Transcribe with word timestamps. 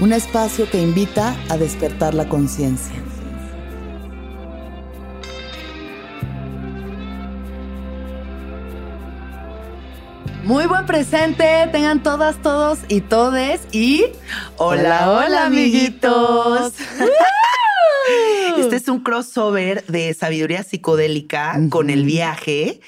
un 0.00 0.12
espacio 0.12 0.68
que 0.68 0.80
invita 0.80 1.36
a 1.48 1.56
despertar 1.56 2.14
la 2.14 2.28
conciencia. 2.28 2.94
Muy 10.42 10.66
buen 10.66 10.84
presente, 10.84 11.68
tengan 11.72 12.02
todas, 12.02 12.42
todos 12.42 12.80
y 12.88 13.00
todes 13.00 13.62
y 13.72 14.04
hola, 14.56 15.10
hola, 15.10 15.46
amiguitos. 15.46 16.74
Este 18.58 18.76
es 18.76 18.88
un 18.88 19.00
crossover 19.00 19.84
de 19.86 20.12
sabiduría 20.12 20.62
psicodélica 20.62 21.58
con 21.70 21.88
el 21.88 22.04
viaje 22.04 22.80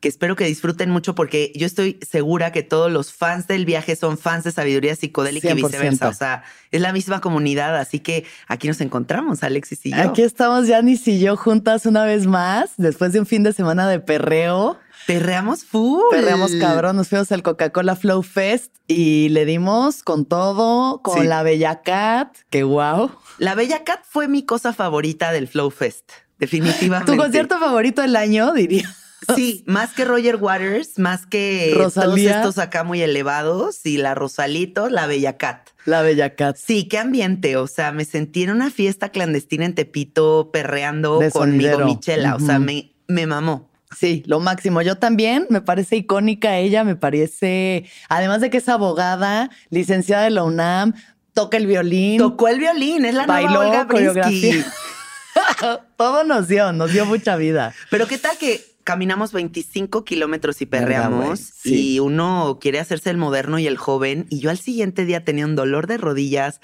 que 0.00 0.08
espero 0.08 0.34
que 0.34 0.46
disfruten 0.46 0.90
mucho 0.90 1.14
porque 1.14 1.52
yo 1.54 1.66
estoy 1.66 2.00
segura 2.08 2.52
que 2.52 2.62
todos 2.62 2.90
los 2.90 3.12
fans 3.12 3.46
del 3.46 3.66
viaje 3.66 3.96
son 3.96 4.16
fans 4.16 4.44
de 4.44 4.52
sabiduría 4.52 4.96
psicodélica 4.96 5.50
y 5.50 5.54
viceversa. 5.54 6.08
O 6.08 6.14
sea, 6.14 6.42
es 6.70 6.80
la 6.80 6.92
misma 6.92 7.20
comunidad, 7.20 7.76
así 7.76 8.00
que 8.00 8.24
aquí 8.48 8.66
nos 8.66 8.80
encontramos, 8.80 9.42
Alexis 9.42 9.84
y 9.84 9.90
yo. 9.90 10.00
Aquí 10.00 10.22
estamos 10.22 10.66
Yanis 10.66 11.06
y 11.06 11.20
yo 11.20 11.36
juntas 11.36 11.84
una 11.84 12.04
vez 12.04 12.26
más, 12.26 12.70
después 12.78 13.12
de 13.12 13.20
un 13.20 13.26
fin 13.26 13.42
de 13.42 13.52
semana 13.52 13.88
de 13.88 14.00
perreo. 14.00 14.78
Perreamos 15.06 15.64
full. 15.64 16.02
Perreamos 16.10 16.52
cabrón, 16.54 16.96
nos 16.96 17.08
fuimos 17.08 17.30
al 17.32 17.42
Coca-Cola 17.42 17.94
Flow 17.94 18.22
Fest 18.22 18.74
y 18.86 19.28
le 19.30 19.44
dimos 19.44 20.02
con 20.02 20.24
todo, 20.24 21.02
con 21.02 21.28
la 21.28 21.42
Bella 21.42 21.82
Cat, 21.82 22.34
que 22.48 22.62
wow. 22.62 23.10
La 23.38 23.54
Bella 23.54 23.84
Cat 23.84 24.00
fue 24.08 24.28
mi 24.28 24.44
cosa 24.44 24.72
favorita 24.72 25.30
del 25.30 25.46
Flow 25.46 25.70
Fest, 25.70 26.10
definitivamente. 26.38 27.12
Tu 27.12 27.18
concierto 27.18 27.58
favorito 27.58 28.00
del 28.00 28.16
año, 28.16 28.52
diría. 28.52 28.94
Sí, 29.36 29.64
más 29.66 29.92
que 29.92 30.04
Roger 30.04 30.36
Waters, 30.36 30.98
más 30.98 31.26
que 31.26 31.72
todos 31.74 32.18
estos 32.18 32.58
acá 32.58 32.84
muy 32.84 33.02
elevados 33.02 33.84
y 33.84 33.98
la 33.98 34.14
Rosalito, 34.14 34.88
la 34.88 35.06
Bella 35.06 35.36
Cat. 35.36 35.68
La 35.84 36.02
Bella 36.02 36.34
Cat. 36.34 36.56
Sí, 36.56 36.84
qué 36.84 36.98
ambiente. 36.98 37.56
O 37.56 37.66
sea, 37.66 37.92
me 37.92 38.04
sentí 38.04 38.44
en 38.44 38.50
una 38.50 38.70
fiesta 38.70 39.10
clandestina 39.10 39.66
en 39.66 39.74
Tepito 39.74 40.50
perreando 40.52 41.20
conmigo 41.32 41.80
Michela. 41.84 42.36
O 42.36 42.40
sea, 42.40 42.58
me, 42.58 42.92
me 43.08 43.26
mamó. 43.26 43.70
Sí, 43.96 44.22
lo 44.26 44.40
máximo. 44.40 44.82
Yo 44.82 44.96
también, 44.96 45.46
me 45.50 45.60
parece 45.60 45.96
icónica 45.96 46.56
ella, 46.56 46.84
me 46.84 46.96
parece, 46.96 47.86
además 48.08 48.40
de 48.40 48.48
que 48.48 48.58
es 48.58 48.68
abogada, 48.68 49.50
licenciada 49.68 50.24
de 50.24 50.30
la 50.30 50.44
UNAM, 50.44 50.94
toca 51.34 51.56
el 51.56 51.66
violín. 51.66 52.18
Tocó 52.18 52.48
el 52.48 52.60
violín, 52.60 53.04
es 53.04 53.14
la 53.14 53.26
bailó, 53.26 53.64
nueva 53.64 53.86
Olga. 53.92 54.30
Todo 55.96 56.24
nos 56.24 56.48
dio, 56.48 56.72
nos 56.72 56.92
dio 56.92 57.04
mucha 57.04 57.36
vida. 57.36 57.74
Pero 57.90 58.06
qué 58.06 58.18
tal 58.18 58.38
que 58.38 58.64
caminamos 58.84 59.32
25 59.32 60.04
kilómetros 60.04 60.60
y 60.62 60.66
perreamos 60.66 61.64
y 61.64 61.98
uno 62.00 62.58
quiere 62.60 62.80
hacerse 62.80 63.10
el 63.10 63.16
moderno 63.16 63.58
y 63.58 63.66
el 63.66 63.76
joven 63.76 64.26
y 64.30 64.40
yo 64.40 64.50
al 64.50 64.58
siguiente 64.58 65.04
día 65.04 65.24
tenía 65.24 65.46
un 65.46 65.56
dolor 65.56 65.86
de 65.86 65.98
rodillas 65.98 66.60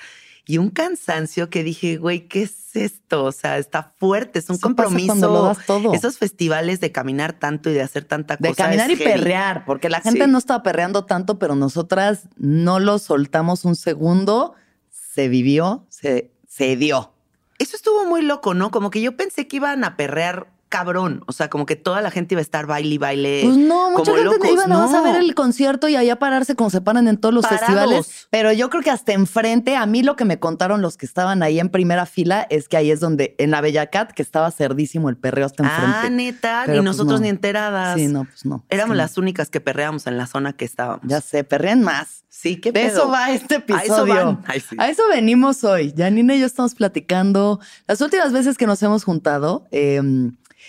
y 0.49 0.59
un 0.59 0.71
cansancio 0.71 1.51
que 1.51 1.65
dije, 1.65 1.97
güey, 1.97 2.29
¿qué 2.29 2.43
es 2.43 2.77
esto? 2.77 3.25
O 3.25 3.33
sea, 3.33 3.59
está 3.59 3.95
fuerte, 3.99 4.39
es 4.39 4.49
un 4.49 4.59
compromiso. 4.59 5.15
Lo 5.17 5.43
das 5.43 5.67
todo. 5.67 5.93
Esos 5.93 6.19
festivales 6.19 6.79
de 6.79 6.93
caminar 6.93 7.33
tanto 7.33 7.69
y 7.69 7.75
de 7.75 7.83
hacer 7.83 8.05
tanta 8.05 8.37
cosa. 8.37 8.51
De 8.51 8.55
caminar 8.55 8.91
y 8.91 8.97
perrear, 8.97 9.65
porque 9.65 9.89
la 9.89 10.01
gente 10.01 10.29
no 10.29 10.39
estaba 10.39 10.63
perreando 10.63 11.05
tanto, 11.05 11.41
pero 11.41 11.57
nosotras 11.57 12.29
no 12.37 12.79
lo 12.79 13.01
soltamos 13.01 13.65
un 13.65 13.75
segundo, 13.75 14.55
se 14.89 15.29
vivió, 15.29 15.85
se, 15.89 16.31
se 16.47 16.77
dio. 16.77 17.13
Eso 17.59 17.75
estuvo 17.75 18.07
muy 18.07 18.23
loco, 18.23 18.55
¿no? 18.55 18.71
Como 18.71 18.91
que 18.91 19.01
yo 19.01 19.17
pensé 19.17 19.49
que 19.49 19.57
iban 19.57 19.83
a 19.83 19.97
perrear 19.97 20.47
cabrón. 20.69 21.23
O 21.27 21.33
sea, 21.33 21.49
como 21.49 21.67
que 21.67 21.77
toda 21.77 22.01
la 22.01 22.11
gente 22.11 22.35
iba 22.35 22.41
a 22.41 22.43
estar 22.43 22.67
baile 22.67 22.95
y 22.95 22.99
baile. 22.99 23.41
Pues 23.45 23.57
no, 23.57 23.91
mucha 23.91 24.13
gente 24.15 24.53
iba 24.53 24.65
a 24.65 25.03
ver 25.03 25.17
el 25.17 25.35
concierto 25.35 25.89
y 25.89 25.97
allá 25.97 26.19
pararse 26.19 26.55
como 26.55 26.71
se 26.71 26.81
paran 26.81 27.09
en 27.09 27.17
todos 27.17 27.35
los 27.35 27.47
festivales. 27.47 28.29
Pero 28.31 28.53
yo 28.53 28.71
creo 28.71 28.83
que 28.83 28.91
hasta 28.91 29.13
enfrente, 29.13 29.77
a 29.77 29.87
mí 29.87 30.03
lo 30.03 30.17
que 30.17 30.25
me 30.25 30.39
contaron 30.39 30.83
los 30.83 30.97
que 30.97 31.07
estaban 31.07 31.43
ahí 31.43 31.61
en 31.61 31.69
primera 31.69 32.07
fila 32.07 32.47
es 32.51 32.69
que 32.69 32.77
ahí 32.77 32.91
es 32.91 33.01
donde, 33.01 33.35
en 33.39 33.51
la 33.51 33.61
Bella 33.61 33.87
Cat, 33.87 34.13
que 34.13 34.23
estaba 34.23 34.51
cerdísimo 34.51 35.09
el 35.09 35.17
perreo 35.17 35.47
hasta 35.47 35.65
enfrente. 35.65 35.97
Ah, 35.97 36.11
neta, 36.11 36.65
y 36.67 36.71
pues 36.71 36.83
nosotros 36.83 37.21
ni 37.21 37.29
enteradas. 37.29 37.99
Sí, 37.99 38.09
no, 38.09 38.25
pues 38.25 38.45
no. 38.45 38.65
Éramos 38.69 38.97
las 38.97 39.19
únicas 39.19 39.51
que 39.51 39.61
perreamos 39.61 40.07
en 40.07 40.19
la 40.19 40.27
zona 40.27 40.53
que 40.53 40.65
estábamos. 40.65 41.03
Ya 41.05 41.21
sé, 41.21 41.45
perrean 41.45 41.83
más. 41.83 42.25
Sí, 42.29 42.57
qué 42.57 42.71
De 42.71 42.85
eso 42.85 43.09
va 43.09 43.31
este 43.31 43.57
episodio. 43.57 44.43
A 44.47 44.55
eso, 44.55 44.75
a 44.77 44.91
eso 44.91 45.03
venimos 45.09 45.65
hoy. 45.65 45.95
Janine 45.97 46.37
y 46.37 46.41
yo 46.41 46.47
estamos 46.47 46.75
platicando. 46.75 47.61
Las 47.87 48.01
últimas 48.03 48.33
veces 48.33 48.59
que 48.59 48.67
nos 48.67 48.83
hemos 48.83 49.05
juntado, 49.05 49.67
eh, 49.71 50.03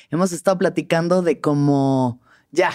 hemos 0.09 0.31
estado 0.31 0.57
platicando 0.57 1.21
de 1.21 1.39
cómo 1.39 2.19
ya, 2.51 2.71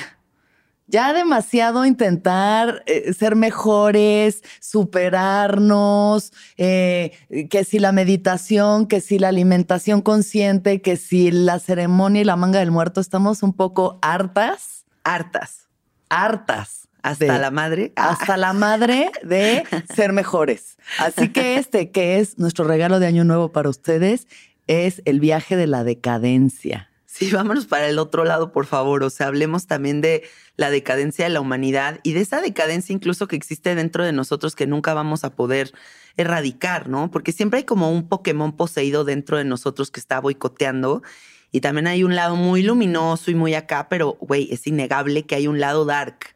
ya 0.86 1.12
demasiado 1.14 1.86
intentar 1.86 2.82
eh, 2.86 3.14
ser 3.14 3.34
mejores, 3.34 4.42
superarnos, 4.60 6.32
eh, 6.58 7.12
que 7.50 7.64
si 7.64 7.78
la 7.78 7.92
meditación, 7.92 8.86
que 8.86 9.00
si 9.00 9.18
la 9.18 9.28
alimentación 9.28 10.02
consciente, 10.02 10.82
que 10.82 10.96
si 10.96 11.30
la 11.30 11.58
ceremonia 11.58 12.20
y 12.20 12.24
la 12.24 12.36
manga 12.36 12.58
del 12.58 12.70
muerto, 12.70 13.00
estamos 13.00 13.42
un 13.42 13.54
poco 13.54 13.98
hartas. 14.02 14.84
Hartas. 15.02 15.68
Hartas. 16.10 16.88
Hasta 17.02 17.38
la 17.38 17.50
madre. 17.50 17.92
Hasta 17.96 18.36
la 18.36 18.52
madre 18.52 19.10
de 19.24 19.64
ser 19.94 20.12
mejores. 20.12 20.76
Así 20.98 21.30
que 21.30 21.56
este, 21.56 21.90
que 21.90 22.18
es 22.18 22.38
nuestro 22.38 22.64
regalo 22.64 23.00
de 23.00 23.06
Año 23.06 23.24
Nuevo 23.24 23.50
para 23.50 23.68
ustedes, 23.68 24.28
es 24.66 25.02
el 25.04 25.20
viaje 25.20 25.56
de 25.56 25.66
la 25.66 25.84
decadencia. 25.84 26.91
Sí, 27.14 27.30
vámonos 27.30 27.66
para 27.66 27.88
el 27.90 27.98
otro 27.98 28.24
lado, 28.24 28.52
por 28.52 28.64
favor. 28.64 29.04
O 29.04 29.10
sea, 29.10 29.26
hablemos 29.26 29.66
también 29.66 30.00
de 30.00 30.22
la 30.56 30.70
decadencia 30.70 31.26
de 31.26 31.30
la 31.30 31.42
humanidad 31.42 32.00
y 32.02 32.14
de 32.14 32.20
esa 32.20 32.40
decadencia 32.40 32.94
incluso 32.94 33.28
que 33.28 33.36
existe 33.36 33.74
dentro 33.74 34.02
de 34.02 34.12
nosotros 34.12 34.56
que 34.56 34.66
nunca 34.66 34.94
vamos 34.94 35.22
a 35.22 35.36
poder 35.36 35.72
erradicar, 36.16 36.88
¿no? 36.88 37.10
Porque 37.10 37.32
siempre 37.32 37.58
hay 37.58 37.64
como 37.64 37.92
un 37.92 38.08
Pokémon 38.08 38.56
poseído 38.56 39.04
dentro 39.04 39.36
de 39.36 39.44
nosotros 39.44 39.90
que 39.90 40.00
está 40.00 40.20
boicoteando. 40.20 41.02
Y 41.50 41.60
también 41.60 41.86
hay 41.86 42.02
un 42.02 42.16
lado 42.16 42.34
muy 42.34 42.62
luminoso 42.62 43.30
y 43.30 43.34
muy 43.34 43.52
acá, 43.52 43.90
pero, 43.90 44.16
güey, 44.22 44.48
es 44.50 44.66
innegable 44.66 45.26
que 45.26 45.34
hay 45.34 45.48
un 45.48 45.60
lado 45.60 45.84
dark 45.84 46.34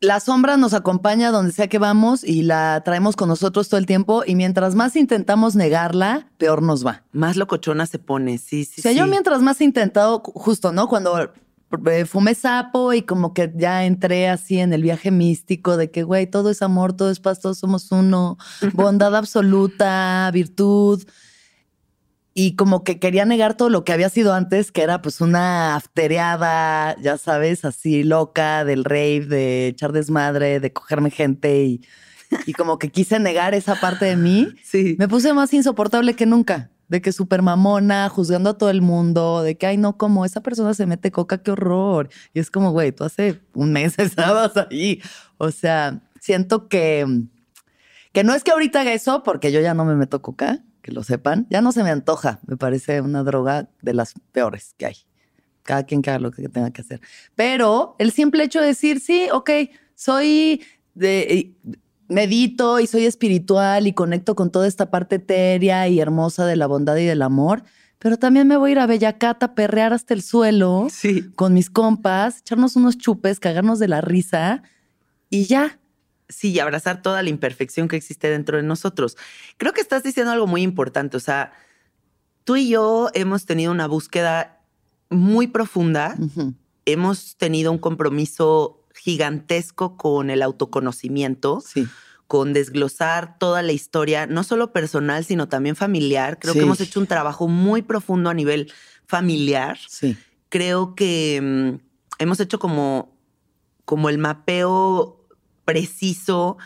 la 0.00 0.18
sombra 0.18 0.56
nos 0.56 0.72
acompaña 0.72 1.30
donde 1.30 1.52
sea 1.52 1.68
que 1.68 1.78
vamos 1.78 2.24
y 2.24 2.42
la 2.42 2.82
traemos 2.84 3.16
con 3.16 3.28
nosotros 3.28 3.68
todo 3.68 3.78
el 3.78 3.86
tiempo 3.86 4.22
y 4.26 4.34
mientras 4.34 4.74
más 4.74 4.96
intentamos 4.96 5.56
negarla, 5.56 6.28
peor 6.38 6.62
nos 6.62 6.84
va. 6.84 7.04
Más 7.12 7.36
locochona 7.36 7.86
se 7.86 7.98
pone, 7.98 8.38
sí, 8.38 8.64
sí. 8.64 8.80
O 8.80 8.82
sea, 8.82 8.92
yo 8.92 9.06
mientras 9.06 9.42
más 9.42 9.60
he 9.60 9.64
intentado, 9.64 10.20
justo, 10.20 10.72
¿no? 10.72 10.88
Cuando 10.88 11.30
eh, 11.86 12.06
fumé 12.06 12.34
sapo 12.34 12.94
y 12.94 13.02
como 13.02 13.34
que 13.34 13.52
ya 13.54 13.84
entré 13.84 14.30
así 14.30 14.58
en 14.58 14.72
el 14.72 14.82
viaje 14.82 15.10
místico 15.10 15.76
de 15.76 15.90
que, 15.90 16.02
güey, 16.02 16.26
todo 16.26 16.50
es 16.50 16.62
amor, 16.62 16.94
todo 16.94 17.10
es 17.10 17.20
paz, 17.20 17.40
todos 17.40 17.58
somos 17.58 17.92
uno, 17.92 18.38
bondad 18.72 19.14
absoluta, 19.14 20.30
virtud. 20.32 21.02
Y 22.42 22.56
como 22.56 22.84
que 22.84 22.98
quería 22.98 23.26
negar 23.26 23.54
todo 23.54 23.68
lo 23.68 23.84
que 23.84 23.92
había 23.92 24.08
sido 24.08 24.32
antes, 24.32 24.72
que 24.72 24.80
era 24.80 25.02
pues 25.02 25.20
una 25.20 25.76
aftereada, 25.76 26.96
ya 27.02 27.18
sabes, 27.18 27.66
así 27.66 28.02
loca 28.02 28.64
del 28.64 28.84
rave, 28.84 29.26
de 29.26 29.66
echar 29.66 29.92
desmadre, 29.92 30.58
de 30.58 30.72
cogerme 30.72 31.10
gente 31.10 31.64
y, 31.64 31.82
y 32.46 32.54
como 32.54 32.78
que 32.78 32.88
quise 32.88 33.18
negar 33.18 33.52
esa 33.52 33.74
parte 33.74 34.06
de 34.06 34.16
mí. 34.16 34.48
Sí. 34.64 34.96
Me 34.98 35.06
puse 35.06 35.34
más 35.34 35.52
insoportable 35.52 36.14
que 36.14 36.24
nunca 36.24 36.70
de 36.88 37.02
que 37.02 37.12
súper 37.12 37.42
mamona, 37.42 38.08
juzgando 38.08 38.50
a 38.50 38.58
todo 38.58 38.70
el 38.70 38.80
mundo, 38.80 39.42
de 39.42 39.58
que, 39.58 39.66
ay, 39.66 39.76
no, 39.76 39.98
como 39.98 40.24
esa 40.24 40.40
persona 40.40 40.72
se 40.72 40.86
mete 40.86 41.10
coca, 41.12 41.42
qué 41.42 41.50
horror. 41.50 42.08
Y 42.32 42.40
es 42.40 42.50
como, 42.50 42.72
güey, 42.72 42.90
tú 42.90 43.04
hace 43.04 43.38
un 43.52 43.72
mes 43.72 43.94
estabas 43.98 44.56
ahí. 44.56 45.02
O 45.36 45.50
sea, 45.50 46.00
siento 46.20 46.68
que, 46.68 47.06
que 48.12 48.24
no 48.24 48.34
es 48.34 48.42
que 48.44 48.50
ahorita 48.50 48.80
haga 48.80 48.94
eso, 48.94 49.22
porque 49.22 49.52
yo 49.52 49.60
ya 49.60 49.74
no 49.74 49.84
me 49.84 49.94
meto 49.94 50.22
coca, 50.22 50.64
que 50.82 50.92
lo 50.92 51.02
sepan, 51.02 51.46
ya 51.50 51.60
no 51.60 51.72
se 51.72 51.82
me 51.82 51.90
antoja, 51.90 52.40
me 52.46 52.56
parece 52.56 53.00
una 53.00 53.22
droga 53.22 53.68
de 53.82 53.94
las 53.94 54.14
peores 54.32 54.74
que 54.76 54.86
hay. 54.86 54.96
Cada 55.62 55.84
quien 55.84 56.02
que 56.02 56.10
haga 56.10 56.18
lo 56.18 56.30
que 56.30 56.48
tenga 56.48 56.70
que 56.70 56.80
hacer. 56.82 57.00
Pero 57.34 57.94
el 57.98 58.12
simple 58.12 58.44
hecho 58.44 58.60
de 58.60 58.68
decir, 58.68 59.00
sí, 59.00 59.28
ok, 59.32 59.50
soy 59.94 60.62
de 60.94 61.54
medito 62.08 62.80
y 62.80 62.86
soy 62.86 63.06
espiritual 63.06 63.86
y 63.86 63.92
conecto 63.92 64.34
con 64.34 64.50
toda 64.50 64.66
esta 64.66 64.90
parte 64.90 65.16
etérea 65.16 65.86
y 65.88 66.00
hermosa 66.00 66.44
de 66.44 66.56
la 66.56 66.66
bondad 66.66 66.96
y 66.96 67.04
del 67.04 67.22
amor, 67.22 67.62
pero 67.98 68.16
también 68.18 68.48
me 68.48 68.56
voy 68.56 68.70
a 68.70 68.72
ir 68.72 68.78
a 68.78 68.86
Bellacata, 68.86 69.54
perrear 69.54 69.92
hasta 69.92 70.14
el 70.14 70.22
suelo 70.22 70.88
con 71.36 71.52
mis 71.52 71.68
compas, 71.70 72.38
echarnos 72.38 72.74
unos 72.74 72.96
chupes, 72.96 73.38
cagarnos 73.38 73.78
de 73.78 73.88
la 73.88 74.00
risa 74.00 74.62
y 75.28 75.44
ya. 75.44 75.79
Sí, 76.30 76.52
y 76.52 76.60
abrazar 76.60 77.02
toda 77.02 77.22
la 77.22 77.28
imperfección 77.28 77.88
que 77.88 77.96
existe 77.96 78.30
dentro 78.30 78.56
de 78.56 78.62
nosotros. 78.62 79.16
Creo 79.58 79.72
que 79.72 79.80
estás 79.80 80.02
diciendo 80.02 80.32
algo 80.32 80.46
muy 80.46 80.62
importante, 80.62 81.16
o 81.16 81.20
sea, 81.20 81.52
tú 82.44 82.56
y 82.56 82.68
yo 82.68 83.10
hemos 83.14 83.46
tenido 83.46 83.72
una 83.72 83.86
búsqueda 83.86 84.60
muy 85.10 85.48
profunda, 85.48 86.16
hemos 86.84 87.36
tenido 87.36 87.72
un 87.72 87.78
compromiso 87.78 88.86
gigantesco 88.94 89.96
con 89.96 90.30
el 90.30 90.42
autoconocimiento. 90.42 91.62
Con 92.26 92.52
desglosar 92.52 93.38
toda 93.38 93.60
la 93.60 93.72
historia, 93.72 94.28
no 94.28 94.44
solo 94.44 94.72
personal, 94.72 95.24
sino 95.24 95.48
también 95.48 95.74
familiar. 95.74 96.38
Creo 96.38 96.54
que 96.54 96.60
hemos 96.60 96.80
hecho 96.80 97.00
un 97.00 97.08
trabajo 97.08 97.48
muy 97.48 97.82
profundo 97.82 98.30
a 98.30 98.34
nivel 98.34 98.72
familiar. 99.04 99.78
Sí. 99.88 100.16
Creo 100.48 100.94
que 100.94 101.40
mm, 101.42 102.22
hemos 102.22 102.38
hecho 102.38 102.60
como, 102.60 103.16
como 103.84 104.08
el 104.08 104.18
mapeo 104.18 105.19
preciso 105.72 106.58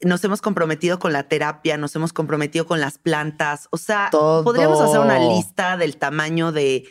nos 0.00 0.22
hemos 0.22 0.40
comprometido 0.40 1.00
con 1.00 1.12
la 1.12 1.24
terapia, 1.24 1.76
nos 1.76 1.96
hemos 1.96 2.12
comprometido 2.12 2.66
con 2.66 2.80
las 2.80 2.98
plantas. 2.98 3.66
O 3.70 3.78
sea, 3.78 4.10
podríamos 4.12 4.80
hacer 4.80 5.00
una 5.00 5.18
lista 5.18 5.76
del 5.76 5.96
tamaño 5.96 6.52
de 6.52 6.88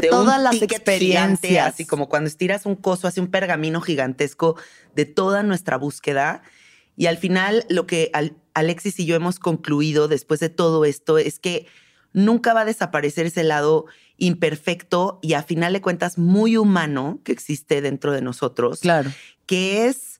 de, 0.00 0.02
todas 0.02 0.40
las 0.40 0.60
experiencias. 0.60 1.66
así 1.66 1.84
como 1.84 2.08
cuando 2.08 2.28
estiras 2.28 2.66
un 2.66 2.76
coso, 2.76 3.06
hace 3.06 3.20
un 3.20 3.28
pergamino 3.28 3.80
gigantesco 3.80 4.56
de 4.94 5.04
toda 5.04 5.42
nuestra 5.42 5.76
búsqueda. 5.76 6.42
Y 6.96 7.06
al 7.06 7.18
final, 7.18 7.64
lo 7.68 7.86
que 7.86 8.10
Alexis 8.54 8.98
y 9.00 9.06
yo 9.06 9.16
hemos 9.16 9.38
concluido 9.38 10.08
después 10.08 10.40
de 10.40 10.48
todo 10.48 10.84
esto 10.84 11.18
es 11.18 11.38
que 11.38 11.66
nunca 12.12 12.54
va 12.54 12.62
a 12.62 12.64
desaparecer 12.64 13.26
ese 13.26 13.44
lado 13.44 13.86
imperfecto 14.16 15.18
y 15.22 15.34
a 15.34 15.42
final 15.42 15.72
de 15.72 15.80
cuentas 15.80 16.18
muy 16.18 16.56
humano 16.56 17.20
que 17.24 17.32
existe 17.32 17.80
dentro 17.80 18.12
de 18.12 18.22
nosotros. 18.22 18.80
Claro. 18.80 19.10
Que 19.46 19.86
es, 19.86 20.13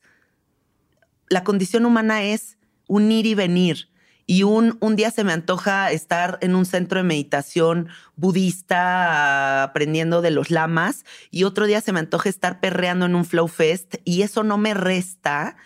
la 1.29 1.45
condición 1.45 1.87
humana 1.87 2.23
es 2.23 2.59
unir 2.87 3.27
y 3.27 3.35
venir 3.35 3.89
y 4.27 4.43
un, 4.43 4.79
un 4.81 4.97
día 4.97 5.11
se 5.11 5.25
me 5.25 5.33
antoja 5.33 5.91
estar 5.93 6.39
en 6.41 6.55
un 6.55 6.65
centro 6.65 6.99
de 6.99 7.05
meditación 7.05 7.89
budista 8.17 9.63
aprendiendo 9.63 10.23
de 10.23 10.31
los 10.31 10.51
lamas 10.51 11.05
y 11.31 11.45
otro 11.45 11.67
día 11.67 11.81
se 11.81 11.93
me 11.93 12.01
antoja 12.01 12.29
estar 12.29 12.61
perreando 12.61 13.07
en 13.07 13.15
un 13.15 13.25
flow 13.25 13.49
fest 13.49 13.97
y 14.05 14.23
eso 14.23 14.43
no 14.43 14.57
me 14.57 14.75
resta 14.75 15.57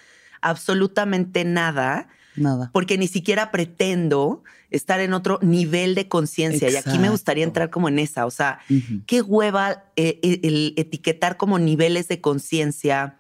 absolutamente 0.41 1.45
nada. 1.45 2.09
Nada. 2.37 2.71
Porque 2.73 2.99
ni 2.99 3.09
siquiera 3.09 3.51
pretendo 3.51 4.45
estar 4.71 5.01
en 5.01 5.13
otro 5.13 5.39
nivel 5.43 5.95
de 5.95 6.09
conciencia. 6.09 6.71
Y 6.71 6.77
aquí 6.77 6.99
me 6.99 7.11
gustaría 7.11 7.43
entrar 7.43 7.71
como 7.71 7.89
en 7.89 7.99
esa. 7.99 8.27
O 8.27 8.31
sea, 8.31 8.61
qué 9.07 9.23
hueva 9.23 9.85
eh, 9.97 10.21
eh, 10.23 10.41
el 10.45 10.75
etiquetar 10.77 11.37
como 11.37 11.59
niveles 11.59 12.07
de 12.07 12.21
conciencia. 12.21 13.18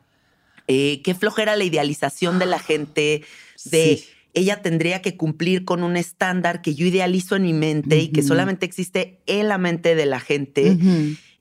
Eh, 0.69 1.01
qué 1.03 1.15
flojera 1.15 1.57
la 1.57 1.65
idealización 1.65 2.39
de 2.39 2.47
la 2.47 2.59
gente, 2.59 3.25
de 3.65 4.05
ella 4.35 4.61
tendría 4.61 5.01
que 5.01 5.17
cumplir 5.17 5.65
con 5.65 5.83
un 5.83 5.97
estándar 5.97 6.61
que 6.61 6.75
yo 6.75 6.87
idealizo 6.87 7.37
en 7.37 7.43
mi 7.43 7.55
mente 7.55 7.99
y 7.99 8.09
que 8.09 8.23
solamente 8.23 8.67
existe 8.67 9.19
en 9.27 9.49
la 9.49 9.57
mente 9.57 9.95
de 9.95 10.07
la 10.07 10.21
gente. 10.21 10.79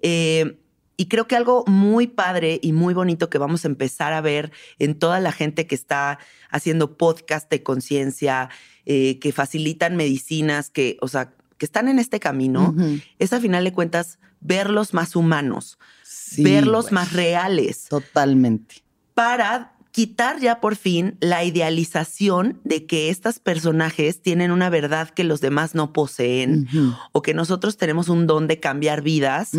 Eh, 0.02 0.58
y 0.96 1.08
creo 1.08 1.28
que 1.28 1.36
algo 1.36 1.64
muy 1.68 2.08
padre 2.08 2.60
y 2.64 2.72
muy 2.72 2.94
bonito 2.94 3.30
que 3.30 3.38
vamos 3.38 3.66
a 3.66 3.68
empezar 3.68 4.14
a 4.14 4.22
ver 4.22 4.52
en 4.80 4.96
toda 4.96 5.20
la 5.20 5.32
gente 5.32 5.68
que 5.68 5.76
está 5.76 6.18
haciendo 6.50 6.98
podcast 6.98 7.52
de 7.52 7.62
conciencia, 7.62 8.50
eh, 8.86 9.20
que 9.20 9.32
facilitan 9.32 9.96
medicinas, 9.96 10.70
que, 10.70 10.98
o 11.02 11.08
sea, 11.08 11.34
que 11.58 11.66
están 11.66 11.88
en 11.90 12.00
este 12.00 12.20
camino, 12.20 12.76
es 13.20 13.34
a 13.34 13.42
final 13.42 13.64
de 13.64 13.74
cuentas 13.74 14.20
verlos 14.40 14.94
más 14.94 15.16
humanos, 15.16 15.78
verlos 16.38 16.92
más 16.92 17.14
reales. 17.14 17.86
Totalmente. 17.90 18.87
Para 19.18 19.74
quitar 19.90 20.40
ya 20.40 20.62
por 20.62 20.76
fin 20.76 21.18
la 21.22 21.44
idealización 21.44 22.62
de 22.64 22.86
que 22.86 23.10
estos 23.10 23.40
personajes 23.40 24.22
tienen 24.22 24.52
una 24.52 24.70
verdad 24.70 25.10
que 25.10 25.24
los 25.24 25.42
demás 25.42 25.74
no 25.74 25.92
poseen 25.92 26.68
o 27.14 27.24
que 27.24 27.34
nosotros 27.34 27.78
tenemos 27.78 28.08
un 28.08 28.28
don 28.28 28.46
de 28.46 28.60
cambiar 28.60 29.02
vidas 29.02 29.50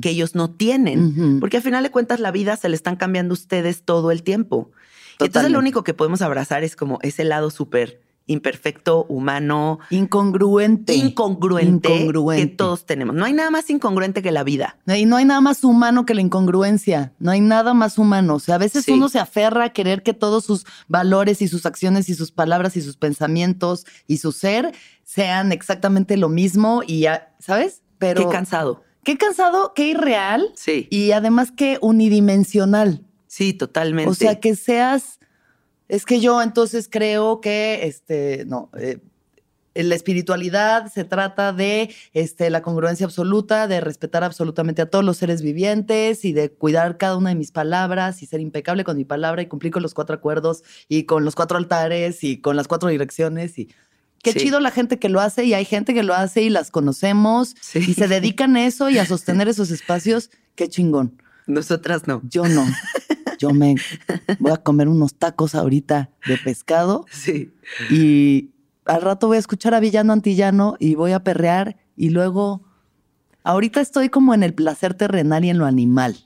que 0.00 0.10
ellos 0.10 0.36
no 0.36 0.50
tienen. 0.50 1.40
Porque 1.40 1.56
al 1.56 1.64
final 1.64 1.82
de 1.82 1.90
cuentas 1.90 2.20
la 2.20 2.30
vida 2.30 2.56
se 2.56 2.68
le 2.68 2.76
están 2.76 2.94
cambiando 2.94 3.34
ustedes 3.34 3.82
todo 3.82 4.12
el 4.12 4.22
tiempo. 4.22 4.70
Entonces 5.18 5.50
lo 5.50 5.58
único 5.58 5.82
que 5.82 5.94
podemos 5.94 6.22
abrazar 6.22 6.62
es 6.62 6.76
como 6.76 7.00
ese 7.02 7.24
lado 7.24 7.50
súper 7.50 8.00
imperfecto, 8.28 9.04
humano. 9.08 9.80
Incongruente. 9.90 10.94
Incongruente, 10.94 12.08
que 12.36 12.46
todos 12.46 12.86
tenemos. 12.86 13.16
No 13.16 13.24
hay 13.24 13.32
nada 13.32 13.50
más 13.50 13.68
incongruente 13.70 14.22
que 14.22 14.30
la 14.30 14.44
vida. 14.44 14.76
Y 14.86 15.06
no 15.06 15.16
hay 15.16 15.24
nada 15.24 15.40
más 15.40 15.64
humano 15.64 16.06
que 16.06 16.14
la 16.14 16.20
incongruencia. 16.20 17.12
No 17.18 17.32
hay 17.32 17.40
nada 17.40 17.74
más 17.74 17.98
humano. 17.98 18.36
O 18.36 18.38
sea, 18.38 18.54
a 18.54 18.58
veces 18.58 18.86
uno 18.88 19.08
se 19.08 19.18
aferra 19.18 19.64
a 19.64 19.72
querer 19.72 20.04
que 20.04 20.14
todos 20.14 20.44
sus 20.44 20.64
valores 20.86 21.42
y 21.42 21.48
sus 21.48 21.66
acciones 21.66 22.08
y 22.08 22.14
sus 22.14 22.30
palabras 22.30 22.76
y 22.76 22.82
sus 22.82 22.96
pensamientos 22.96 23.86
y 24.06 24.18
su 24.18 24.30
ser 24.30 24.72
sean 25.02 25.50
exactamente 25.50 26.16
lo 26.16 26.28
mismo 26.28 26.82
y 26.86 27.00
ya, 27.00 27.34
¿sabes? 27.40 27.82
Pero. 27.98 28.26
Qué 28.28 28.32
cansado. 28.32 28.84
Qué 29.02 29.16
cansado, 29.16 29.72
qué 29.74 29.88
irreal. 29.88 30.52
Sí. 30.54 30.86
Y 30.90 31.12
además 31.12 31.50
qué 31.50 31.78
unidimensional. 31.80 33.04
Sí, 33.26 33.54
totalmente. 33.54 34.10
O 34.10 34.14
sea, 34.14 34.38
que 34.38 34.54
seas 34.54 35.18
es 35.88 36.04
que 36.04 36.20
yo 36.20 36.42
entonces 36.42 36.88
creo 36.90 37.40
que, 37.40 37.86
este, 37.86 38.44
no, 38.46 38.70
eh, 38.78 38.98
la 39.74 39.94
espiritualidad 39.94 40.92
se 40.92 41.04
trata 41.04 41.52
de 41.52 41.94
este, 42.12 42.50
la 42.50 42.62
congruencia 42.62 43.06
absoluta, 43.06 43.68
de 43.68 43.80
respetar 43.80 44.24
absolutamente 44.24 44.82
a 44.82 44.90
todos 44.90 45.04
los 45.04 45.16
seres 45.16 45.40
vivientes 45.40 46.24
y 46.24 46.32
de 46.32 46.50
cuidar 46.50 46.96
cada 46.96 47.16
una 47.16 47.30
de 47.30 47.36
mis 47.36 47.52
palabras 47.52 48.22
y 48.22 48.26
ser 48.26 48.40
impecable 48.40 48.84
con 48.84 48.96
mi 48.96 49.04
palabra 49.04 49.42
y 49.42 49.46
cumplir 49.46 49.72
con 49.72 49.82
los 49.82 49.94
cuatro 49.94 50.16
acuerdos 50.16 50.64
y 50.88 51.04
con 51.04 51.24
los 51.24 51.34
cuatro 51.34 51.58
altares 51.58 52.24
y 52.24 52.40
con 52.40 52.56
las 52.56 52.66
cuatro 52.66 52.88
direcciones 52.88 53.58
y 53.58 53.68
qué 54.22 54.34
chido 54.34 54.58
la 54.58 54.72
gente 54.72 54.98
que 54.98 55.08
lo 55.08 55.20
hace 55.20 55.44
y 55.44 55.54
hay 55.54 55.64
gente 55.64 55.94
que 55.94 56.02
lo 56.02 56.14
hace 56.14 56.42
y 56.42 56.50
las 56.50 56.70
conocemos 56.72 57.54
y 57.74 57.94
se 57.94 58.08
dedican 58.08 58.56
a 58.56 58.66
eso 58.66 58.90
y 58.90 58.98
a 58.98 59.06
sostener 59.06 59.48
esos 59.48 59.70
espacios, 59.70 60.30
qué 60.56 60.68
chingón. 60.68 61.22
Nosotras 61.46 62.06
no. 62.06 62.20
Yo 62.28 62.46
no. 62.46 62.66
yo 63.38 63.50
me 63.50 63.76
voy 64.38 64.52
a 64.52 64.58
comer 64.58 64.88
unos 64.88 65.14
tacos 65.14 65.54
ahorita 65.54 66.10
de 66.26 66.38
pescado. 66.38 67.06
Sí. 67.12 67.52
Y 67.90 68.50
al 68.84 69.02
rato 69.02 69.26
voy 69.26 69.36
a 69.36 69.40
escuchar 69.40 69.74
a 69.74 69.80
Villano 69.80 70.12
Antillano 70.12 70.76
y 70.78 70.94
voy 70.94 71.12
a 71.12 71.22
perrear 71.22 71.76
y 71.96 72.10
luego, 72.10 72.62
ahorita 73.42 73.80
estoy 73.80 74.08
como 74.08 74.34
en 74.34 74.44
el 74.44 74.54
placer 74.54 74.94
terrenal 74.94 75.44
y 75.44 75.50
en 75.50 75.58
lo 75.58 75.66
animal. 75.66 76.16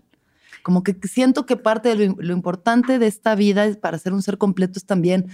Como 0.63 0.85
que 0.85 0.95
siento 1.09 1.47
que 1.47 1.57
parte 1.57 1.97
de 1.97 2.15
lo, 2.17 2.33
importante 2.33 2.99
de 2.99 3.07
esta 3.07 3.35
vida 3.35 3.65
es 3.65 3.77
para 3.79 3.99
ser 3.99 4.13
un 4.13 4.23
ser 4.23 4.39
completo 4.39 4.79
es 4.79 4.85
también 4.85 5.29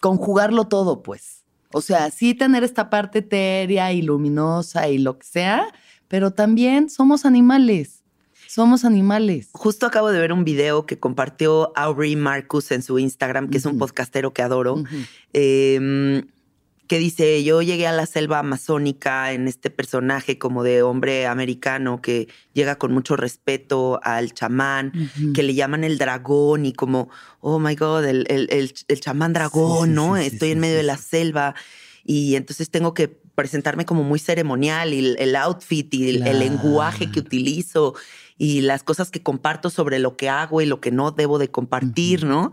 conjugarlo 0.00 0.68
todo, 0.68 1.02
pues. 1.02 1.44
O 1.72 1.80
sea, 1.80 2.10
sí 2.10 2.34
tener 2.34 2.64
esta 2.64 2.90
parte 2.90 3.20
etérea 3.20 3.92
y 3.92 4.02
luminosa 4.02 4.88
y 4.88 4.98
lo 4.98 5.18
que 5.18 5.26
sea, 5.26 5.66
pero 6.06 6.32
también 6.32 6.90
somos 6.90 7.24
animales. 7.24 7.97
Somos 8.48 8.86
animales. 8.86 9.50
Justo 9.52 9.84
acabo 9.84 10.10
de 10.10 10.18
ver 10.18 10.32
un 10.32 10.42
video 10.42 10.86
que 10.86 10.98
compartió 10.98 11.70
Aubrey 11.76 12.16
Marcus 12.16 12.70
en 12.70 12.82
su 12.82 12.98
Instagram, 12.98 13.50
que 13.50 13.58
es 13.58 13.66
un 13.66 13.76
podcastero 13.76 14.32
que 14.32 14.40
adoro, 14.40 14.82
em, 15.34 16.26
que 16.86 16.98
dice, 16.98 17.44
yo 17.44 17.60
llegué 17.60 17.86
a 17.86 17.92
la 17.92 18.06
selva 18.06 18.38
amazónica 18.38 19.32
en 19.34 19.48
este 19.48 19.68
personaje 19.68 20.38
como 20.38 20.62
de 20.62 20.82
hombre 20.82 21.26
americano 21.26 22.00
que 22.00 22.28
llega 22.54 22.76
con 22.76 22.90
mucho 22.90 23.16
respeto 23.16 24.00
al 24.02 24.32
chamán, 24.32 24.92
que 25.34 25.42
le 25.42 25.54
llaman 25.54 25.84
el 25.84 25.98
dragón 25.98 26.64
y 26.64 26.72
como, 26.72 27.10
oh 27.40 27.58
my 27.58 27.74
God, 27.74 28.06
el, 28.06 28.24
el, 28.28 29.00
chamán 29.00 29.34
dragón, 29.34 29.94
¿no? 29.94 30.16
Estoy 30.16 30.52
en 30.52 30.60
medio 30.60 30.78
de 30.78 30.84
la 30.84 30.96
selva 30.96 31.54
y 32.02 32.36
entonces 32.36 32.70
tengo 32.70 32.94
que 32.94 33.08
presentarme 33.38 33.84
como 33.84 34.02
muy 34.02 34.18
ceremonial 34.18 34.92
y 34.94 35.14
el, 35.18 35.36
outfit 35.36 35.92
y 35.92 36.08
el, 36.08 36.38
lenguaje 36.40 37.10
que 37.10 37.20
utilizo 37.20 37.94
y 38.38 38.62
las 38.62 38.84
cosas 38.84 39.10
que 39.10 39.22
comparto 39.22 39.68
sobre 39.68 39.98
lo 39.98 40.16
que 40.16 40.28
hago 40.28 40.62
y 40.62 40.66
lo 40.66 40.80
que 40.80 40.92
no 40.92 41.10
debo 41.10 41.38
de 41.38 41.50
compartir, 41.50 42.24
¿no? 42.24 42.52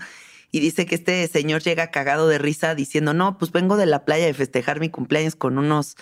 Y 0.51 0.59
dice 0.59 0.85
que 0.85 0.95
este 0.95 1.27
señor 1.27 1.61
llega 1.61 1.91
cagado 1.91 2.27
de 2.27 2.37
risa 2.39 2.75
diciendo, 2.75 3.13
no, 3.13 3.37
pues 3.37 3.51
vengo 3.51 3.77
de 3.77 3.85
la 3.85 4.03
playa 4.03 4.25
de 4.25 4.33
festejar 4.33 4.79
mi 4.79 4.89
cumpleaños 4.89 5.35
con 5.35 5.57
unos 5.57 5.95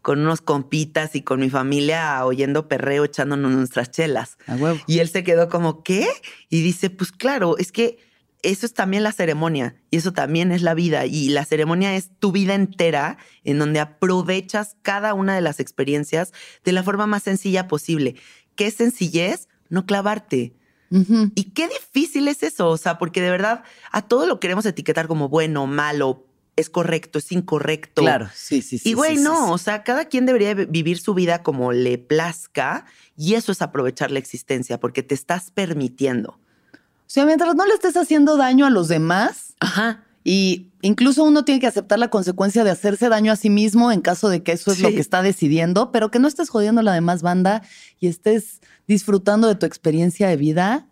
con 0.00 0.20
unos 0.20 0.40
compitas 0.40 1.16
y 1.16 1.22
con 1.22 1.40
mi 1.40 1.50
familia 1.50 2.24
oyendo 2.24 2.68
perreo, 2.68 3.04
echándonos 3.04 3.52
nuestras 3.52 3.90
chelas. 3.90 4.38
Y 4.86 5.00
él 5.00 5.08
se 5.08 5.24
quedó 5.24 5.48
como, 5.48 5.82
¿qué? 5.82 6.06
Y 6.48 6.62
dice, 6.62 6.88
pues 6.88 7.10
claro, 7.10 7.58
es 7.58 7.72
que 7.72 7.98
eso 8.42 8.66
es 8.66 8.72
también 8.72 9.02
la 9.02 9.12
ceremonia 9.12 9.74
y 9.90 9.96
eso 9.96 10.12
también 10.12 10.52
es 10.52 10.62
la 10.62 10.74
vida. 10.74 11.06
Y 11.06 11.30
la 11.30 11.44
ceremonia 11.44 11.96
es 11.96 12.10
tu 12.18 12.30
vida 12.30 12.54
entera 12.54 13.18
en 13.42 13.58
donde 13.58 13.80
aprovechas 13.80 14.76
cada 14.82 15.14
una 15.14 15.34
de 15.34 15.40
las 15.40 15.58
experiencias 15.58 16.32
de 16.64 16.72
la 16.72 16.82
forma 16.82 17.06
más 17.06 17.24
sencilla 17.24 17.66
posible. 17.66 18.14
¿Qué 18.58 18.72
sencillez? 18.72 19.48
No 19.68 19.86
clavarte. 19.86 20.52
Y 20.90 21.44
qué 21.52 21.68
difícil 21.68 22.26
es 22.28 22.42
eso, 22.42 22.68
o 22.68 22.76
sea, 22.76 22.98
porque 22.98 23.20
de 23.20 23.30
verdad 23.30 23.62
a 23.92 24.02
todo 24.02 24.26
lo 24.26 24.40
queremos 24.40 24.66
etiquetar 24.66 25.06
como 25.06 25.28
bueno, 25.28 25.66
malo, 25.66 26.26
es 26.56 26.68
correcto, 26.68 27.20
es 27.20 27.30
incorrecto. 27.30 28.02
Claro, 28.02 28.28
sí, 28.34 28.62
sí, 28.62 28.78
sí. 28.78 28.90
Y 28.90 28.94
güey, 28.94 29.16
no, 29.16 29.52
o 29.52 29.58
sea, 29.58 29.84
cada 29.84 30.06
quien 30.06 30.26
debería 30.26 30.54
vivir 30.54 30.98
su 30.98 31.14
vida 31.14 31.44
como 31.44 31.72
le 31.72 31.98
plazca 31.98 32.84
y 33.16 33.34
eso 33.34 33.52
es 33.52 33.62
aprovechar 33.62 34.10
la 34.10 34.18
existencia 34.18 34.80
porque 34.80 35.04
te 35.04 35.14
estás 35.14 35.52
permitiendo. 35.52 36.40
O 36.72 37.10
sea, 37.10 37.26
mientras 37.26 37.54
no 37.54 37.64
le 37.64 37.74
estés 37.74 37.96
haciendo 37.96 38.36
daño 38.36 38.66
a 38.66 38.70
los 38.70 38.88
demás. 38.88 39.54
Ajá. 39.60 40.04
Y 40.24 40.70
incluso 40.82 41.24
uno 41.24 41.44
tiene 41.44 41.60
que 41.60 41.66
aceptar 41.66 41.98
la 41.98 42.08
consecuencia 42.08 42.64
de 42.64 42.70
hacerse 42.70 43.08
daño 43.08 43.32
a 43.32 43.36
sí 43.36 43.50
mismo 43.50 43.92
en 43.92 44.00
caso 44.00 44.28
de 44.28 44.42
que 44.42 44.52
eso 44.52 44.72
es 44.72 44.80
lo 44.80 44.90
que 44.90 45.00
está 45.00 45.22
decidiendo, 45.22 45.90
pero 45.92 46.10
que 46.10 46.18
no 46.18 46.28
estés 46.28 46.50
jodiendo 46.50 46.80
a 46.80 46.84
la 46.84 46.92
demás 46.92 47.22
banda 47.22 47.62
y 47.98 48.08
estés 48.08 48.60
disfrutando 48.86 49.48
de 49.48 49.54
tu 49.54 49.66
experiencia 49.66 50.28
de 50.28 50.36
vida 50.36 50.86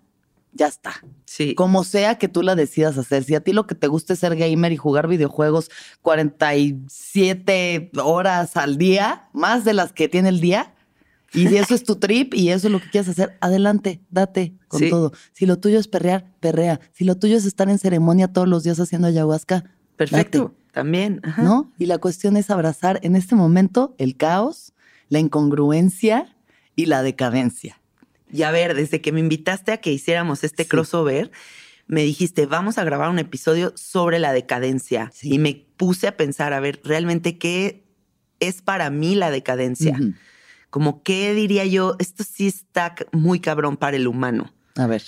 ya 0.56 0.66
está. 0.66 1.04
Sí. 1.26 1.54
Como 1.54 1.84
sea 1.84 2.16
que 2.16 2.28
tú 2.28 2.42
la 2.42 2.54
decidas 2.54 2.96
hacer. 2.98 3.24
Si 3.24 3.34
a 3.34 3.40
ti 3.40 3.52
lo 3.52 3.66
que 3.66 3.74
te 3.74 3.88
gusta 3.88 4.14
es 4.14 4.20
ser 4.20 4.36
gamer 4.36 4.72
y 4.72 4.76
jugar 4.76 5.06
videojuegos 5.06 5.70
47 6.02 7.90
horas 8.02 8.56
al 8.56 8.78
día, 8.78 9.28
más 9.32 9.64
de 9.64 9.74
las 9.74 9.92
que 9.92 10.08
tiene 10.08 10.30
el 10.30 10.40
día, 10.40 10.72
y 11.36 11.48
si 11.48 11.56
eso 11.56 11.74
es 11.74 11.84
tu 11.84 11.96
trip 11.96 12.34
y 12.34 12.50
eso 12.50 12.66
es 12.68 12.72
lo 12.72 12.80
que 12.80 12.90
quieres 12.90 13.08
hacer, 13.08 13.36
adelante, 13.40 14.00
date 14.10 14.54
con 14.68 14.88
todo. 14.88 15.12
Si 15.32 15.46
lo 15.46 15.58
tuyo 15.58 15.78
es 15.78 15.88
perrear, 15.88 16.32
perrea. 16.40 16.80
Si 16.92 17.04
lo 17.04 17.16
tuyo 17.16 17.36
es 17.36 17.44
estar 17.44 17.68
en 17.68 17.78
ceremonia 17.78 18.28
todos 18.28 18.48
los 18.48 18.64
días 18.64 18.80
haciendo 18.80 19.08
ayahuasca, 19.08 19.64
perfecto. 19.96 20.54
También. 20.72 21.22
¿No? 21.38 21.72
Y 21.78 21.86
la 21.86 21.96
cuestión 21.98 22.36
es 22.36 22.50
abrazar 22.50 23.00
en 23.02 23.16
este 23.16 23.34
momento 23.34 23.94
el 23.96 24.16
caos, 24.16 24.74
la 25.08 25.18
incongruencia 25.18 26.36
y 26.74 26.86
la 26.86 27.02
decadencia. 27.02 27.80
Y 28.30 28.42
a 28.42 28.50
ver, 28.50 28.74
desde 28.74 29.00
que 29.00 29.12
me 29.12 29.20
invitaste 29.20 29.72
a 29.72 29.78
que 29.78 29.90
hiciéramos 29.90 30.44
este 30.44 30.66
crossover, 30.66 31.30
me 31.86 32.02
dijiste, 32.02 32.46
vamos 32.46 32.76
a 32.78 32.84
grabar 32.84 33.08
un 33.08 33.18
episodio 33.18 33.72
sobre 33.76 34.18
la 34.18 34.32
decadencia. 34.32 35.12
Y 35.22 35.38
me 35.38 35.66
puse 35.76 36.08
a 36.08 36.16
pensar, 36.16 36.52
a 36.52 36.60
ver, 36.60 36.80
realmente 36.84 37.38
qué 37.38 37.84
es 38.40 38.60
para 38.60 38.90
mí 38.90 39.14
la 39.14 39.30
decadencia. 39.30 39.98
Como 40.76 41.02
qué 41.02 41.32
diría 41.32 41.64
yo, 41.64 41.96
esto 41.98 42.22
sí 42.22 42.48
está 42.48 42.94
muy 43.10 43.40
cabrón 43.40 43.78
para 43.78 43.96
el 43.96 44.06
humano. 44.06 44.52
A 44.74 44.86
ver. 44.86 45.02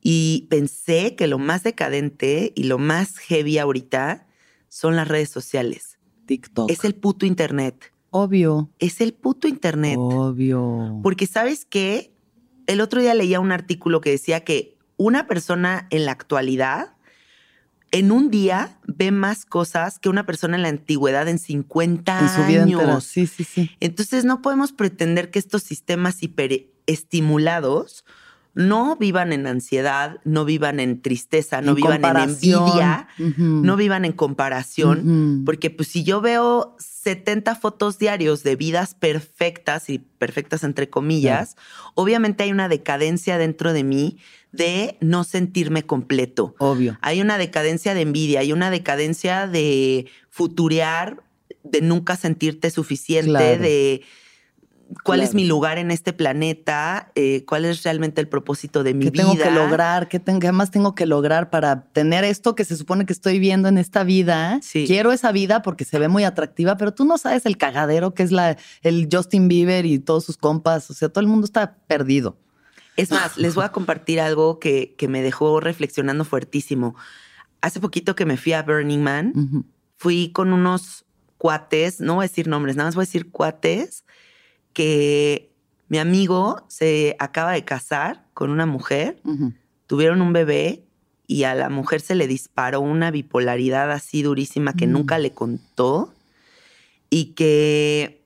Y 0.00 0.48
pensé 0.50 1.14
que 1.14 1.28
lo 1.28 1.38
más 1.38 1.62
decadente 1.62 2.52
y 2.56 2.64
lo 2.64 2.78
más 2.78 3.18
heavy 3.18 3.58
ahorita 3.58 4.26
son 4.66 4.96
las 4.96 5.06
redes 5.06 5.30
sociales. 5.30 6.00
TikTok. 6.26 6.68
Es 6.68 6.84
el 6.84 6.96
puto 6.96 7.24
internet. 7.24 7.92
Obvio. 8.10 8.72
Es 8.80 9.00
el 9.00 9.14
puto 9.14 9.46
internet. 9.46 9.94
Obvio. 9.96 10.98
Porque 11.04 11.28
sabes 11.28 11.64
qué? 11.66 12.12
el 12.66 12.80
otro 12.80 13.00
día 13.00 13.14
leía 13.14 13.38
un 13.38 13.52
artículo 13.52 14.00
que 14.00 14.10
decía 14.10 14.40
que 14.40 14.76
una 14.96 15.28
persona 15.28 15.86
en 15.90 16.04
la 16.04 16.10
actualidad, 16.10 16.96
en 17.92 18.10
un 18.10 18.30
día, 18.30 18.78
ve 18.86 19.10
más 19.12 19.44
cosas 19.44 19.98
que 19.98 20.08
una 20.08 20.26
persona 20.26 20.56
en 20.56 20.62
la 20.62 20.68
antigüedad 20.68 21.28
en 21.28 21.38
50 21.38 22.20
en 22.20 22.28
su 22.28 22.44
vida 22.46 22.62
años. 22.62 23.04
Sí, 23.04 23.26
sí, 23.26 23.44
sí. 23.44 23.70
Entonces 23.80 24.24
no 24.24 24.42
podemos 24.42 24.72
pretender 24.72 25.30
que 25.30 25.38
estos 25.38 25.62
sistemas 25.62 26.22
hiperestimulados 26.22 28.04
no 28.54 28.96
vivan 28.96 29.32
en 29.32 29.46
ansiedad, 29.46 30.20
no 30.24 30.44
vivan 30.44 30.80
en 30.80 31.00
tristeza, 31.00 31.62
no 31.62 31.74
vivan 31.74 32.04
en 32.04 32.16
envidia, 32.16 33.08
no 33.18 33.76
vivan 33.76 34.04
en 34.04 34.12
comparación, 34.12 35.42
porque 35.44 35.70
pues 35.70 35.88
si 35.88 36.02
yo 36.04 36.20
veo 36.20 36.76
70 37.02 37.56
fotos 37.56 37.98
diarios 37.98 38.42
de 38.44 38.54
vidas 38.54 38.94
perfectas 38.94 39.90
y 39.90 39.98
perfectas 39.98 40.62
entre 40.62 40.88
comillas, 40.88 41.56
obviamente 41.94 42.44
hay 42.44 42.52
una 42.52 42.68
decadencia 42.68 43.38
dentro 43.38 43.72
de 43.72 43.82
mí 43.82 44.18
de 44.52 44.96
no 45.00 45.24
sentirme 45.24 45.84
completo. 45.84 46.54
Obvio. 46.58 46.98
Hay 47.00 47.20
una 47.20 47.38
decadencia 47.38 47.94
de 47.94 48.02
envidia, 48.02 48.40
hay 48.40 48.52
una 48.52 48.70
decadencia 48.70 49.48
de 49.48 50.06
futurear, 50.30 51.24
de 51.64 51.80
nunca 51.80 52.16
sentirte 52.16 52.70
suficiente, 52.70 53.58
de 53.58 54.02
cuál 55.04 55.20
es 55.20 55.34
mi 55.34 55.46
lugar 55.46 55.78
en 55.78 55.90
este 55.90 56.12
planeta, 56.12 57.10
eh, 57.14 57.44
cuál 57.46 57.64
es 57.64 57.82
realmente 57.82 58.20
el 58.20 58.28
propósito 58.28 58.82
de 58.82 58.94
mi 58.94 59.10
vida. 59.10 59.12
¿Qué 59.12 59.18
tengo 59.18 59.36
que 59.36 59.50
lograr? 59.50 60.08
¿Qué, 60.08 60.20
más 60.52 60.70
tengo 60.70 60.94
que 60.94 61.06
lograr 61.06 61.50
para 61.50 61.84
tener 61.86 62.24
esto 62.24 62.54
que 62.54 62.64
se 62.64 62.76
supone 62.76 63.06
que 63.06 63.12
estoy 63.12 63.38
viendo 63.38 63.68
en 63.68 63.78
esta 63.78 64.04
vida? 64.04 64.60
Quiero 64.72 65.12
esa 65.12 65.32
vida 65.32 65.62
porque 65.62 65.84
se 65.84 65.98
ve 65.98 66.08
muy 66.08 66.24
atractiva, 66.24 66.76
pero 66.76 66.92
tú 66.92 67.04
no 67.04 67.18
sabes 67.18 67.46
el 67.46 67.56
cagadero 67.56 68.14
que 68.14 68.22
es 68.22 68.32
la, 68.32 68.56
el 68.82 69.08
Justin 69.10 69.48
Bieber 69.48 69.86
y 69.86 69.98
todos 69.98 70.24
sus 70.24 70.36
compas. 70.36 70.90
O 70.90 70.94
sea, 70.94 71.08
todo 71.08 71.20
el 71.20 71.28
mundo 71.28 71.44
está 71.44 71.76
perdido. 71.86 72.36
Es 72.96 73.10
más, 73.10 73.36
les 73.38 73.54
voy 73.54 73.64
a 73.64 73.70
compartir 73.70 74.20
algo 74.20 74.58
que, 74.58 74.94
que 74.96 75.08
me 75.08 75.22
dejó 75.22 75.60
reflexionando 75.60 76.24
fuertísimo. 76.24 76.94
Hace 77.60 77.80
poquito 77.80 78.14
que 78.14 78.26
me 78.26 78.36
fui 78.36 78.52
a 78.52 78.62
Burning 78.62 79.02
Man, 79.02 79.64
fui 79.96 80.32
con 80.32 80.52
unos 80.52 81.04
cuates, 81.38 82.00
no 82.00 82.16
voy 82.16 82.24
a 82.24 82.28
decir 82.28 82.48
nombres, 82.48 82.76
nada 82.76 82.88
más 82.88 82.96
voy 82.96 83.02
a 83.02 83.06
decir 83.06 83.30
cuates 83.30 84.04
que 84.72 85.50
mi 85.88 85.98
amigo 85.98 86.64
se 86.68 87.16
acaba 87.18 87.52
de 87.52 87.64
casar 87.64 88.24
con 88.34 88.50
una 88.50 88.66
mujer, 88.66 89.20
tuvieron 89.86 90.22
un 90.22 90.32
bebé 90.32 90.84
y 91.26 91.44
a 91.44 91.54
la 91.54 91.68
mujer 91.68 92.00
se 92.00 92.14
le 92.14 92.26
disparó 92.26 92.80
una 92.80 93.10
bipolaridad 93.10 93.90
así 93.90 94.22
durísima 94.22 94.74
que 94.74 94.86
mm. 94.86 94.90
nunca 94.90 95.18
le 95.18 95.32
contó 95.32 96.12
y 97.10 97.34
que 97.34 98.22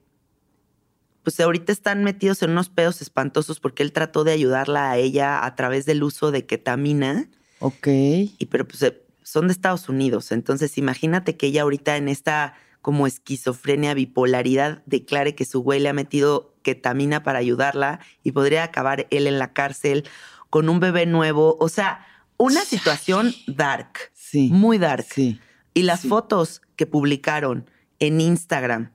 pues 1.24 1.40
ahorita 1.40 1.72
están 1.72 2.04
metidos 2.04 2.40
en 2.42 2.50
unos 2.50 2.68
pedos 2.68 3.02
espantosos 3.02 3.58
porque 3.58 3.82
él 3.82 3.90
trató 3.90 4.22
de 4.22 4.30
ayudarla 4.30 4.92
a 4.92 4.96
ella 4.96 5.44
a 5.44 5.56
través 5.56 5.84
del 5.86 6.04
uso 6.04 6.30
de 6.30 6.46
ketamina. 6.46 7.28
Ok. 7.58 7.88
Y 7.88 8.46
pero 8.48 8.68
pues 8.68 8.92
son 9.24 9.48
de 9.48 9.52
Estados 9.52 9.88
Unidos, 9.88 10.30
entonces 10.30 10.78
imagínate 10.78 11.36
que 11.36 11.48
ella 11.48 11.62
ahorita 11.62 11.96
en 11.96 12.06
esta 12.06 12.54
como 12.86 13.08
esquizofrenia, 13.08 13.94
bipolaridad, 13.94 14.84
declare 14.86 15.34
que 15.34 15.44
su 15.44 15.60
güey 15.60 15.80
le 15.80 15.88
ha 15.88 15.92
metido 15.92 16.54
ketamina 16.62 17.24
para 17.24 17.40
ayudarla 17.40 17.98
y 18.22 18.30
podría 18.30 18.62
acabar 18.62 19.08
él 19.10 19.26
en 19.26 19.40
la 19.40 19.52
cárcel 19.52 20.08
con 20.50 20.68
un 20.68 20.78
bebé 20.78 21.04
nuevo. 21.04 21.56
O 21.58 21.68
sea, 21.68 22.06
una 22.36 22.60
situación 22.60 23.34
dark. 23.48 24.12
Sí. 24.14 24.50
Muy 24.52 24.78
dark. 24.78 25.04
Sí. 25.12 25.40
Y 25.74 25.82
las 25.82 26.02
fotos 26.02 26.62
que 26.76 26.86
publicaron 26.86 27.68
en 27.98 28.20
Instagram 28.20 28.92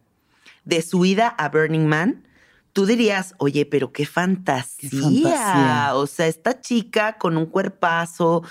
de 0.64 0.82
su 0.84 1.04
ida 1.04 1.28
a 1.28 1.50
Burning 1.50 1.86
Man, 1.86 2.26
tú 2.72 2.86
dirías, 2.86 3.36
oye, 3.40 3.66
pero 3.66 3.92
qué 3.92 4.06
fantasía. 4.06 4.90
Qué 4.90 5.02
fantasía. 5.02 5.96
O 5.96 6.08
sea, 6.08 6.28
esta 6.28 6.62
chica 6.62 7.18
con 7.18 7.36
un 7.36 7.46
cuerpazo, 7.46 8.42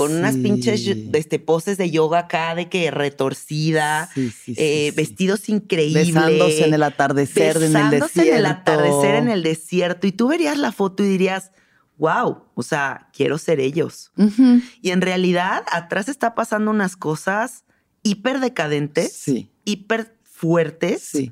con 0.00 0.16
unas 0.16 0.34
pinches 0.36 0.86
este, 1.12 1.38
poses 1.38 1.76
de 1.76 1.90
yoga 1.90 2.20
acá 2.20 2.54
de 2.54 2.70
que 2.70 2.90
retorcida, 2.90 4.08
eh, 4.46 4.94
vestidos 4.96 5.50
increíbles. 5.50 6.06
Besándose 6.06 6.64
en 6.64 6.72
el 6.72 6.82
atardecer 6.84 7.58
en 7.58 7.76
el 7.76 7.90
desierto. 7.90 8.22
en 8.22 8.34
el 8.34 8.46
atardecer 8.46 9.16
en 9.16 9.28
el 9.28 9.42
desierto. 9.42 10.06
Y 10.06 10.12
tú 10.12 10.28
verías 10.28 10.56
la 10.56 10.72
foto 10.72 11.04
y 11.04 11.06
dirías, 11.06 11.52
wow, 11.98 12.44
o 12.54 12.62
sea, 12.62 13.10
quiero 13.12 13.36
ser 13.36 13.60
ellos. 13.60 14.10
Y 14.80 14.90
en 14.90 15.02
realidad 15.02 15.64
atrás 15.70 16.08
está 16.08 16.34
pasando 16.34 16.70
unas 16.70 16.96
cosas 16.96 17.64
hiper 18.02 18.40
decadentes, 18.40 19.26
hiper 19.66 20.16
fuertes. 20.22 21.02
Sí 21.02 21.30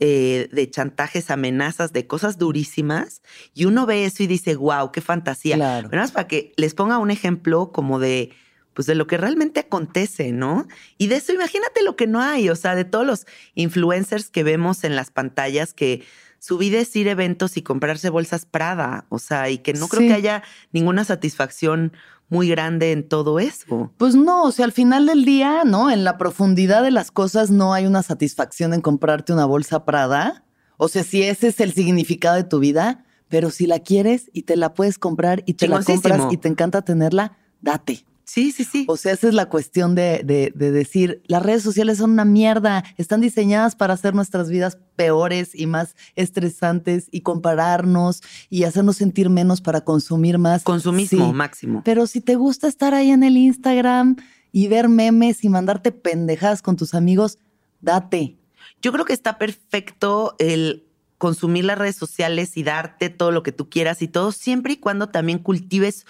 eh, 0.00 0.48
de 0.50 0.70
chantajes, 0.70 1.30
amenazas, 1.30 1.92
de 1.92 2.06
cosas 2.06 2.38
durísimas, 2.38 3.22
y 3.54 3.66
uno 3.66 3.86
ve 3.86 4.06
eso 4.06 4.22
y 4.22 4.26
dice, 4.26 4.56
wow, 4.56 4.90
qué 4.92 5.00
fantasía. 5.00 5.56
Claro. 5.56 5.88
Pero 5.90 6.02
más 6.02 6.12
para 6.12 6.26
que 6.26 6.52
les 6.56 6.74
ponga 6.74 6.98
un 6.98 7.10
ejemplo 7.10 7.70
como 7.70 7.98
de, 7.98 8.30
pues 8.72 8.86
de 8.86 8.94
lo 8.94 9.06
que 9.06 9.18
realmente 9.18 9.60
acontece, 9.60 10.32
¿no? 10.32 10.66
Y 10.96 11.08
de 11.08 11.16
eso 11.16 11.32
imagínate 11.32 11.82
lo 11.82 11.96
que 11.96 12.06
no 12.06 12.20
hay, 12.20 12.48
o 12.48 12.56
sea, 12.56 12.74
de 12.74 12.84
todos 12.84 13.06
los 13.06 13.26
influencers 13.54 14.30
que 14.30 14.42
vemos 14.42 14.84
en 14.84 14.96
las 14.96 15.10
pantallas 15.10 15.74
que 15.74 16.02
su 16.38 16.56
vida 16.56 16.78
es 16.78 16.96
ir 16.96 17.08
a 17.08 17.12
eventos 17.12 17.58
y 17.58 17.62
comprarse 17.62 18.08
bolsas 18.08 18.46
Prada, 18.46 19.04
o 19.10 19.18
sea, 19.18 19.50
y 19.50 19.58
que 19.58 19.74
no 19.74 19.86
creo 19.88 20.08
que 20.08 20.14
haya 20.14 20.42
ninguna 20.72 21.04
satisfacción 21.04 21.92
muy 22.30 22.48
grande 22.48 22.92
en 22.92 23.06
todo 23.06 23.38
eso. 23.38 23.92
Pues 23.98 24.14
no, 24.14 24.44
o 24.44 24.52
sea, 24.52 24.64
al 24.64 24.72
final 24.72 25.06
del 25.06 25.24
día, 25.24 25.64
¿no? 25.64 25.90
En 25.90 26.04
la 26.04 26.16
profundidad 26.16 26.82
de 26.82 26.92
las 26.92 27.10
cosas 27.10 27.50
no 27.50 27.74
hay 27.74 27.86
una 27.86 28.02
satisfacción 28.02 28.72
en 28.72 28.80
comprarte 28.80 29.32
una 29.32 29.44
bolsa 29.44 29.84
Prada. 29.84 30.44
O 30.78 30.88
sea, 30.88 31.04
si 31.04 31.22
ese 31.22 31.48
es 31.48 31.60
el 31.60 31.74
significado 31.74 32.36
de 32.36 32.44
tu 32.44 32.60
vida, 32.60 33.04
pero 33.28 33.50
si 33.50 33.66
la 33.66 33.80
quieres 33.80 34.30
y 34.32 34.42
te 34.42 34.56
la 34.56 34.72
puedes 34.72 34.98
comprar 34.98 35.42
y 35.44 35.54
te 35.54 35.68
la 35.68 35.82
compras 35.82 36.32
y 36.32 36.36
te 36.36 36.48
encanta 36.48 36.82
tenerla, 36.82 37.36
date. 37.60 38.06
Sí, 38.24 38.52
sí, 38.52 38.64
sí. 38.64 38.84
O 38.88 38.96
sea, 38.96 39.12
esa 39.12 39.28
es 39.28 39.34
la 39.34 39.48
cuestión 39.48 39.94
de, 39.94 40.22
de, 40.24 40.70
decir, 40.70 41.22
las 41.26 41.42
redes 41.42 41.62
sociales 41.62 41.98
son 41.98 42.12
una 42.12 42.24
mierda, 42.24 42.84
están 42.96 43.20
diseñadas 43.20 43.74
para 43.74 43.94
hacer 43.94 44.14
nuestras 44.14 44.48
vidas 44.50 44.78
peores 44.94 45.50
y 45.54 45.66
más 45.66 45.96
estresantes 46.14 47.08
y 47.10 47.22
compararnos 47.22 48.22
y 48.48 48.64
hacernos 48.64 48.96
sentir 48.96 49.30
menos 49.30 49.60
para 49.60 49.80
consumir 49.80 50.38
más. 50.38 50.62
Consumismo 50.62 51.32
máximo. 51.32 51.82
Pero 51.84 52.06
si 52.06 52.20
te 52.20 52.36
gusta 52.36 52.68
estar 52.68 52.94
ahí 52.94 53.10
en 53.10 53.24
el 53.24 53.36
Instagram 53.36 54.16
y 54.52 54.68
ver 54.68 54.88
memes 54.88 55.42
y 55.44 55.48
mandarte 55.48 55.90
pendejadas 55.90 56.62
con 56.62 56.76
tus 56.76 56.94
amigos, 56.94 57.38
date. 57.80 58.36
Yo 58.82 58.92
creo 58.92 59.04
que 59.04 59.12
está 59.12 59.38
perfecto 59.38 60.36
el 60.38 60.86
consumir 61.18 61.66
las 61.66 61.78
redes 61.78 61.96
sociales 61.96 62.56
y 62.56 62.62
darte 62.62 63.10
todo 63.10 63.30
lo 63.30 63.42
que 63.42 63.52
tú 63.52 63.68
quieras 63.68 64.00
y 64.00 64.08
todo, 64.08 64.32
siempre 64.32 64.72
y 64.72 64.76
cuando 64.78 65.08
también 65.10 65.38
cultives 65.38 66.06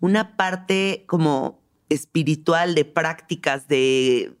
una 0.00 0.36
parte 0.36 1.04
como 1.06 1.60
espiritual 1.88 2.74
de 2.74 2.84
prácticas 2.84 3.68
de 3.68 4.32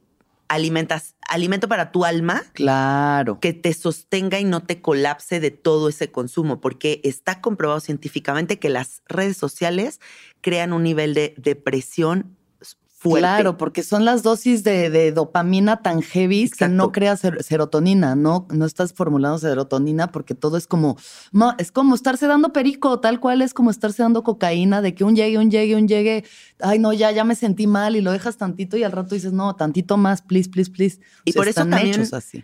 alimentas, 0.48 1.14
alimento 1.28 1.68
para 1.68 1.92
tu 1.92 2.04
alma. 2.04 2.42
Claro. 2.54 3.38
Que 3.40 3.52
te 3.52 3.72
sostenga 3.74 4.40
y 4.40 4.44
no 4.44 4.62
te 4.62 4.80
colapse 4.80 5.40
de 5.40 5.50
todo 5.50 5.88
ese 5.88 6.10
consumo, 6.10 6.60
porque 6.60 7.00
está 7.04 7.40
comprobado 7.40 7.80
científicamente 7.80 8.58
que 8.58 8.70
las 8.70 9.02
redes 9.06 9.36
sociales 9.36 10.00
crean 10.40 10.72
un 10.72 10.82
nivel 10.82 11.14
de 11.14 11.34
depresión 11.36 12.37
Claro, 13.00 13.56
porque 13.56 13.84
son 13.84 14.04
las 14.04 14.24
dosis 14.24 14.64
de, 14.64 15.12
dopamina 15.12 15.82
tan 15.82 16.02
heavy 16.02 16.50
que 16.50 16.68
no 16.68 16.90
creas 16.90 17.22
serotonina, 17.40 18.16
¿no? 18.16 18.46
No 18.50 18.66
estás 18.66 18.92
formulando 18.92 19.38
serotonina 19.38 20.10
porque 20.10 20.34
todo 20.34 20.56
es 20.56 20.66
como, 20.66 20.96
es 21.58 21.70
como 21.70 21.94
estarse 21.94 22.26
dando 22.26 22.52
perico, 22.52 22.98
tal 22.98 23.20
cual 23.20 23.42
es 23.42 23.54
como 23.54 23.70
estarse 23.70 24.02
dando 24.02 24.24
cocaína, 24.24 24.82
de 24.82 24.94
que 24.94 25.04
un 25.04 25.14
llegue, 25.14 25.38
un 25.38 25.50
llegue, 25.50 25.76
un 25.76 25.86
llegue, 25.86 26.24
ay 26.60 26.80
no, 26.80 26.92
ya, 26.92 27.12
ya 27.12 27.22
me 27.22 27.36
sentí 27.36 27.68
mal 27.68 27.94
y 27.94 28.00
lo 28.00 28.10
dejas 28.10 28.36
tantito 28.36 28.76
y 28.76 28.82
al 28.82 28.90
rato 28.90 29.14
dices, 29.14 29.32
no, 29.32 29.54
tantito 29.54 29.96
más, 29.96 30.22
please, 30.22 30.50
please, 30.50 30.70
please. 30.70 31.00
y 31.24 31.32
por 31.32 31.46
eso 31.46 31.66
también 31.66 32.04
así. 32.12 32.42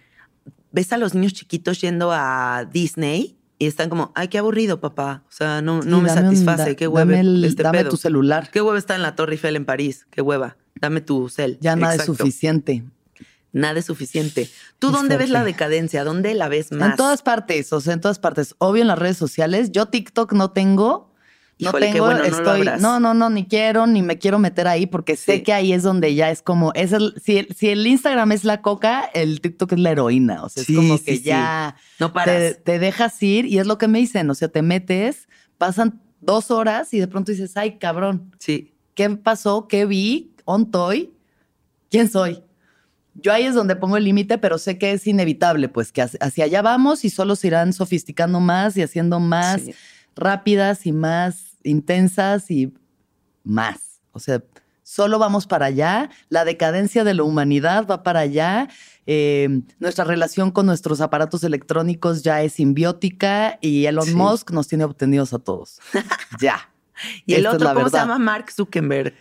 ves 0.70 0.92
a 0.92 0.98
los 0.98 1.14
niños 1.14 1.32
chiquitos 1.32 1.80
yendo 1.80 2.12
a 2.12 2.64
Disney 2.72 3.36
y 3.64 3.66
están 3.66 3.88
como, 3.88 4.12
ay, 4.14 4.28
qué 4.28 4.36
aburrido, 4.36 4.78
papá. 4.78 5.22
O 5.26 5.32
sea, 5.32 5.62
no, 5.62 5.80
no 5.80 6.02
me 6.02 6.10
satisface. 6.10 6.76
qué 6.76 6.86
hueva 6.86 7.18
este 7.18 7.62
dame 7.62 7.84
tu 7.84 7.96
celular. 7.96 8.50
Qué 8.52 8.60
hueva 8.60 8.76
está 8.76 8.94
en 8.94 9.00
la 9.00 9.16
Torre 9.16 9.32
Eiffel 9.32 9.56
en 9.56 9.64
París. 9.64 10.06
Qué 10.10 10.20
hueva. 10.20 10.58
Dame 10.74 11.00
tu 11.00 11.30
cel. 11.30 11.56
Ya 11.62 11.74
nada 11.74 11.94
es 11.94 12.04
suficiente. 12.04 12.84
Nada 13.52 13.78
es 13.78 13.86
suficiente. 13.86 14.50
¿Tú 14.78 14.90
dónde 14.90 15.16
ves 15.16 15.30
la 15.30 15.44
decadencia? 15.44 16.04
¿Dónde 16.04 16.34
la 16.34 16.48
ves 16.48 16.72
más? 16.72 16.90
En 16.90 16.96
todas 16.96 17.22
partes, 17.22 17.72
o 17.72 17.80
sea, 17.80 17.94
en 17.94 18.02
todas 18.02 18.18
partes. 18.18 18.54
Obvio 18.58 18.82
en 18.82 18.88
las 18.88 18.98
redes 18.98 19.16
sociales. 19.16 19.72
Yo 19.72 19.86
TikTok 19.86 20.34
no 20.34 20.50
tengo, 20.50 21.13
no 21.58 21.72
tengo, 21.72 22.10
estoy, 22.10 22.68
no, 22.80 22.98
no, 22.98 23.14
no, 23.14 23.30
ni 23.30 23.46
quiero, 23.46 23.86
ni 23.86 24.02
me 24.02 24.18
quiero 24.18 24.38
meter 24.38 24.66
ahí 24.66 24.86
porque 24.86 25.16
sé 25.16 25.42
que 25.42 25.52
ahí 25.52 25.72
es 25.72 25.82
donde 25.82 26.14
ya 26.14 26.30
es 26.30 26.42
como, 26.42 26.72
es 26.74 26.92
el, 26.92 27.14
si, 27.22 27.38
el, 27.38 27.54
si 27.54 27.68
el 27.68 27.86
Instagram 27.86 28.32
es 28.32 28.44
la 28.44 28.60
coca, 28.60 29.08
el 29.14 29.40
TikTok 29.40 29.72
es 29.72 29.78
la 29.78 29.90
heroína, 29.92 30.42
o 30.42 30.48
sea, 30.48 30.62
es 30.62 30.74
como 30.74 30.98
que 30.98 31.20
ya 31.20 31.76
no 32.00 32.12
paras. 32.12 32.58
Te, 32.64 32.78
dejas 32.78 33.22
ir 33.22 33.46
y 33.46 33.58
es 33.58 33.66
lo 33.66 33.78
que 33.78 33.86
me 33.86 34.00
dicen, 34.00 34.28
o 34.30 34.34
sea, 34.34 34.48
te 34.48 34.62
metes, 34.62 35.28
pasan 35.56 36.00
dos 36.20 36.50
horas 36.50 36.92
y 36.92 36.98
de 36.98 37.06
pronto 37.06 37.30
dices, 37.30 37.56
ay, 37.56 37.78
cabrón. 37.78 38.32
Sí. 38.38 38.74
¿Qué 38.94 39.08
pasó? 39.10 39.68
¿Qué 39.68 39.86
vi? 39.86 40.34
¿On 40.44 40.70
toy? 40.70 41.12
¿Quién 41.90 42.10
soy? 42.10 42.42
Yo 43.14 43.32
ahí 43.32 43.44
es 43.44 43.54
donde 43.54 43.76
pongo 43.76 43.96
el 43.96 44.04
límite, 44.04 44.38
pero 44.38 44.58
sé 44.58 44.76
que 44.76 44.92
es 44.92 45.06
inevitable, 45.06 45.68
pues 45.68 45.92
que 45.92 46.02
hacia 46.02 46.44
allá 46.44 46.62
vamos 46.62 47.04
y 47.04 47.10
solo 47.10 47.36
se 47.36 47.46
irán 47.46 47.72
sofisticando 47.72 48.40
más 48.40 48.76
y 48.76 48.82
haciendo 48.82 49.20
más 49.20 49.62
rápidas 50.16 50.86
y 50.86 50.92
más 50.92 51.58
intensas 51.62 52.50
y 52.50 52.74
más. 53.42 54.00
O 54.12 54.18
sea, 54.20 54.42
solo 54.82 55.18
vamos 55.18 55.46
para 55.46 55.66
allá, 55.66 56.10
la 56.28 56.44
decadencia 56.44 57.04
de 57.04 57.14
la 57.14 57.22
humanidad 57.22 57.86
va 57.86 58.02
para 58.02 58.20
allá, 58.20 58.68
eh, 59.06 59.62
nuestra 59.78 60.04
relación 60.04 60.50
con 60.50 60.66
nuestros 60.66 61.00
aparatos 61.00 61.42
electrónicos 61.44 62.22
ya 62.22 62.42
es 62.42 62.54
simbiótica 62.54 63.58
y 63.60 63.86
Elon 63.86 64.14
Musk 64.14 64.50
nos 64.50 64.68
tiene 64.68 64.84
obtenidos 64.84 65.32
a 65.32 65.38
todos. 65.38 65.80
ya. 66.40 66.73
Y 67.26 67.34
el 67.34 67.46
otro, 67.46 67.72
¿cómo 67.74 67.88
se 67.88 67.96
llama? 67.96 68.18
Mark 68.18 68.50
Zuckerberg. 68.50 69.14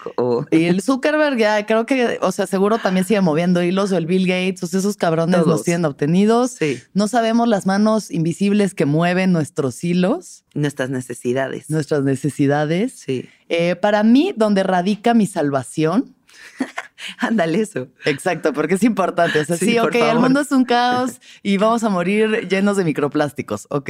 Y 0.51 0.63
el 0.65 0.81
Zuckerberg, 0.81 1.37
ya 1.37 1.65
creo 1.65 1.85
que, 1.85 2.19
o 2.21 2.31
sea, 2.31 2.47
seguro 2.47 2.77
también 2.77 3.05
sigue 3.05 3.21
moviendo 3.21 3.63
hilos, 3.63 3.91
o 3.91 3.97
el 3.97 4.05
Bill 4.05 4.27
Gates, 4.27 4.63
o 4.63 4.67
sea, 4.67 4.79
esos 4.79 4.97
cabrones 4.97 5.45
los 5.45 5.63
tienen 5.63 5.85
obtenidos. 5.85 6.51
Sí. 6.51 6.81
No 6.93 7.07
sabemos 7.07 7.47
las 7.47 7.65
manos 7.65 8.11
invisibles 8.11 8.73
que 8.73 8.85
mueven 8.85 9.31
nuestros 9.31 9.83
hilos. 9.83 10.45
Nuestras 10.53 10.89
necesidades. 10.89 11.69
Nuestras 11.69 12.03
necesidades. 12.03 12.93
Sí. 12.93 13.29
Eh, 13.49 13.75
para 13.75 14.03
mí, 14.03 14.33
donde 14.35 14.63
radica 14.63 15.13
mi 15.13 15.27
salvación. 15.27 16.15
Ándale 17.17 17.61
eso. 17.61 17.87
Exacto, 18.05 18.53
porque 18.53 18.75
es 18.75 18.83
importante. 18.83 19.39
O 19.39 19.45
sea, 19.45 19.57
sí, 19.57 19.77
ok, 19.79 19.95
el 19.95 20.19
mundo 20.19 20.41
es 20.41 20.51
un 20.51 20.65
caos 20.65 21.19
y 21.43 21.57
vamos 21.57 21.83
a 21.83 21.89
morir 21.89 22.47
llenos 22.49 22.77
de 22.77 22.83
microplásticos. 22.83 23.67
Ok. 23.69 23.89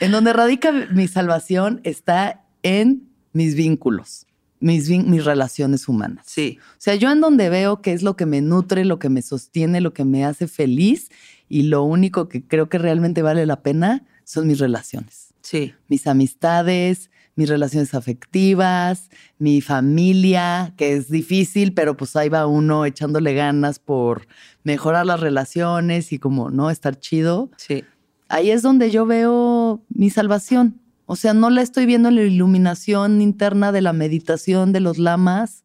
En 0.00 0.12
donde 0.12 0.32
radica 0.32 0.72
mi 0.72 1.08
salvación 1.08 1.80
está 1.84 2.42
en 2.62 3.10
mis 3.34 3.54
vínculos, 3.54 4.26
mis, 4.58 4.88
mis 4.88 5.24
relaciones 5.26 5.88
humanas. 5.88 6.24
Sí. 6.26 6.58
O 6.72 6.76
sea, 6.78 6.94
yo 6.94 7.12
en 7.12 7.20
donde 7.20 7.50
veo 7.50 7.82
qué 7.82 7.92
es 7.92 8.02
lo 8.02 8.16
que 8.16 8.24
me 8.24 8.40
nutre, 8.40 8.86
lo 8.86 8.98
que 8.98 9.10
me 9.10 9.20
sostiene, 9.20 9.82
lo 9.82 9.92
que 9.92 10.06
me 10.06 10.24
hace 10.24 10.48
feliz 10.48 11.10
y 11.50 11.64
lo 11.64 11.82
único 11.84 12.28
que 12.28 12.42
creo 12.42 12.70
que 12.70 12.78
realmente 12.78 13.20
vale 13.20 13.44
la 13.44 13.62
pena 13.62 14.06
son 14.24 14.46
mis 14.46 14.58
relaciones. 14.58 15.34
Sí. 15.42 15.74
Mis 15.88 16.06
amistades, 16.06 17.10
mis 17.34 17.50
relaciones 17.50 17.94
afectivas, 17.94 19.10
mi 19.38 19.60
familia, 19.60 20.72
que 20.78 20.94
es 20.94 21.10
difícil, 21.10 21.74
pero 21.74 21.94
pues 21.94 22.16
ahí 22.16 22.30
va 22.30 22.46
uno 22.46 22.86
echándole 22.86 23.34
ganas 23.34 23.78
por 23.78 24.26
mejorar 24.64 25.04
las 25.04 25.20
relaciones 25.20 26.12
y 26.12 26.18
como 26.18 26.50
no 26.50 26.70
estar 26.70 26.98
chido. 26.98 27.50
Sí 27.58 27.84
ahí 28.30 28.50
es 28.50 28.62
donde 28.62 28.90
yo 28.90 29.04
veo 29.04 29.82
mi 29.90 30.08
salvación. 30.08 30.80
O 31.04 31.16
sea, 31.16 31.34
no 31.34 31.50
la 31.50 31.60
estoy 31.60 31.86
viendo 31.86 32.08
en 32.08 32.14
la 32.14 32.22
iluminación 32.22 33.20
interna 33.20 33.72
de 33.72 33.82
la 33.82 33.92
meditación 33.92 34.72
de 34.72 34.80
los 34.80 34.96
lamas, 34.96 35.64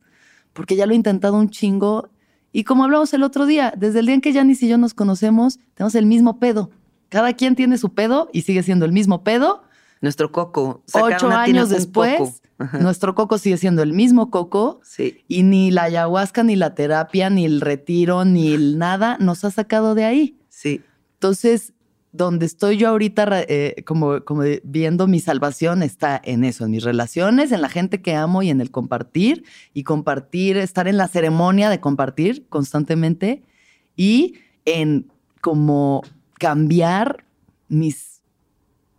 porque 0.54 0.76
ya 0.76 0.88
lo 0.88 0.94
he 0.94 0.96
intentado 0.96 1.36
un 1.36 1.50
chingo. 1.50 2.10
Y 2.52 2.64
como 2.64 2.84
hablamos 2.84 3.14
el 3.14 3.22
otro 3.22 3.46
día, 3.46 3.72
desde 3.78 4.00
el 4.00 4.08
día 4.08 4.16
en 4.16 4.22
que 4.22 4.34
Janice 4.34 4.66
y 4.66 4.70
yo 4.70 4.78
nos 4.78 4.96
conocemos, 4.96 5.60
tenemos 5.76 5.94
el 5.96 6.08
mismo 6.08 6.40
pedo. 6.40 6.72
Cada 7.10 7.34
quien 7.34 7.56
tiene 7.56 7.78
su 7.78 7.94
pedo 7.94 8.30
y 8.34 8.42
sigue 8.42 8.64
siendo 8.64 8.86
el 8.86 8.92
mismo 8.92 9.24
pedo. 9.24 9.64
Nuestro 10.02 10.32
coco. 10.32 10.82
Ocho 10.94 11.30
años 11.30 11.70
después, 11.70 12.42
nuestro 12.80 13.14
coco 13.14 13.38
sigue 13.38 13.58
siendo 13.58 13.84
el 13.84 13.94
mismo 13.94 14.32
coco. 14.32 14.80
Sí. 14.84 15.24
Y 15.28 15.44
ni 15.44 15.70
la 15.70 15.84
ayahuasca, 15.84 16.44
ni 16.44 16.56
la 16.56 16.74
terapia, 16.74 17.30
ni 17.30 17.46
el 17.46 17.62
retiro, 17.62 18.26
ni 18.26 18.54
el 18.54 18.80
nada 18.80 19.18
nos 19.20 19.46
ha 19.46 19.52
sacado 19.52 19.94
de 19.94 20.06
ahí. 20.06 20.40
Sí. 20.50 20.82
Entonces, 21.14 21.75
donde 22.16 22.46
estoy 22.46 22.78
yo 22.78 22.90
ahorita 22.90 23.28
eh, 23.48 23.84
como, 23.86 24.24
como 24.24 24.44
viendo 24.64 25.08
mi 25.08 25.20
salvación 25.20 25.84
está 25.84 26.20
en 26.24 26.44
eso, 26.44 26.66
en 26.66 26.72
mis 26.72 26.84
relaciones, 26.84 27.52
en 27.52 27.62
la 27.62 27.70
gente 27.70 28.02
que 28.02 28.16
amo 28.16 28.44
y 28.44 28.50
en 28.50 28.62
el 28.62 28.72
compartir 28.72 29.44
y 29.74 29.84
compartir, 29.84 30.58
estar 30.58 30.88
en 30.88 30.98
la 30.98 31.08
ceremonia 31.08 31.70
de 31.70 31.80
compartir 31.80 32.46
constantemente 32.50 33.44
y 33.96 34.36
en 34.66 35.12
como 35.42 36.04
cambiar 36.40 37.26
mis 37.68 38.22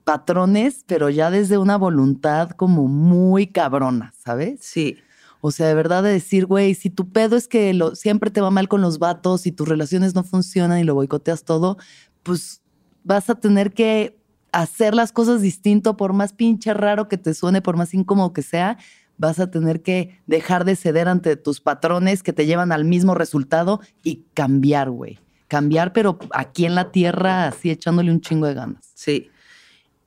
patrones, 0.05 0.85
pero 0.87 1.11
ya 1.11 1.31
desde 1.31 1.59
una 1.59 1.76
voluntad 1.76 2.50
como 2.50 2.87
muy 2.87 3.48
cabrona, 3.48 4.14
¿sabes? 4.16 4.61
Sí. 4.61 4.96
O 5.40 5.50
sea, 5.50 5.66
de 5.66 5.74
verdad 5.74 6.02
de 6.02 6.11
decir, 6.11 6.46
güey, 6.46 6.74
si 6.74 6.90
tu 6.90 7.11
pedo 7.11 7.37
es 7.37 7.48
que 7.48 7.74
lo, 7.74 7.94
siempre 7.94 8.31
te 8.31 8.40
va 8.40 8.50
mal 8.50 8.68
con 8.68 8.81
los 8.81 8.98
vatos 8.98 9.46
y 9.46 9.52
tus 9.52 9.68
relaciones 9.68 10.14
no 10.14 10.24
funcionan 10.24 10.79
y 10.79 10.85
lo 10.85 10.94
boicoteas 10.94 11.44
todo, 11.44 11.76
pues 12.22 12.62
vas 13.07 13.31
a 13.31 13.37
tener 13.37 13.73
que 13.73 14.19
hacer 14.51 14.95
las 14.95 15.12
cosas 15.12 15.40
distinto, 15.40 15.97
por 15.97 16.12
más 16.12 16.33
pinche 16.33 16.75
raro 16.75 17.09
que 17.09 17.16
te 17.16 17.35
suene, 17.35 17.62
por 17.62 17.77
más 17.77 17.95
incómodo 17.95 18.33
que 18.33 18.42
sea, 18.42 18.79
vas 19.16 19.38
a 19.38 19.49
tener 19.49 19.81
que 19.81 20.19
dejar 20.27 20.64
de 20.64 20.75
ceder 20.75 21.09
ante 21.09 21.37
tus 21.37 21.61
patrones 21.61 22.25
que 22.25 22.33
te 22.33 22.47
llevan 22.47 22.73
al 22.73 22.85
mismo 22.85 23.14
resultado 23.14 23.81
y 24.03 24.25
cambiar, 24.35 24.90
güey. 24.90 25.21
Cambiar, 25.47 25.92
pero 25.92 26.19
aquí 26.33 26.66
en 26.66 26.75
la 26.75 26.90
tierra, 26.90 27.47
así 27.47 27.71
echándole 27.71 28.11
un 28.11 28.21
chingo 28.21 28.49
de 28.49 28.55
ganas. 28.55 28.90
Sí. 28.95 29.31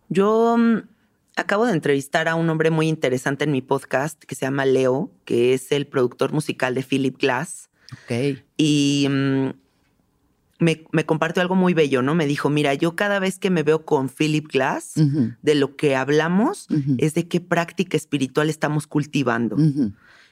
Yo 0.10 0.58
mm, 0.58 0.80
acabo 1.38 1.66
de 1.66 1.72
entrevistar 1.72 2.28
a 2.28 2.36
un 2.36 2.50
hombre 2.50 2.70
muy 2.70 2.90
interesante 2.90 3.46
en 3.46 3.52
mi 3.54 3.62
podcast 3.62 4.22
que 4.26 4.36
se 4.36 4.46
llama 4.46 4.66
Leo, 4.66 5.10
que 5.24 5.54
es 5.54 5.72
el 5.72 5.88
productor 5.88 6.34
musical 6.34 6.76
de 6.76 6.84
Philip 6.84 7.18
Glass. 7.18 7.70
Ok. 7.94 8.40
Y 8.58 9.08
mm, 9.10 9.50
me, 10.60 11.06
compartió 11.06 11.41
algo 11.41 11.56
muy 11.56 11.74
bello, 11.74 12.02
¿no? 12.02 12.15
Me 12.15 12.26
dijo, 12.26 12.50
mira, 12.50 12.74
yo 12.74 12.95
cada 12.95 13.19
vez 13.19 13.39
que 13.39 13.50
me 13.50 13.63
veo 13.63 13.86
con 13.86 14.10
Philip 14.10 14.48
Glass, 14.52 14.93
de 15.41 15.56
lo 15.56 15.76
que 15.76 15.95
hablamos 15.95 16.67
es 16.98 17.13
de 17.13 17.28
qué 17.28 17.39
práctica 17.39 17.98
espiritual 17.98 18.50
estamos 18.50 18.86
cultivando. 18.86 19.58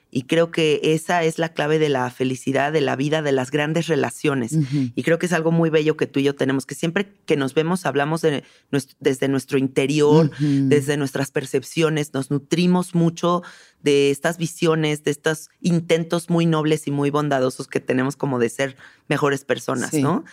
Y 0.10 0.24
creo 0.24 0.52
que 0.52 0.80
esa 0.84 1.24
es 1.24 1.38
la 1.38 1.50
clave 1.50 1.80
de 1.80 1.90
la 1.90 2.10
felicidad, 2.10 2.72
de 2.72 2.82
la 2.82 2.96
vida, 2.96 3.22
de 3.22 3.34
las 3.34 3.52
grandes 3.52 3.88
relaciones. 3.88 4.58
Y 4.96 5.04
creo 5.04 5.20
que 5.20 5.26
es 5.26 5.34
algo 5.34 5.52
muy 5.52 5.70
bello 5.70 5.98
que 5.98 6.08
tú 6.08 6.20
y 6.20 6.24
yo 6.24 6.36
tenemos, 6.36 6.66
que 6.66 6.76
siempre 6.76 7.14
que 7.26 7.36
nos 7.36 7.54
vemos 7.54 7.86
hablamos 7.86 8.22
desde 8.22 9.28
nuestro 9.28 9.58
interior, 9.58 10.32
desde 10.40 10.98
nuestras 10.98 11.32
percepciones, 11.32 12.14
nos 12.14 12.32
nutrimos 12.32 12.96
mucho 12.96 13.44
de 13.82 14.10
estas 14.10 14.38
visiones, 14.38 15.04
de 15.04 15.12
estos 15.12 15.50
intentos 15.62 16.30
muy 16.30 16.46
nobles 16.46 16.88
y 16.88 16.92
muy 16.92 17.10
bondadosos 17.10 17.68
que 17.68 17.80
tenemos 17.80 18.16
como 18.16 18.40
de 18.40 18.50
ser 18.50 18.78
mejores 19.08 19.44
personas, 19.44 19.94
¿no? 19.94 20.24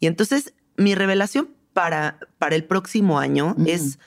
Y 0.00 0.06
entonces 0.06 0.54
mi 0.76 0.94
revelación 0.94 1.48
para, 1.72 2.18
para 2.38 2.56
el 2.56 2.64
próximo 2.64 3.18
año 3.18 3.56
es 3.66 3.98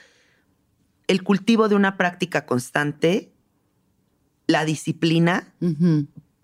el 1.08 1.24
cultivo 1.24 1.70
de 1.70 1.76
una 1.76 1.98
práctica 1.98 2.46
constante 2.46 3.32
la 4.48 4.66
disciplina, 4.66 5.54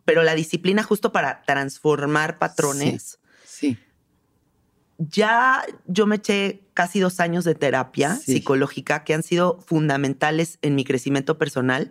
pero 0.06 0.24
la 0.24 0.36
disciplina 0.36 0.84
justo 0.84 1.12
para 1.12 1.44
transformar 1.44 2.38
patrones. 2.38 3.20
Sí. 3.46 3.78
Ya 4.98 5.66
yo 5.88 6.06
me 6.06 6.18
eché 6.18 6.62
casi 6.74 7.00
dos 7.00 7.20
años 7.20 7.44
de 7.46 7.56
terapia 7.56 8.16
psicológica 8.16 9.04
que 9.04 9.14
han 9.14 9.24
sido 9.24 9.60
fundamentales 9.66 10.60
en 10.62 10.76
mi 10.76 10.84
crecimiento 10.84 11.38
personal, 11.38 11.90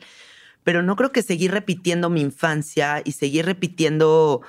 pero 0.63 0.83
no 0.83 0.97
creo 0.97 1.13
que 1.13 1.23
seguir 1.23 1.51
repitiendo 1.51 2.11
mi 2.11 2.21
infancia 2.21 3.03
y 3.05 3.13
seguir 3.13 3.47
repitiendo 3.47 4.43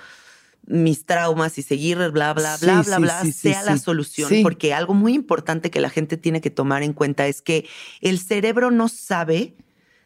mis 0.66 1.06
traumas 1.06 1.58
y 1.58 1.64
seguir 1.64 1.98
bla, 1.98 2.34
bla, 2.34 2.58
bla, 2.58 2.82
bla, 2.84 3.00
bla, 3.00 3.26
sea 3.26 3.64
la 3.64 3.78
solución. 3.78 4.30
Porque 4.44 4.74
algo 4.74 4.94
muy 4.94 5.14
importante 5.14 5.72
que 5.72 5.82
la 5.82 5.90
gente 5.90 6.18
tiene 6.18 6.42
que 6.42 6.50
tomar 6.50 6.84
en 6.84 6.94
cuenta 6.94 7.28
es 7.28 7.42
que 7.42 7.68
el 8.02 8.20
cerebro 8.20 8.72
no 8.72 8.88
sabe 8.88 9.56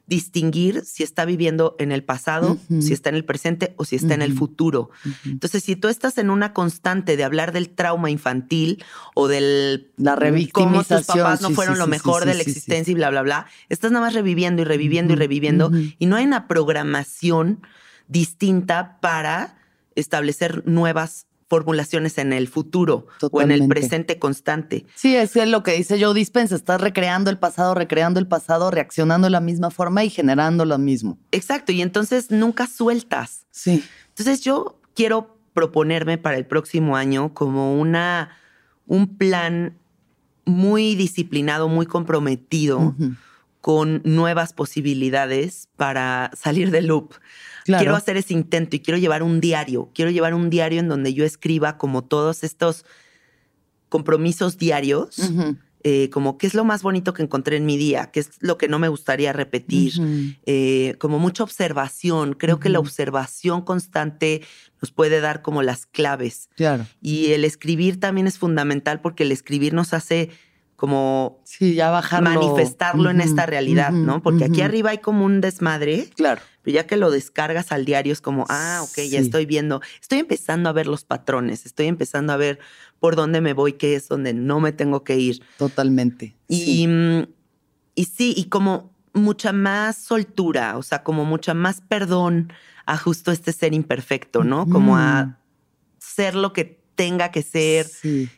distinguir 0.08 0.84
si 0.86 1.04
está 1.04 1.26
viviendo 1.26 1.76
en 1.80 1.92
el 1.92 2.04
pasado, 2.04 2.58
si 2.80 2.94
está 2.94 3.10
en 3.10 3.16
el 3.16 3.26
presente 3.26 3.74
o 3.78 3.84
si 3.84 3.98
está 3.98 4.14
en 4.14 4.22
el 4.22 4.34
futuro. 4.34 4.90
Entonces, 5.26 5.64
si 5.64 5.76
tú 5.76 5.90
estás 5.90 6.18
en 6.18 6.30
una 6.30 6.54
constante 6.54 7.18
de 7.18 7.24
hablar 7.26 7.52
del 7.52 7.70
trauma 7.70 8.10
infantil 8.10 8.84
o 9.16 9.28
del 9.28 9.92
la 9.98 10.18
cómo 10.54 10.84
tus 10.84 11.06
papás 11.06 11.42
no 11.42 11.50
fueron 11.52 11.78
lo 11.78 11.88
mejor 11.88 12.26
de 12.26 12.34
la 12.34 12.42
existencia 12.42 12.92
y 12.92 12.96
bla 12.96 13.10
bla 13.10 13.22
bla, 13.22 13.48
estás 13.68 13.92
nada 13.92 14.06
más 14.06 14.14
reviviendo 14.14 14.62
y 14.62 14.66
reviviendo 14.66 15.14
y 15.14 15.18
reviviendo 15.18 15.72
y 16.00 16.06
no 16.06 16.16
hay 16.16 16.26
una 16.26 16.48
programación 16.48 17.62
distinta 18.08 19.00
para 19.02 19.58
establecer 19.96 20.66
nuevas 20.66 21.28
formulaciones 21.48 22.18
en 22.18 22.34
el 22.34 22.48
futuro 22.48 23.08
o 23.32 23.42
en 23.42 23.52
el 23.52 23.68
presente 23.68 24.20
constante. 24.20 24.86
Sí, 24.96 25.16
es 25.16 25.36
lo 25.36 25.64
que 25.64 25.74
dice 25.74 26.02
Joe 26.02 26.14
Dispensa, 26.14 26.56
estás 26.56 26.82
recreando 26.82 27.30
el 27.30 27.38
pasado, 27.38 27.74
recreando 27.74 28.20
el 28.20 28.28
pasado, 28.28 28.70
reaccionando 28.70 29.28
de 29.28 29.32
la 29.32 29.40
misma 29.40 29.72
forma 29.72 30.04
y 30.04 30.10
generando 30.10 30.66
lo 30.66 30.78
mismo. 30.78 31.18
Exacto, 31.32 31.72
y 31.72 31.82
entonces 31.82 32.32
nunca 32.32 32.68
sueltas. 32.68 33.46
Sí. 33.52 33.84
Entonces 34.10 34.42
yo 34.42 34.80
quiero 34.94 35.38
proponerme 35.54 36.18
para 36.18 36.38
el 36.38 36.46
próximo 36.46 36.98
año 36.98 37.34
como 37.34 37.80
una, 37.80 38.38
un 38.86 39.18
plan 39.18 39.78
muy 40.46 40.96
disciplinado, 40.96 41.68
muy 41.68 41.86
comprometido 41.86 42.96
con 43.68 44.02
nuevas 44.06 44.54
posibilidades 44.54 45.68
para 45.76 46.32
salir 46.34 46.72
del 46.72 46.88
loop. 46.88 47.16
Quiero 47.66 47.98
hacer 47.98 48.16
ese 48.16 48.34
intento 48.34 48.78
y 48.78 48.80
quiero 48.80 48.98
llevar 48.98 49.24
un 49.24 49.42
diario. 49.42 49.92
Quiero 49.94 50.10
llevar 50.10 50.34
un 50.34 50.50
diario 50.50 50.80
en 50.80 50.88
donde 50.88 51.14
yo 51.14 51.26
escriba 51.26 51.78
como 51.78 52.02
todos 52.02 52.46
estos 52.46 52.86
compromisos 53.90 54.58
diarios. 54.58 55.20
Eh, 55.84 56.10
como 56.12 56.38
qué 56.38 56.48
es 56.48 56.54
lo 56.54 56.64
más 56.64 56.82
bonito 56.82 57.14
que 57.14 57.24
encontré 57.24 57.58
en 57.58 57.66
mi 57.66 57.76
día, 57.76 58.10
qué 58.12 58.22
es 58.22 58.32
lo 58.40 58.58
que 58.58 58.70
no 58.70 58.80
me 58.80 58.88
gustaría 58.88 59.34
repetir, 59.34 59.94
eh, 60.46 60.96
como 60.98 61.20
mucha 61.20 61.44
observación. 61.44 62.36
Creo 62.36 62.62
que 62.62 62.70
la 62.70 62.80
observación 62.80 63.64
constante 63.64 64.44
nos 64.82 64.92
puede 64.92 65.20
dar 65.20 65.42
como 65.42 65.62
las 65.62 65.86
claves. 65.86 66.50
Claro. 66.56 66.86
Y 67.02 67.34
el 67.34 67.44
escribir 67.44 68.00
también 68.00 68.28
es 68.28 68.38
fundamental 68.38 69.02
porque 69.02 69.24
el 69.24 69.34
escribir 69.34 69.74
nos 69.74 69.94
hace 69.94 70.30
como 70.78 71.42
sí, 71.44 71.74
ya 71.74 71.90
bajarlo. 71.90 72.30
manifestarlo 72.30 73.10
en 73.10 73.20
esta 73.20 73.46
realidad, 73.46 73.92
¿no? 73.92 74.24
Porque 74.24 74.46
aquí 74.46 74.62
arriba 74.62 74.92
hay 74.92 75.00
como 75.00 75.26
un 75.26 75.42
desmadre. 75.42 76.10
Claro. 76.16 76.40
Pero 76.62 76.76
ya 76.76 76.88
que 76.88 76.96
lo 76.96 77.12
descargas 77.12 77.74
al 77.74 77.84
diario 77.84 78.14
es 78.14 78.22
como, 78.22 78.46
ah, 78.48 78.82
ok, 78.84 79.00
ya 79.10 79.20
estoy 79.20 79.46
viendo, 79.46 79.82
estoy 80.00 80.20
empezando 80.20 80.70
a 80.70 80.74
ver 80.74 80.88
los 80.88 81.04
patrones, 81.04 81.66
estoy 81.66 81.88
empezando 81.88 82.32
a 82.32 82.38
ver 82.38 82.60
por 83.00 83.16
dónde 83.16 83.42
me 83.42 83.54
voy, 83.54 83.74
qué 83.74 83.96
es 83.96 84.08
donde 84.08 84.34
no 84.34 84.60
me 84.60 84.72
tengo 84.72 85.04
que 85.04 85.18
ir. 85.18 85.42
Totalmente. 85.58 86.36
Y 86.48 86.88
mm, 86.88 87.24
y 87.98 88.06
sí, 88.06 88.36
y 88.38 88.46
como 88.46 88.94
mucha 89.14 89.52
más 89.52 89.98
soltura, 89.98 90.78
o 90.78 90.84
sea, 90.84 91.02
como 91.02 91.26
mucha 91.26 91.56
más 91.56 91.82
perdón 91.82 92.54
a 92.86 92.96
justo 92.96 93.32
este 93.32 93.52
ser 93.54 93.74
imperfecto, 93.74 94.44
¿no? 94.44 94.70
Como 94.70 94.98
a 94.98 95.40
ser 95.98 96.36
lo 96.36 96.54
que 96.54 96.77
tenga 96.98 97.32
que 97.32 97.44
ser 97.44 97.88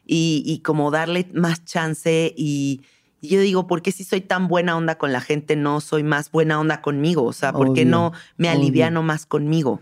y, 0.05 0.61
como 0.63 0.91
darle 0.91 1.27
más 1.33 1.65
chance 1.65 2.33
y, 2.37 2.81
yo 3.21 3.41
digo, 3.41 3.67
¿por 3.67 3.81
qué 3.81 3.91
si 3.91 4.05
soy 4.05 4.21
tan 4.21 4.47
buena 4.47 4.77
onda 4.77 4.97
con 4.97 5.11
la 5.11 5.19
gente 5.19 5.57
no 5.57 5.81
soy 5.81 6.03
más 6.03 6.31
buena 6.31 6.57
onda 6.57 6.81
conmigo? 6.81 7.25
O 7.25 7.33
sea, 7.33 7.51
¿por 7.51 7.73
qué 7.73 7.83
no 7.83 8.13
me 8.37 8.47
aliviano 8.47 9.03
más 9.03 9.25
conmigo? 9.25 9.81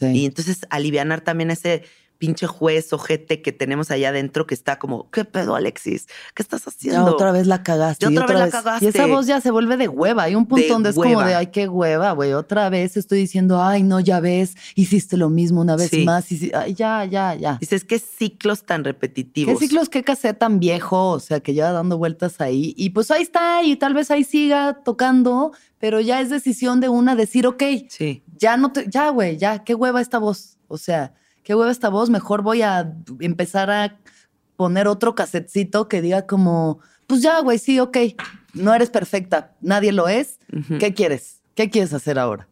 Y 0.00 0.24
entonces 0.24 0.66
alivianar 0.70 1.20
también 1.20 1.52
ese 1.52 1.84
pinche 2.22 2.46
juez 2.46 2.92
ojete 2.92 3.42
que 3.42 3.50
tenemos 3.50 3.90
allá 3.90 4.10
adentro 4.10 4.46
que 4.46 4.54
está 4.54 4.78
como, 4.78 5.10
¿qué 5.10 5.24
pedo, 5.24 5.56
Alexis? 5.56 6.06
¿Qué 6.36 6.44
estás 6.44 6.68
haciendo? 6.68 7.04
Ya 7.04 7.10
otra 7.10 7.32
vez 7.32 7.48
la 7.48 7.64
cagaste. 7.64 8.06
otra, 8.06 8.26
vez, 8.26 8.38
la 8.38 8.48
cagaste. 8.48 8.84
Y 8.84 8.88
esa 8.90 9.06
voz 9.06 9.26
ya 9.26 9.40
se 9.40 9.50
vuelve 9.50 9.76
de 9.76 9.88
hueva. 9.88 10.22
Hay 10.22 10.36
un 10.36 10.46
punto 10.46 10.68
donde 10.68 10.90
es 10.90 10.94
como 10.94 11.20
de, 11.20 11.34
ay, 11.34 11.48
qué 11.48 11.66
hueva, 11.66 12.12
güey. 12.12 12.32
Otra 12.32 12.70
vez 12.70 12.96
estoy 12.96 13.18
diciendo, 13.18 13.60
ay, 13.60 13.82
no, 13.82 13.98
ya 13.98 14.20
ves, 14.20 14.54
hiciste 14.76 15.16
lo 15.16 15.30
mismo 15.30 15.62
una 15.62 15.74
vez 15.74 15.90
más. 16.04 16.30
Y, 16.30 16.52
ay, 16.54 16.74
ya, 16.74 17.04
ya, 17.06 17.34
ya. 17.34 17.56
Dices, 17.60 17.82
qué 17.82 17.98
ciclos 17.98 18.62
tan 18.62 18.84
repetitivos. 18.84 19.58
Qué 19.58 19.66
ciclos, 19.66 19.88
qué 19.88 20.04
cassette 20.04 20.38
tan 20.38 20.60
viejo, 20.60 21.08
o 21.08 21.18
sea, 21.18 21.40
que 21.40 21.54
lleva 21.54 21.72
dando 21.72 21.98
vueltas 21.98 22.40
ahí. 22.40 22.72
Y 22.76 22.90
pues 22.90 23.10
ahí 23.10 23.22
está, 23.22 23.64
y 23.64 23.74
tal 23.74 23.94
vez 23.94 24.12
ahí 24.12 24.22
siga 24.22 24.78
tocando, 24.84 25.50
pero 25.80 25.98
ya 25.98 26.20
es 26.20 26.30
decisión 26.30 26.78
de 26.78 26.88
una 26.88 27.16
decir, 27.16 27.48
ok, 27.48 27.64
sí. 27.88 28.22
ya 28.38 28.56
no 28.56 28.70
te, 28.70 28.88
ya, 28.88 29.08
güey, 29.08 29.38
ya, 29.38 29.64
qué 29.64 29.74
hueva 29.74 30.00
esta 30.00 30.18
voz. 30.18 30.56
O 30.68 30.78
sea, 30.78 31.14
qué 31.42 31.54
hueva 31.54 31.70
esta 31.70 31.88
voz, 31.88 32.10
mejor 32.10 32.42
voy 32.42 32.62
a 32.62 32.94
empezar 33.20 33.70
a 33.70 33.98
poner 34.56 34.88
otro 34.88 35.14
casetcito 35.14 35.88
que 35.88 36.02
diga 36.02 36.26
como, 36.26 36.80
pues 37.06 37.22
ya, 37.22 37.40
güey, 37.40 37.58
sí, 37.58 37.80
ok, 37.80 37.96
no 38.54 38.74
eres 38.74 38.90
perfecta, 38.90 39.52
nadie 39.60 39.92
lo 39.92 40.08
es, 40.08 40.38
¿qué 40.78 40.94
quieres? 40.94 41.40
¿Qué 41.54 41.70
quieres 41.70 41.92
hacer 41.92 42.18
ahora? 42.18 42.48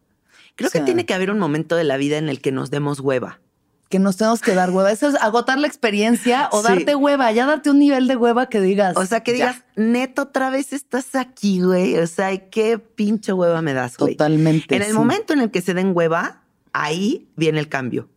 Creo 0.55 0.69
que 0.69 0.81
tiene 0.81 1.05
que 1.05 1.13
haber 1.13 1.31
un 1.31 1.39
momento 1.39 1.75
de 1.75 1.83
la 1.83 1.97
vida 1.97 2.17
en 2.17 2.29
el 2.29 2.41
que 2.41 2.51
nos 2.51 2.69
demos 2.69 2.99
hueva. 2.99 3.39
Que 3.89 3.99
nos 3.99 4.15
tenemos 4.15 4.41
que 4.41 4.53
dar 4.53 4.69
hueva. 4.69 4.91
Eso 4.91 5.09
es 5.09 5.15
agotar 5.15 5.57
la 5.57 5.67
experiencia 5.67 6.47
o 6.51 6.61
darte 6.61 6.95
hueva. 6.95 7.31
Ya 7.31 7.45
darte 7.45 7.69
un 7.69 7.79
nivel 7.79 8.07
de 8.07 8.15
hueva 8.15 8.47
que 8.47 8.61
digas. 8.61 8.95
O 8.95 9.05
sea, 9.05 9.21
que 9.21 9.33
digas, 9.33 9.63
neto, 9.75 10.21
otra 10.23 10.49
vez 10.49 10.71
estás 10.71 11.15
aquí, 11.15 11.61
güey. 11.61 11.97
O 11.97 12.07
sea, 12.07 12.49
qué 12.49 12.77
pinche 12.77 13.33
hueva 13.33 13.61
me 13.61 13.73
das, 13.73 13.97
güey. 13.97 14.15
Totalmente. 14.15 14.75
En 14.75 14.81
el 14.81 14.93
momento 14.93 15.33
en 15.33 15.41
el 15.41 15.51
que 15.51 15.61
se 15.61 15.73
den 15.73 15.91
hueva, 15.93 16.43
ahí 16.71 17.27
viene 17.35 17.59
el 17.59 17.67
cambio. 17.67 18.07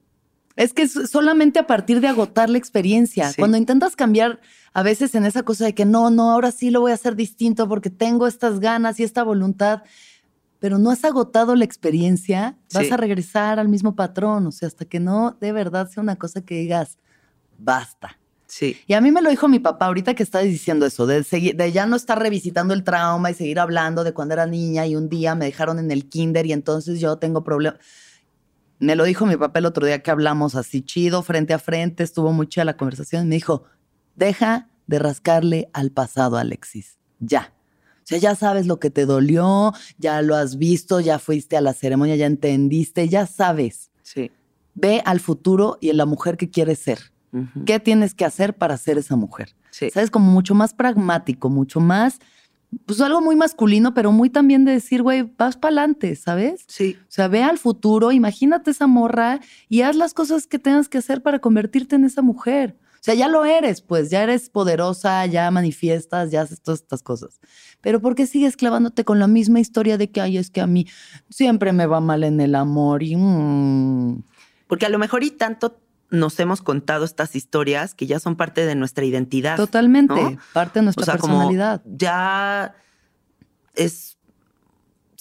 Es 0.57 0.73
que 0.73 0.83
es 0.83 0.93
solamente 1.11 1.59
a 1.59 1.67
partir 1.67 2.01
de 2.01 2.09
agotar 2.09 2.49
la 2.49 2.59
experiencia. 2.59 3.33
Cuando 3.37 3.57
intentas 3.57 3.97
cambiar 3.97 4.40
a 4.73 4.83
veces 4.83 5.14
en 5.14 5.25
esa 5.25 5.43
cosa 5.43 5.64
de 5.64 5.75
que 5.75 5.85
no, 5.85 6.11
no, 6.11 6.31
ahora 6.31 6.53
sí 6.53 6.71
lo 6.71 6.81
voy 6.81 6.93
a 6.93 6.95
hacer 6.95 7.17
distinto 7.17 7.69
porque 7.69 7.90
tengo 7.90 8.27
estas 8.27 8.61
ganas 8.61 9.01
y 9.01 9.03
esta 9.03 9.25
voluntad, 9.25 9.83
pero 10.61 10.79
no 10.79 10.90
has 10.90 11.05
agotado 11.05 11.57
la 11.57 11.64
experiencia, 11.64 12.57
vas 12.73 12.90
a 12.90 12.97
regresar 12.97 13.59
al 13.59 13.69
mismo 13.69 13.97
patrón. 13.97 14.47
O 14.47 14.53
sea, 14.53 14.69
hasta 14.69 14.85
que 14.85 15.01
no 15.01 15.37
de 15.40 15.53
verdad 15.53 15.88
sea 15.88 16.03
una 16.03 16.17
cosa 16.17 16.40
que 16.40 16.55
digas, 16.57 16.99
basta. 17.59 18.19
Sí. 18.47 18.77
Y 18.87 18.93
a 18.93 19.01
mí 19.01 19.11
me 19.11 19.23
lo 19.23 19.31
dijo 19.31 19.49
mi 19.49 19.59
papá 19.59 19.87
ahorita 19.87 20.14
que 20.14 20.23
está 20.23 20.38
diciendo 20.38 20.87
eso, 20.87 21.07
de, 21.07 21.25
seguir, 21.25 21.57
de 21.57 21.73
ya 21.73 21.87
no 21.87 21.97
estar 21.97 22.21
revisitando 22.21 22.73
el 22.75 22.85
trauma 22.85 23.33
y 23.33 23.35
seguir 23.35 23.59
hablando 23.59 24.05
de 24.05 24.12
cuando 24.12 24.35
era 24.35 24.47
niña 24.47 24.87
y 24.87 24.95
un 24.95 25.09
día 25.09 25.35
me 25.35 25.47
dejaron 25.47 25.81
en 25.81 25.90
el 25.90 26.09
kinder 26.09 26.47
y 26.47 26.53
entonces 26.53 27.01
yo 27.01 27.17
tengo 27.17 27.43
problemas. 27.43 27.81
Me 28.85 28.97
lo 28.97 29.05
dijo 29.05 29.25
mi 29.25 29.38
papá 29.38 29.61
el 29.61 29.66
otro 29.66 29.87
día 29.87 30.03
que 30.03 30.11
hablamos 30.11 30.55
así 30.55 30.83
chido, 30.83 31.23
frente 31.23 31.55
a 31.55 31.59
frente, 31.59 32.03
estuvo 32.03 32.33
muy 32.33 32.47
chida 32.49 32.66
la 32.66 32.77
conversación. 32.77 33.29
Me 33.29 33.37
dijo, 33.37 33.64
deja 34.14 34.68
de 34.87 34.99
rascarle 34.99 35.70
al 35.73 35.90
pasado, 35.90 36.37
Alexis. 36.37 36.99
Ya. 37.18 37.55
O 37.97 38.07
sea, 38.07 38.18
ya 38.18 38.35
sabes 38.35 38.66
lo 38.66 38.79
que 38.81 38.90
te 38.90 39.07
dolió, 39.07 39.73
ya 39.97 40.20
lo 40.20 40.37
has 40.37 40.59
visto, 40.59 41.01
ya 41.01 41.18
fuiste 41.18 41.57
a 41.57 41.62
la 41.62 41.73
ceremonia, 41.73 42.16
ya 42.16 42.27
entendiste, 42.27 43.09
ya 43.09 43.25
sabes. 43.25 43.90
Sí. 44.03 44.31
Ve 44.75 45.01
al 45.07 45.20
futuro 45.20 45.79
y 45.81 45.88
en 45.88 45.97
la 45.97 46.05
mujer 46.05 46.37
que 46.37 46.51
quieres 46.51 46.79
ser. 46.79 46.99
¿Qué 47.64 47.81
tienes 47.81 48.14
que 48.14 48.27
hacer 48.27 48.55
para 48.55 48.77
ser 48.77 48.99
esa 48.99 49.16
mujer? 49.16 49.57
Sí. 49.70 49.88
¿Sabes? 49.90 50.11
Como 50.11 50.31
mucho 50.31 50.55
más 50.55 50.75
pragmático, 50.75 51.49
mucho 51.49 51.81
más 51.81 52.20
pues 52.87 53.01
algo 53.01 53.21
muy 53.21 53.37
masculino, 53.37 53.95
pero 53.95 54.13
muy 54.13 54.31
también 54.31 54.65
de 54.65 54.73
decir, 54.73 55.03
güey, 55.03 55.23
vas 55.37 55.57
para 55.57 55.71
adelante, 55.71 56.17
¿sabes? 56.17 56.65
Sí. 56.69 56.97
O 57.03 57.11
sea, 57.11 57.29
ve 57.29 57.43
al 57.43 57.59
futuro, 57.59 58.13
imagínate 58.13 58.71
esa 58.71 58.87
morra 58.87 59.41
y 59.69 59.83
haz 59.83 59.97
las 59.97 60.15
cosas 60.15 60.47
que 60.47 60.59
tengas 60.59 60.89
que 60.89 60.99
hacer 60.99 61.23
para 61.23 61.39
convertirte 61.39 61.97
en 61.97 62.05
esa 62.05 62.23
mujer. 62.23 62.77
O 62.95 63.05
sea, 63.05 63.15
ya 63.15 63.29
lo 63.29 63.45
eres, 63.45 63.83
pues 63.83 64.09
ya 64.09 64.23
eres 64.23 64.49
poderosa, 64.49 65.27
ya 65.27 65.51
manifiestas, 65.51 66.31
ya 66.31 66.41
haces 66.41 66.63
todas 66.63 66.81
estas 66.81 67.03
cosas. 67.03 67.39
Pero 67.83 68.01
¿por 68.01 68.15
qué 68.15 68.27
sigues 68.27 68.57
clavándote 68.57 69.05
con 69.05 69.19
la 69.19 69.27
misma 69.27 69.61
historia 69.61 69.99
de 69.99 70.11
que, 70.11 70.23
ay, 70.23 70.39
es 70.39 70.51
que 70.51 70.63
a 70.63 70.67
mí 70.67 70.87
siempre 71.29 71.75
me 71.75 71.85
va 71.85 72.01
mal 72.01 72.25
en 72.25 72.41
el 72.41 72.55
amor 72.55 73.03
y... 73.03 73.15
Mm"? 73.15 74.23
Porque 74.67 74.87
a 74.87 74.89
lo 74.89 74.99
mejor 74.99 75.23
y 75.23 75.31
tanto 75.31 75.84
nos 76.11 76.38
hemos 76.40 76.62
contado 76.62 77.05
estas 77.05 77.35
historias 77.35 77.95
que 77.95 78.07
ya 78.07 78.21
son 78.21 78.37
parte 78.37 78.67
de 78.67 78.75
nuestra 78.75 79.05
identidad. 79.05 79.57
Totalmente, 79.57 80.38
parte 80.53 80.81
de 80.81 80.85
nuestra 80.85 81.03
o 81.03 81.05
sea, 81.05 81.14
personalidad. 81.14 81.83
ya 81.85 82.75
es 83.75 84.14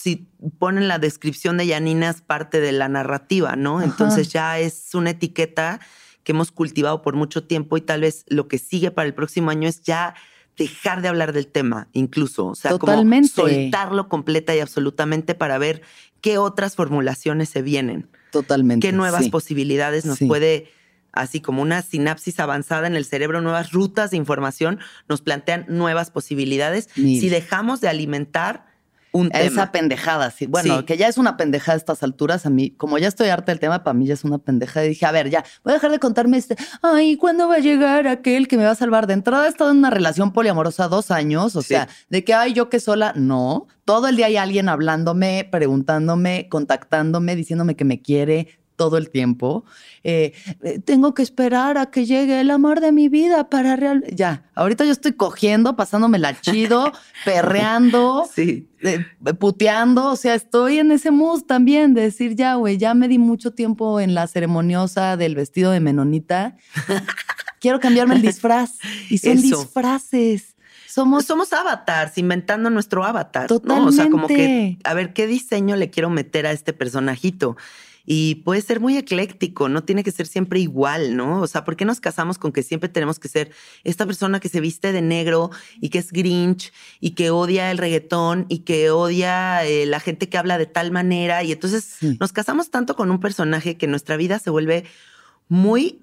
si 0.04 0.28
ponen 0.60 0.90
la 0.90 1.00
descripción 1.00 1.56
de 1.56 1.66
Yanina 1.66 2.10
es 2.10 2.22
parte 2.22 2.60
de 2.60 2.74
la 2.74 2.90
narrativa, 2.90 3.56
¿no? 3.56 3.82
Entonces 3.82 4.34
ya 4.34 4.60
es 4.60 4.94
una 4.94 5.12
etiqueta 5.12 5.80
que 6.24 6.34
hemos 6.34 6.52
cultivado 6.52 7.02
por 7.02 7.16
mucho 7.16 7.46
tiempo 7.46 7.78
y 7.78 7.82
tal 7.82 8.02
vez 8.02 8.26
lo 8.28 8.50
que 8.50 8.58
sigue 8.58 8.92
para 8.92 9.08
el 9.08 9.14
próximo 9.14 9.50
año 9.50 9.70
es 9.70 9.82
ya 9.82 10.14
dejar 10.58 11.02
de 11.02 11.08
hablar 11.08 11.32
del 11.32 11.48
tema, 11.48 11.88
incluso, 11.94 12.48
o 12.48 12.56
sea, 12.56 12.72
Totalmente. 12.72 13.32
como 13.34 13.48
soltarlo 13.48 14.10
completa 14.10 14.54
y 14.54 14.60
absolutamente 14.60 15.36
para 15.36 15.58
ver 15.58 15.82
qué 16.20 16.38
otras 16.38 16.76
formulaciones 16.76 17.48
se 17.48 17.62
vienen. 17.62 18.10
Totalmente. 18.34 18.86
Qué 18.86 18.92
nuevas 18.92 19.30
posibilidades 19.30 20.06
nos 20.06 20.18
puede, 20.18 20.68
así 21.12 21.40
como 21.40 21.62
una 21.62 21.84
sinapsis 21.84 22.40
avanzada 22.40 22.88
en 22.88 22.96
el 22.96 23.06
cerebro, 23.06 23.42
nuevas 23.42 23.72
rutas 23.72 24.10
de 24.10 24.18
información, 24.18 24.80
nos 25.08 25.22
plantean 25.22 25.66
nuevas 25.70 26.10
posibilidades. 26.10 26.90
Si 26.96 27.30
dejamos 27.30 27.80
de 27.80 27.90
alimentar 27.90 28.73
esa 29.34 29.72
pendejada, 29.72 30.32
sí. 30.32 30.48
Bueno, 30.48 30.86
que 30.86 30.98
ya 30.98 31.08
es 31.08 31.18
una 31.18 31.38
pendejada 31.38 31.76
a 31.76 31.78
estas 31.78 32.04
alturas. 32.04 32.46
A 32.46 32.50
mí, 32.50 32.72
como 32.72 32.98
ya 32.98 33.08
estoy 33.08 33.30
harta 33.30 33.52
del 33.52 33.60
tema, 33.60 33.84
para 33.84 33.94
mí 33.94 34.06
ya 34.08 34.16
es 34.16 34.24
una 34.24 34.40
pendejada. 34.40 34.86
Y 34.86 34.90
dije, 34.90 35.06
a 35.06 35.12
ver, 35.12 35.30
ya, 35.30 35.44
voy 35.64 35.72
a 35.72 35.74
dejar 35.76 35.92
de 35.92 36.00
contarme 36.00 36.38
este. 36.38 36.56
Ay, 36.82 37.18
¿cuándo 37.18 37.48
va 37.48 37.56
a 37.56 37.60
llegar 37.60 38.08
aquel 38.08 38.48
que 38.48 38.58
me 38.58 38.66
va 38.66 38.72
a 38.72 38.76
salvar? 38.76 39.08
De 39.08 39.14
entrada 39.14 39.46
he 39.46 39.50
estado 39.50 39.72
en 39.72 39.78
una 39.78 39.90
relación 39.90 40.34
poliamorosa 40.34 40.88
dos 40.88 41.12
años. 41.12 41.56
O 41.56 41.62
sea, 41.62 41.88
de 42.10 42.24
que, 42.24 42.34
ay, 42.34 42.54
yo 42.54 42.70
que 42.70 42.80
sola. 42.80 43.14
No. 43.16 43.68
Todo 43.86 44.08
el 44.08 44.16
día 44.16 44.28
hay 44.28 44.38
alguien 44.38 44.70
hablándome, 44.70 45.48
preguntándome, 45.52 46.48
contactándome, 46.50 47.36
diciéndome 47.36 47.76
que 47.76 47.84
me 47.84 48.02
quiere, 48.02 48.48
todo 48.76 48.98
el 48.98 49.10
tiempo. 49.10 49.66
Eh, 50.04 50.34
eh, 50.64 50.80
tengo 50.80 51.14
que 51.14 51.22
esperar 51.22 51.78
a 51.78 51.92
que 51.92 52.06
llegue 52.06 52.42
el 52.42 52.52
amor 52.52 52.80
de 52.80 52.92
mi 52.92 53.10
vida 53.10 53.50
para 53.50 53.76
real. 53.76 54.04
Ya, 54.12 54.50
ahorita 54.56 54.86
yo 54.86 54.92
estoy 54.92 55.14
cogiendo, 55.14 55.76
pasándome 55.76 56.20
la 56.20 56.40
chido, 56.40 56.92
perreando, 57.26 58.28
sí. 58.34 58.68
Eh, 58.82 59.06
puteando. 59.40 60.12
O 60.12 60.16
sea, 60.16 60.36
estoy 60.36 60.80
en 60.80 60.92
ese 60.92 61.12
mood 61.12 61.44
también 61.44 61.94
de 61.94 62.02
decir, 62.02 62.36
ya, 62.36 62.56
güey, 62.56 62.78
ya 62.78 62.94
me 62.94 63.08
di 63.08 63.18
mucho 63.18 63.52
tiempo 63.52 64.00
en 64.00 64.14
la 64.14 64.28
ceremoniosa 64.28 65.16
del 65.18 65.36
vestido 65.36 65.72
de 65.72 65.80
menonita. 65.80 66.58
Quiero 67.62 67.80
cambiarme 67.80 68.16
el 68.16 68.22
disfraz. 68.22 68.72
Y 69.10 69.20
son 69.20 69.42
disfraces. 69.42 70.54
Somos, 70.94 71.26
somos 71.26 71.52
avatars, 71.54 72.20
inventando 72.20 72.70
nuestro 72.70 73.04
avatar. 73.04 73.48
Totalmente. 73.48 73.90
O 73.90 73.92
sea, 73.92 74.10
como 74.12 74.28
que, 74.28 74.78
a 74.84 74.94
ver, 74.94 75.14
¿qué 75.14 75.26
diseño 75.26 75.76
le 75.76 75.90
quiero 75.90 76.12
meter 76.12 76.46
a 76.46 76.52
este 76.52 76.72
personajito? 76.72 77.58
Y 78.06 78.36
puede 78.36 78.62
ser 78.62 78.80
muy 78.80 78.98
ecléctico, 78.98 79.70
no 79.70 79.84
tiene 79.84 80.04
que 80.04 80.12
ser 80.12 80.28
siempre 80.28 80.60
igual, 80.60 81.16
¿no? 81.16 81.42
O 81.42 81.48
sea, 81.48 81.64
¿por 81.64 81.76
qué 81.76 81.86
nos 81.86 82.02
casamos 82.02 82.38
con 82.38 82.52
que 82.52 82.64
siempre 82.64 82.90
tenemos 82.90 83.20
que 83.20 83.30
ser 83.30 83.52
esta 83.84 84.06
persona 84.06 84.40
que 84.40 84.50
se 84.50 84.60
viste 84.60 84.92
de 84.92 85.02
negro 85.02 85.52
y 85.80 85.90
que 85.90 86.00
es 86.00 86.12
grinch 86.12 86.74
y 87.00 87.12
que 87.12 87.32
odia 87.32 87.72
el 87.72 87.78
reggaetón 87.78 88.46
y 88.50 88.60
que 88.60 88.90
odia 88.90 89.66
eh, 89.66 89.86
la 89.86 90.00
gente 90.00 90.28
que 90.28 90.38
habla 90.38 90.58
de 90.58 90.66
tal 90.66 90.92
manera? 90.92 91.44
Y 91.44 91.54
entonces 91.54 91.98
nos 92.20 92.34
casamos 92.34 92.70
tanto 92.70 92.96
con 92.96 93.10
un 93.10 93.20
personaje 93.20 93.78
que 93.78 93.88
nuestra 93.88 94.18
vida 94.18 94.40
se 94.40 94.50
vuelve 94.50 94.84
muy 95.48 96.02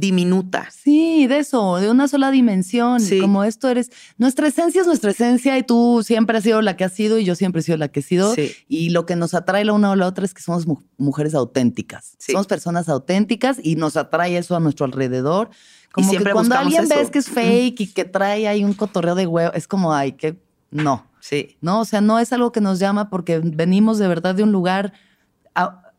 diminuta. 0.00 0.68
Sí, 0.70 1.26
de 1.26 1.38
eso, 1.38 1.76
de 1.76 1.90
una 1.90 2.08
sola 2.08 2.30
dimensión. 2.30 3.00
Como 3.20 3.44
esto 3.44 3.68
eres, 3.68 3.90
nuestra 4.16 4.48
esencia 4.48 4.80
es 4.80 4.86
nuestra 4.86 5.10
esencia 5.10 5.56
y 5.58 5.62
tú 5.62 6.02
siempre 6.04 6.38
has 6.38 6.44
sido 6.44 6.62
la 6.62 6.76
que 6.76 6.84
has 6.84 6.92
sido 6.92 7.18
y 7.18 7.24
yo 7.24 7.34
siempre 7.34 7.60
he 7.60 7.62
sido 7.62 7.76
la 7.76 7.88
que 7.88 8.00
he 8.00 8.02
sido. 8.02 8.34
Y 8.66 8.90
lo 8.90 9.06
que 9.06 9.14
nos 9.14 9.34
atrae 9.34 9.64
la 9.64 9.74
una 9.74 9.90
o 9.90 9.96
la 9.96 10.06
otra 10.06 10.24
es 10.24 10.34
que 10.34 10.42
somos 10.42 10.66
mujeres 10.96 11.34
auténticas. 11.34 12.16
Somos 12.18 12.46
personas 12.46 12.88
auténticas 12.88 13.58
y 13.62 13.76
nos 13.76 13.96
atrae 13.96 14.36
eso 14.36 14.56
a 14.56 14.60
nuestro 14.60 14.86
alrededor. 14.86 15.50
Como 15.92 16.06
y 16.06 16.10
siempre 16.10 16.30
que 16.30 16.34
cuando 16.34 16.54
alguien 16.56 16.88
ves 16.88 17.10
que 17.10 17.18
es 17.18 17.28
fake 17.28 17.80
y 17.80 17.86
que 17.88 18.04
trae 18.04 18.48
ahí 18.48 18.64
un 18.64 18.74
cotorreo 18.74 19.14
de 19.14 19.26
huevo, 19.26 19.52
es 19.54 19.66
como, 19.68 19.92
ay, 19.92 20.12
que 20.12 20.40
no. 20.70 21.06
Sí. 21.20 21.58
No, 21.60 21.80
o 21.80 21.84
sea, 21.84 22.00
no 22.00 22.18
es 22.18 22.32
algo 22.32 22.52
que 22.52 22.60
nos 22.60 22.78
llama 22.78 23.10
porque 23.10 23.40
venimos 23.42 23.98
de 23.98 24.08
verdad 24.08 24.34
de 24.34 24.42
un 24.42 24.52
lugar 24.52 24.94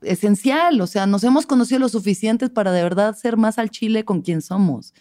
esencial, 0.01 0.79
o 0.81 0.87
sea, 0.87 1.05
nos 1.05 1.23
hemos 1.23 1.45
conocido 1.45 1.79
lo 1.79 1.89
suficientes 1.89 2.49
para 2.49 2.71
de 2.71 2.83
verdad 2.83 3.15
ser 3.15 3.37
más 3.37 3.57
al 3.57 3.69
chile 3.69 4.05
con 4.05 4.21
quien 4.21 4.41
somos. 4.41 4.93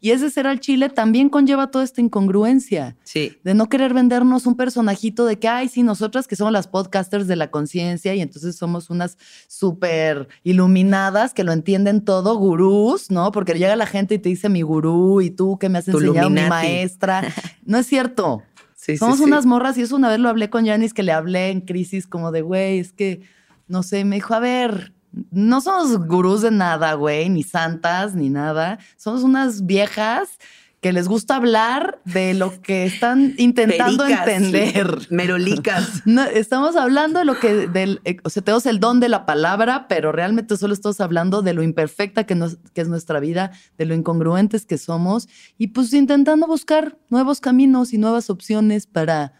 Y 0.00 0.10
ese 0.12 0.30
ser 0.30 0.46
al 0.46 0.60
chile 0.60 0.90
también 0.90 1.28
conlleva 1.28 1.72
toda 1.72 1.82
esta 1.82 2.00
incongruencia. 2.00 2.96
Sí. 3.02 3.36
De 3.42 3.54
no 3.54 3.68
querer 3.68 3.94
vendernos 3.94 4.46
un 4.46 4.54
personajito 4.54 5.26
de 5.26 5.40
que, 5.40 5.48
ay, 5.48 5.68
sí, 5.68 5.82
nosotras 5.82 6.28
que 6.28 6.36
somos 6.36 6.52
las 6.52 6.68
podcasters 6.68 7.26
de 7.26 7.34
la 7.34 7.50
conciencia 7.50 8.14
y 8.14 8.20
entonces 8.20 8.56
somos 8.56 8.90
unas 8.90 9.18
súper 9.48 10.28
iluminadas 10.44 11.34
que 11.34 11.42
lo 11.42 11.52
entienden 11.52 12.04
todo, 12.04 12.36
gurús, 12.36 13.10
¿no? 13.10 13.32
Porque 13.32 13.54
llega 13.54 13.74
la 13.74 13.86
gente 13.86 14.14
y 14.14 14.18
te 14.20 14.28
dice 14.28 14.48
mi 14.48 14.62
gurú 14.62 15.20
y 15.20 15.30
tú 15.30 15.58
que 15.58 15.68
me 15.68 15.78
has 15.78 15.88
enseñado 15.88 16.30
mi 16.30 16.42
maestra. 16.42 17.34
No 17.64 17.78
es 17.78 17.86
cierto. 17.86 18.44
somos 18.98 19.18
unas 19.18 19.46
morras 19.46 19.76
y 19.78 19.82
eso 19.82 19.96
una 19.96 20.08
vez 20.08 20.20
lo 20.20 20.28
hablé 20.28 20.48
con 20.48 20.64
Janis 20.64 20.94
que 20.94 21.02
le 21.02 21.12
hablé 21.12 21.50
en 21.50 21.60
crisis 21.60 22.06
como 22.06 22.30
de, 22.30 22.42
güey, 22.42 22.78
es 22.78 22.92
que 22.92 23.22
no 23.68 23.82
sé, 23.82 24.04
me 24.04 24.16
dijo, 24.16 24.34
a 24.34 24.40
ver, 24.40 24.92
no 25.30 25.60
somos 25.60 26.06
gurús 26.06 26.42
de 26.42 26.50
nada, 26.50 26.94
güey, 26.94 27.28
ni 27.28 27.42
santas, 27.42 28.14
ni 28.14 28.30
nada. 28.30 28.78
Somos 28.96 29.22
unas 29.22 29.66
viejas 29.66 30.38
que 30.80 30.92
les 30.92 31.08
gusta 31.08 31.34
hablar 31.34 32.00
de 32.04 32.34
lo 32.34 32.62
que 32.62 32.86
están 32.86 33.34
intentando 33.36 34.06
entender. 34.06 35.08
Merolicas. 35.10 36.02
No, 36.04 36.22
estamos 36.22 36.76
hablando 36.76 37.18
de 37.18 37.24
lo 37.24 37.38
que, 37.38 37.66
del, 37.66 38.00
eh, 38.04 38.18
o 38.22 38.30
sea, 38.30 38.42
tenemos 38.42 38.64
el 38.66 38.78
don 38.78 39.00
de 39.00 39.08
la 39.08 39.26
palabra, 39.26 39.88
pero 39.88 40.12
realmente 40.12 40.56
solo 40.56 40.72
estamos 40.72 41.00
hablando 41.00 41.42
de 41.42 41.52
lo 41.52 41.62
imperfecta 41.62 42.24
que, 42.24 42.38
que 42.72 42.80
es 42.80 42.88
nuestra 42.88 43.18
vida, 43.20 43.50
de 43.76 43.86
lo 43.86 43.94
incongruentes 43.94 44.64
que 44.64 44.78
somos 44.78 45.28
y 45.58 45.68
pues 45.68 45.92
intentando 45.92 46.46
buscar 46.46 46.96
nuevos 47.10 47.40
caminos 47.40 47.92
y 47.92 47.98
nuevas 47.98 48.30
opciones 48.30 48.86
para 48.86 49.32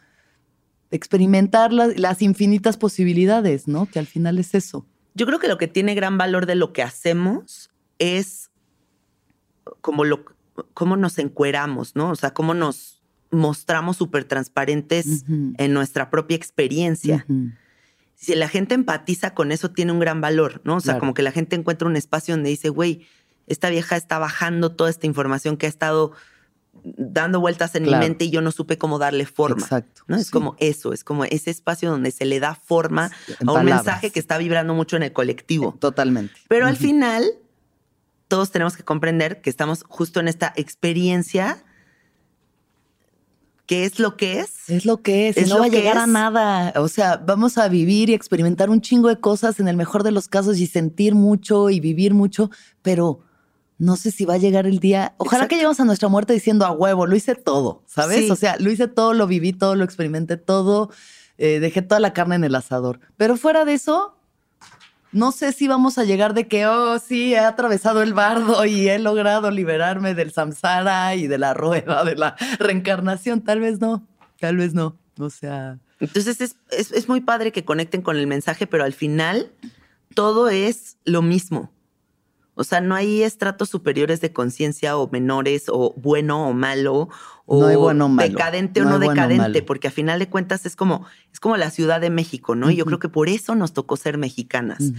experimentar 0.90 1.72
las, 1.72 2.22
infinitas 2.22 2.76
posibilidades, 2.76 3.68
¿no? 3.68 3.86
Que 3.86 3.98
al 3.98 4.06
final 4.06 4.38
es 4.38 4.54
eso. 4.54 4.86
Yo 5.14 5.26
creo 5.26 5.38
que 5.38 5.48
lo 5.48 5.58
que 5.58 5.68
tiene 5.68 5.94
gran 5.94 6.18
valor 6.18 6.46
de 6.46 6.54
lo 6.54 6.72
que 6.72 6.82
hacemos 6.82 7.70
es 7.98 8.50
como 9.80 10.04
lo, 10.04 10.24
cómo 10.74 10.96
nos 10.96 11.18
encueramos, 11.18 11.96
¿no? 11.96 12.10
O 12.10 12.16
sea, 12.16 12.32
cómo 12.32 12.54
nos 12.54 13.02
mostramos 13.30 13.98
súper 13.98 14.24
transparentes 14.24 15.24
en 15.28 15.74
nuestra 15.74 16.08
propia 16.08 16.36
experiencia. 16.36 17.26
Si 18.14 18.34
la 18.34 18.48
gente 18.48 18.74
empatiza 18.74 19.34
con 19.34 19.52
eso, 19.52 19.70
tiene 19.70 19.92
un 19.92 19.98
gran 19.98 20.20
valor, 20.20 20.62
¿no? 20.64 20.76
O 20.76 20.80
sea, 20.80 20.98
como 20.98 21.12
que 21.14 21.22
la 21.22 21.32
gente 21.32 21.56
encuentra 21.56 21.86
un 21.86 21.96
espacio 21.96 22.34
donde 22.34 22.50
dice, 22.50 22.70
güey, 22.70 23.06
esta 23.46 23.68
vieja 23.70 23.96
está 23.96 24.18
bajando 24.18 24.74
toda 24.74 24.90
esta 24.90 25.06
información 25.06 25.56
que 25.56 25.66
ha 25.66 25.68
estado 25.68 26.12
dando 26.96 27.40
vueltas 27.40 27.74
en 27.74 27.84
mi 27.84 27.94
mente 27.94 28.26
y 28.26 28.30
yo 28.30 28.40
no 28.40 28.50
supe 28.50 28.78
cómo 28.78 28.98
darle 28.98 29.26
forma. 29.26 29.62
Exacto. 29.62 30.02
¿no? 30.06 30.16
Es 30.16 30.30
como 30.30 30.56
eso, 30.58 30.92
es 30.92 31.04
como 31.04 31.24
ese 31.24 31.50
espacio 31.50 31.90
donde 31.90 32.10
se 32.10 32.24
le 32.24 32.40
da 32.40 32.54
forma 32.54 33.10
a 33.46 33.52
un 33.52 33.64
mensaje 33.64 34.10
que 34.10 34.20
está 34.20 34.38
vibrando 34.38 34.74
mucho 34.74 34.96
en 34.96 35.02
el 35.02 35.12
colectivo. 35.12 35.76
Totalmente. 35.78 36.34
Pero 36.48 36.66
al 36.66 36.76
final, 36.76 37.24
todos 38.28 38.50
tenemos 38.50 38.76
que 38.76 38.82
comprender 38.82 39.40
que 39.40 39.50
estamos 39.50 39.84
justo 39.88 40.20
en 40.20 40.28
esta 40.28 40.52
experiencia. 40.56 41.64
¿Qué 43.66 43.84
es 43.84 43.98
lo 43.98 44.16
que 44.16 44.40
es? 44.40 44.68
Es 44.68 44.86
lo 44.86 45.02
que 45.02 45.28
es, 45.28 45.36
es 45.36 45.48
no 45.48 45.58
va 45.58 45.66
a 45.66 45.68
llegar 45.68 45.98
a 45.98 46.06
nada. 46.06 46.72
O 46.76 46.88
sea, 46.88 47.16
vamos 47.18 47.58
a 47.58 47.68
vivir 47.68 48.08
y 48.08 48.14
experimentar 48.14 48.70
un 48.70 48.80
chingo 48.80 49.08
de 49.08 49.20
cosas 49.20 49.60
en 49.60 49.68
el 49.68 49.76
mejor 49.76 50.04
de 50.04 50.10
los 50.10 50.28
casos 50.28 50.58
y 50.58 50.66
sentir 50.66 51.14
mucho 51.14 51.68
y 51.68 51.80
vivir 51.80 52.14
mucho, 52.14 52.50
pero 52.82 53.20
no 53.78 53.96
sé 53.96 54.10
si 54.10 54.24
va 54.24 54.34
a 54.34 54.38
llegar 54.38 54.66
el 54.66 54.80
día. 54.80 55.14
Ojalá 55.18 55.46
que 55.46 55.54
lleguemos 55.54 55.78
a 55.78 55.84
nuestra 55.84 56.08
muerte 56.08 56.32
diciendo 56.32 56.66
a 56.66 56.72
huevo, 56.72 57.06
lo 57.06 57.14
hice 57.14 57.36
todo, 57.36 57.82
¿sabes? 57.86 58.30
O 58.30 58.36
sea, 58.36 58.56
lo 58.58 58.70
hice 58.70 58.88
todo, 58.88 59.14
lo 59.14 59.26
viví 59.26 59.52
todo, 59.52 59.76
lo 59.76 59.84
experimenté 59.84 60.36
todo, 60.36 60.90
eh, 61.38 61.60
dejé 61.60 61.82
toda 61.82 62.00
la 62.00 62.12
carne 62.12 62.34
en 62.34 62.44
el 62.44 62.56
asador. 62.56 63.00
Pero 63.16 63.36
fuera 63.36 63.64
de 63.64 63.74
eso, 63.74 64.16
no 65.12 65.30
sé 65.30 65.52
si 65.52 65.68
vamos 65.68 65.96
a 65.96 66.04
llegar 66.04 66.34
de 66.34 66.48
que, 66.48 66.66
oh, 66.66 66.98
sí, 66.98 67.34
he 67.34 67.38
atravesado 67.38 68.02
el 68.02 68.14
bardo 68.14 68.64
y 68.66 68.88
he 68.88 68.98
logrado 68.98 69.50
liberarme 69.52 70.14
del 70.14 70.32
samsara 70.32 71.14
y 71.14 71.28
de 71.28 71.38
la 71.38 71.54
rueda 71.54 72.04
de 72.04 72.16
la 72.16 72.34
reencarnación. 72.58 73.42
Tal 73.42 73.60
vez 73.60 73.80
no, 73.80 74.04
tal 74.40 74.56
vez 74.56 74.74
no. 74.74 74.98
O 75.18 75.30
sea. 75.30 75.78
Entonces 76.00 76.40
es, 76.40 76.56
es 76.70 77.08
muy 77.08 77.20
padre 77.20 77.52
que 77.52 77.64
conecten 77.64 78.02
con 78.02 78.16
el 78.16 78.26
mensaje, 78.26 78.66
pero 78.66 78.84
al 78.84 78.92
final 78.92 79.52
todo 80.14 80.48
es 80.48 80.96
lo 81.04 81.22
mismo. 81.22 81.72
O 82.58 82.64
sea, 82.64 82.80
no 82.80 82.96
hay 82.96 83.22
estratos 83.22 83.68
superiores 83.68 84.20
de 84.20 84.32
conciencia 84.32 84.96
o 84.96 85.08
menores 85.12 85.66
o 85.68 85.94
bueno 85.96 86.48
o 86.48 86.52
malo 86.52 87.08
o, 87.46 87.64
decadente 88.16 88.82
o 88.82 88.84
no, 88.84 88.98
decadente, 88.98 89.62
porque 89.62 89.86
a 89.86 89.92
final 89.92 90.18
de 90.18 90.28
cuentas 90.28 90.66
es 90.66 90.74
como, 90.74 91.06
es 91.32 91.38
como 91.38 91.56
la 91.56 91.70
Ciudad 91.70 92.00
de 92.00 92.10
México, 92.10 92.56
¿no? 92.56 92.68
Y 92.68 92.74
yo 92.74 92.84
creo 92.84 92.98
que 92.98 93.08
por 93.08 93.28
eso 93.28 93.54
nos 93.54 93.72
tocó 93.72 93.96
ser 93.96 94.18
mexicanas, 94.18 94.92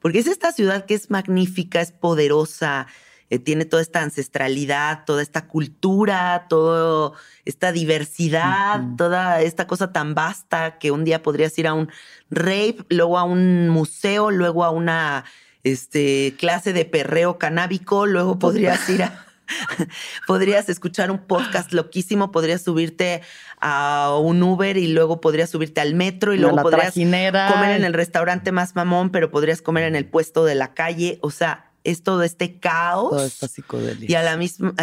porque 0.00 0.18
es 0.18 0.26
esta 0.26 0.50
ciudad 0.50 0.86
que 0.86 0.94
es 0.94 1.08
magnífica, 1.08 1.80
es 1.80 1.92
poderosa, 1.92 2.88
eh, 3.30 3.38
tiene 3.38 3.64
toda 3.64 3.80
esta 3.80 4.02
ancestralidad, 4.02 5.04
toda 5.06 5.22
esta 5.22 5.46
cultura, 5.46 6.46
toda 6.48 7.12
esta 7.44 7.70
diversidad, 7.70 8.82
toda 8.98 9.40
esta 9.40 9.68
cosa 9.68 9.92
tan 9.92 10.14
vasta 10.14 10.78
que 10.78 10.90
un 10.90 11.04
día 11.04 11.22
podrías 11.22 11.56
ir 11.58 11.68
a 11.68 11.74
un 11.74 11.90
rave, 12.28 12.78
luego 12.88 13.18
a 13.18 13.24
un 13.24 13.68
museo, 13.68 14.32
luego 14.32 14.64
a 14.64 14.70
una 14.70 15.24
este, 15.64 16.34
clase 16.38 16.72
de 16.72 16.84
perreo 16.84 17.38
canábico, 17.38 18.06
luego 18.06 18.38
podrías 18.38 18.88
ir 18.88 19.02
a... 19.02 19.26
podrías 20.26 20.68
escuchar 20.70 21.10
un 21.10 21.18
podcast 21.18 21.72
loquísimo, 21.72 22.32
podrías 22.32 22.62
subirte 22.62 23.20
a 23.60 24.16
un 24.18 24.42
Uber 24.42 24.76
y 24.76 24.88
luego 24.88 25.20
podrías 25.20 25.50
subirte 25.50 25.80
al 25.80 25.94
metro 25.94 26.32
y 26.32 26.38
luego 26.38 26.62
podrías 26.62 26.94
comer 26.94 27.76
en 27.76 27.84
el 27.84 27.92
restaurante 27.92 28.52
más 28.52 28.74
mamón, 28.74 29.10
pero 29.10 29.30
podrías 29.30 29.60
comer 29.60 29.84
en 29.84 29.96
el 29.96 30.06
puesto 30.06 30.44
de 30.44 30.54
la 30.54 30.72
calle. 30.72 31.18
O 31.20 31.30
sea, 31.30 31.72
es 31.84 32.02
todo 32.02 32.22
este 32.22 32.58
caos. 32.58 33.10
Toda 33.10 33.26
esta 33.26 33.48
psicodelia. 33.48 34.10
Y 34.10 34.14
al 34.14 34.38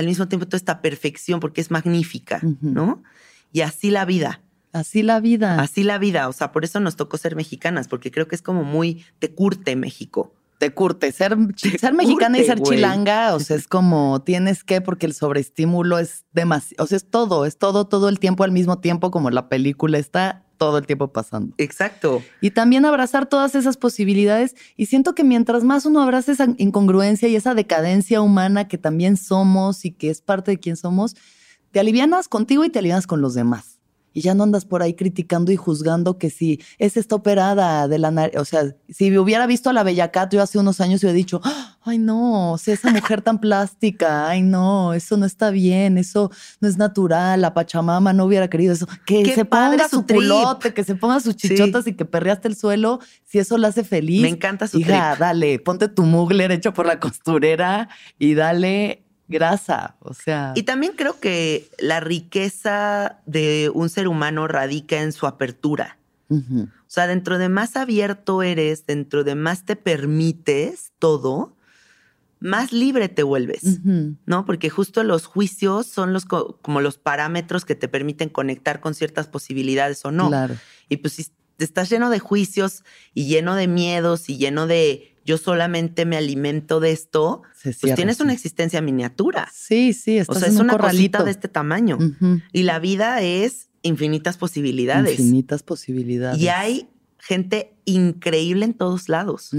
mismo 0.05 0.27
tiempo 0.27 0.45
toda 0.45 0.57
esta 0.57 0.81
perfección, 0.81 1.39
porque 1.39 1.61
es 1.61 1.71
magnífica, 1.71 2.39
¿no? 2.61 3.03
Y 3.51 3.61
así 3.61 3.89
la 3.89 4.05
vida. 4.05 4.41
Así 4.73 5.03
la 5.03 5.19
vida. 5.19 5.59
Así 5.59 5.83
la 5.83 5.97
vida. 5.97 6.29
O 6.29 6.33
sea, 6.33 6.51
por 6.51 6.63
eso 6.63 6.79
nos 6.79 6.95
tocó 6.95 7.17
ser 7.17 7.35
mexicanas, 7.35 7.87
porque 7.87 8.11
creo 8.11 8.27
que 8.27 8.35
es 8.35 8.41
como 8.41 8.63
muy 8.63 9.03
te 9.19 9.31
curte 9.31 9.75
México. 9.75 10.33
Te 10.61 10.75
curte. 10.75 11.11
Ser, 11.11 11.35
ser 11.55 11.95
mexicana 11.95 12.37
y 12.37 12.45
ser 12.45 12.61
chilanga, 12.61 13.33
o 13.33 13.39
sea, 13.39 13.55
es 13.55 13.67
como 13.67 14.21
tienes 14.21 14.63
que, 14.63 14.79
porque 14.79 15.07
el 15.07 15.15
sobreestímulo 15.15 15.97
es 15.97 16.25
demasiado. 16.33 16.83
O 16.83 16.85
sea, 16.85 16.97
es 16.97 17.09
todo, 17.09 17.47
es 17.47 17.57
todo, 17.57 17.87
todo 17.87 18.09
el 18.09 18.19
tiempo 18.19 18.43
al 18.43 18.51
mismo 18.51 18.77
tiempo, 18.77 19.09
como 19.09 19.31
la 19.31 19.49
película 19.49 19.97
está 19.97 20.45
todo 20.57 20.77
el 20.77 20.85
tiempo 20.85 21.11
pasando. 21.11 21.55
Exacto. 21.57 22.21
Y 22.41 22.51
también 22.51 22.85
abrazar 22.85 23.25
todas 23.25 23.55
esas 23.55 23.75
posibilidades. 23.75 24.55
Y 24.77 24.85
siento 24.85 25.15
que 25.15 25.23
mientras 25.23 25.63
más 25.63 25.87
uno 25.87 25.99
abraza 25.99 26.31
esa 26.31 26.45
incongruencia 26.59 27.27
y 27.27 27.35
esa 27.35 27.55
decadencia 27.55 28.21
humana 28.21 28.67
que 28.67 28.77
también 28.77 29.17
somos 29.17 29.83
y 29.83 29.89
que 29.89 30.11
es 30.11 30.21
parte 30.21 30.51
de 30.51 30.59
quien 30.59 30.77
somos, 30.77 31.15
te 31.71 31.79
alivianas 31.79 32.27
contigo 32.27 32.63
y 32.65 32.69
te 32.69 32.77
alivianas 32.77 33.07
con 33.07 33.19
los 33.19 33.33
demás 33.33 33.70
y 34.13 34.21
ya 34.21 34.33
no 34.33 34.43
andas 34.43 34.65
por 34.65 34.81
ahí 34.81 34.93
criticando 34.93 35.51
y 35.51 35.55
juzgando 35.55 36.17
que 36.17 36.29
si 36.29 36.61
es 36.77 36.97
esta 36.97 37.15
operada 37.15 37.87
de 37.87 37.99
la 37.99 38.11
nariz, 38.11 38.37
o 38.37 38.45
sea, 38.45 38.75
si 38.89 39.17
hubiera 39.17 39.47
visto 39.47 39.69
a 39.69 39.73
la 39.73 39.83
Bellacat 39.83 40.33
yo 40.33 40.41
hace 40.41 40.57
unos 40.57 40.81
años 40.81 41.01
hubiera 41.03 41.15
dicho, 41.15 41.41
ay 41.83 41.97
no, 41.97 42.53
o 42.53 42.57
sea, 42.57 42.73
esa 42.73 42.91
mujer 42.91 43.21
tan 43.21 43.39
plástica, 43.39 44.27
ay 44.27 44.41
no, 44.41 44.93
eso 44.93 45.17
no 45.17 45.25
está 45.25 45.49
bien, 45.49 45.97
eso 45.97 46.31
no 46.59 46.67
es 46.67 46.77
natural, 46.77 47.41
la 47.41 47.53
Pachamama 47.53 48.13
no 48.13 48.25
hubiera 48.25 48.49
querido 48.49 48.73
eso, 48.73 48.87
que 49.05 49.33
se 49.33 49.45
ponga 49.45 49.87
su 49.87 50.05
culote, 50.05 50.73
que 50.73 50.83
se 50.83 50.95
ponga 50.95 51.19
sus 51.19 51.35
chichotas 51.35 51.87
y 51.87 51.93
que 51.93 52.05
perreaste 52.05 52.47
el 52.47 52.55
suelo, 52.55 52.99
si 53.23 53.39
eso 53.39 53.57
la 53.57 53.69
hace 53.69 53.83
feliz. 53.83 54.21
Me 54.21 54.29
encanta 54.29 54.67
su 54.67 54.79
Hija, 54.79 55.15
dale, 55.17 55.59
ponte 55.59 55.87
tu 55.87 56.03
mugler 56.03 56.51
hecho 56.51 56.73
por 56.73 56.85
la 56.85 56.99
costurera 56.99 57.89
y 58.19 58.33
dale 58.33 59.03
grasa, 59.31 59.95
o 59.99 60.13
sea. 60.13 60.53
Y 60.55 60.63
también 60.63 60.93
creo 60.95 61.19
que 61.19 61.69
la 61.79 61.99
riqueza 61.99 63.19
de 63.25 63.71
un 63.73 63.89
ser 63.89 64.07
humano 64.07 64.47
radica 64.47 65.01
en 65.01 65.11
su 65.11 65.25
apertura. 65.25 65.97
O 66.29 66.67
sea, 66.87 67.07
dentro 67.07 67.37
de 67.37 67.49
más 67.49 67.75
abierto 67.75 68.41
eres, 68.41 68.85
dentro 68.85 69.25
de 69.25 69.35
más 69.35 69.65
te 69.65 69.75
permites 69.75 70.93
todo, 70.97 71.57
más 72.39 72.71
libre 72.71 73.09
te 73.09 73.23
vuelves, 73.23 73.81
¿no? 74.25 74.45
Porque 74.45 74.69
justo 74.69 75.03
los 75.03 75.25
juicios 75.25 75.87
son 75.87 76.13
los 76.13 76.25
como 76.25 76.79
los 76.79 76.97
parámetros 76.97 77.65
que 77.65 77.75
te 77.75 77.87
permiten 77.87 78.29
conectar 78.29 78.79
con 78.79 78.95
ciertas 78.95 79.27
posibilidades 79.27 80.05
o 80.05 80.11
no. 80.11 80.29
Claro. 80.29 80.55
Y 80.87 80.97
pues 80.97 81.13
si 81.13 81.27
estás 81.59 81.89
lleno 81.89 82.09
de 82.09 82.19
juicios 82.19 82.83
y 83.13 83.27
lleno 83.27 83.55
de 83.55 83.67
miedos 83.67 84.29
y 84.29 84.37
lleno 84.37 84.67
de 84.67 85.10
yo 85.25 85.37
solamente 85.37 86.05
me 86.05 86.17
alimento 86.17 86.79
de 86.79 86.91
esto, 86.91 87.43
pues 87.63 87.95
tienes 87.95 88.19
una 88.19 88.33
existencia 88.33 88.81
miniatura. 88.81 89.49
Sí, 89.53 89.93
sí, 89.93 90.17
estás 90.17 90.37
O 90.37 90.39
sea, 90.39 90.49
es 90.49 90.55
una 90.55 90.73
corralito. 90.73 91.23
de 91.23 91.31
este 91.31 91.47
tamaño. 91.47 91.97
Y 92.51 92.63
la 92.63 92.79
vida 92.79 93.21
es 93.21 93.69
infinitas 93.83 94.37
posibilidades. 94.37 95.19
Infinitas 95.19 95.63
posibilidades. 95.63 96.39
Y 96.39 96.49
hay 96.49 96.87
gente 97.19 97.73
increíble 97.85 98.65
en 98.65 98.73
todos 98.73 99.07
lados. 99.07 99.51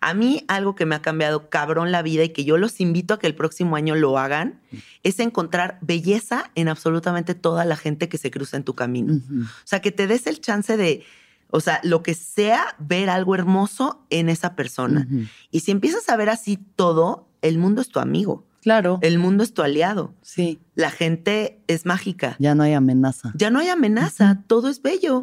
A 0.00 0.14
mí 0.14 0.44
algo 0.46 0.76
que 0.76 0.86
me 0.86 0.94
ha 0.94 1.02
cambiado 1.02 1.50
cabrón 1.50 1.90
la 1.90 2.02
vida 2.02 2.22
y 2.22 2.28
que 2.28 2.44
yo 2.44 2.56
los 2.56 2.80
invito 2.80 3.14
a 3.14 3.18
que 3.18 3.26
el 3.26 3.34
próximo 3.34 3.74
año 3.74 3.96
lo 3.96 4.16
hagan 4.16 4.60
es 5.02 5.18
encontrar 5.18 5.78
belleza 5.80 6.50
en 6.54 6.68
absolutamente 6.68 7.34
toda 7.34 7.64
la 7.64 7.76
gente 7.76 8.08
que 8.08 8.16
se 8.16 8.30
cruza 8.30 8.56
en 8.56 8.64
tu 8.64 8.74
camino. 8.74 9.14
O 9.14 9.66
sea, 9.66 9.80
que 9.80 9.90
te 9.90 10.06
des 10.06 10.26
el 10.28 10.40
chance 10.40 10.76
de 10.76 11.02
o 11.50 11.60
sea, 11.60 11.80
lo 11.82 12.02
que 12.02 12.14
sea, 12.14 12.76
ver 12.78 13.10
algo 13.10 13.34
hermoso 13.34 14.04
en 14.10 14.28
esa 14.28 14.56
persona. 14.56 15.06
Y 15.50 15.60
si 15.60 15.70
empiezas 15.70 16.08
a 16.08 16.16
ver 16.16 16.30
así 16.30 16.56
todo, 16.56 17.28
el 17.42 17.58
mundo 17.58 17.80
es 17.80 17.88
tu 17.88 18.00
amigo. 18.00 18.46
Claro. 18.62 18.98
El 19.02 19.18
mundo 19.18 19.42
es 19.42 19.54
tu 19.54 19.62
aliado. 19.62 20.14
Sí. 20.22 20.60
La 20.74 20.90
gente 20.90 21.62
es 21.66 21.86
mágica. 21.86 22.36
Ya 22.38 22.54
no 22.54 22.62
hay 22.62 22.74
amenaza. 22.74 23.32
Ya 23.34 23.50
no 23.50 23.58
hay 23.58 23.68
amenaza. 23.68 24.42
Todo 24.46 24.68
es 24.68 24.82
bello. 24.82 25.22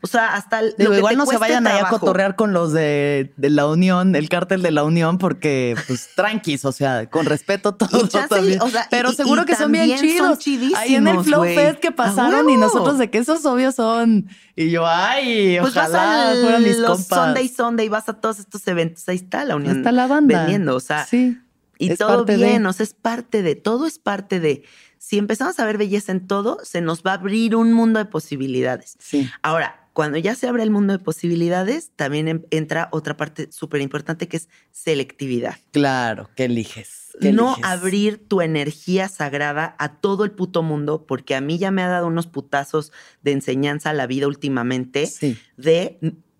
O 0.00 0.06
sea, 0.06 0.34
hasta 0.34 0.60
el, 0.60 0.74
igual 0.78 1.16
no 1.16 1.26
se 1.26 1.38
vayan 1.38 1.66
a 1.66 1.88
cotorrear 1.88 2.36
con 2.36 2.52
los 2.52 2.72
de, 2.72 3.32
la 3.36 3.66
Unión, 3.66 4.14
el 4.14 4.28
cártel 4.28 4.62
de 4.62 4.70
la 4.70 4.84
Unión, 4.84 5.18
porque 5.18 5.76
pues 5.88 6.10
tranquis, 6.16 6.64
o 6.64 6.70
sea, 6.70 7.10
con 7.10 7.26
respeto 7.26 7.74
también. 7.74 8.60
Pero 8.90 9.12
seguro 9.12 9.44
que 9.44 9.56
son 9.56 9.72
bien 9.72 9.98
chidos. 9.98 10.38
Ahí 10.76 10.94
en 10.94 11.08
el 11.08 11.24
Flow 11.24 11.42
Fest 11.42 11.80
que 11.80 11.90
pasaron 11.90 12.48
y 12.48 12.56
nosotros 12.56 12.98
de 12.98 13.10
que 13.10 13.18
esos 13.18 13.44
obvios 13.44 13.74
son. 13.74 14.28
Y 14.54 14.70
yo, 14.70 14.86
ay, 14.86 15.58
pues 15.60 15.76
ojalá 15.76 16.32
fueran 16.40 16.62
mis 16.62 16.78
los 16.78 16.98
compas. 16.98 17.26
Sunday 17.26 17.48
Sunday, 17.48 17.88
vas 17.88 18.08
a 18.08 18.14
todos 18.14 18.40
estos 18.40 18.66
eventos, 18.66 19.08
ahí 19.08 19.16
está 19.16 19.44
la 19.44 19.56
Unión. 19.56 19.78
Está 19.78 19.92
la 19.92 20.06
banda. 20.06 20.38
Vendiendo, 20.38 20.74
o 20.74 20.80
sea. 20.80 21.04
Sí. 21.04 21.38
Y 21.78 21.94
todo 21.96 22.24
bien, 22.24 22.66
o 22.66 22.72
sea, 22.72 22.84
es 22.84 22.94
parte 22.94 23.42
de, 23.42 23.54
todo 23.54 23.86
es 23.86 23.98
parte 23.98 24.40
de. 24.40 24.64
Si 24.98 25.16
empezamos 25.16 25.58
a 25.60 25.64
ver 25.64 25.78
belleza 25.78 26.10
en 26.12 26.26
todo, 26.26 26.58
se 26.64 26.80
nos 26.80 27.02
va 27.02 27.12
a 27.12 27.14
abrir 27.14 27.54
un 27.54 27.72
mundo 27.72 28.00
de 28.00 28.04
posibilidades. 28.04 28.96
Sí. 28.98 29.30
Ahora, 29.42 29.88
cuando 29.92 30.18
ya 30.18 30.34
se 30.34 30.48
abre 30.48 30.62
el 30.62 30.70
mundo 30.70 30.92
de 30.92 30.98
posibilidades, 30.98 31.90
también 31.96 32.46
entra 32.50 32.88
otra 32.92 33.16
parte 33.16 33.50
súper 33.50 33.80
importante 33.80 34.28
que 34.28 34.36
es 34.38 34.48
selectividad. 34.70 35.56
Claro, 35.72 36.30
¿qué 36.36 36.44
eliges? 36.44 37.08
no 37.20 37.56
abrir 37.62 38.28
tu 38.28 38.40
energía 38.40 39.08
sagrada 39.08 39.74
a 39.78 39.96
todo 39.96 40.24
el 40.24 40.30
puto 40.30 40.62
mundo, 40.62 41.04
porque 41.06 41.34
a 41.34 41.40
mí 41.40 41.58
ya 41.58 41.70
me 41.70 41.82
ha 41.82 41.88
dado 41.88 42.06
unos 42.06 42.26
putazos 42.26 42.92
de 43.22 43.32
enseñanza 43.32 43.90
a 43.90 43.92
la 43.92 44.06
vida 44.06 44.26
últimamente 44.26 45.06
sí. 45.06 45.36
de 45.56 45.98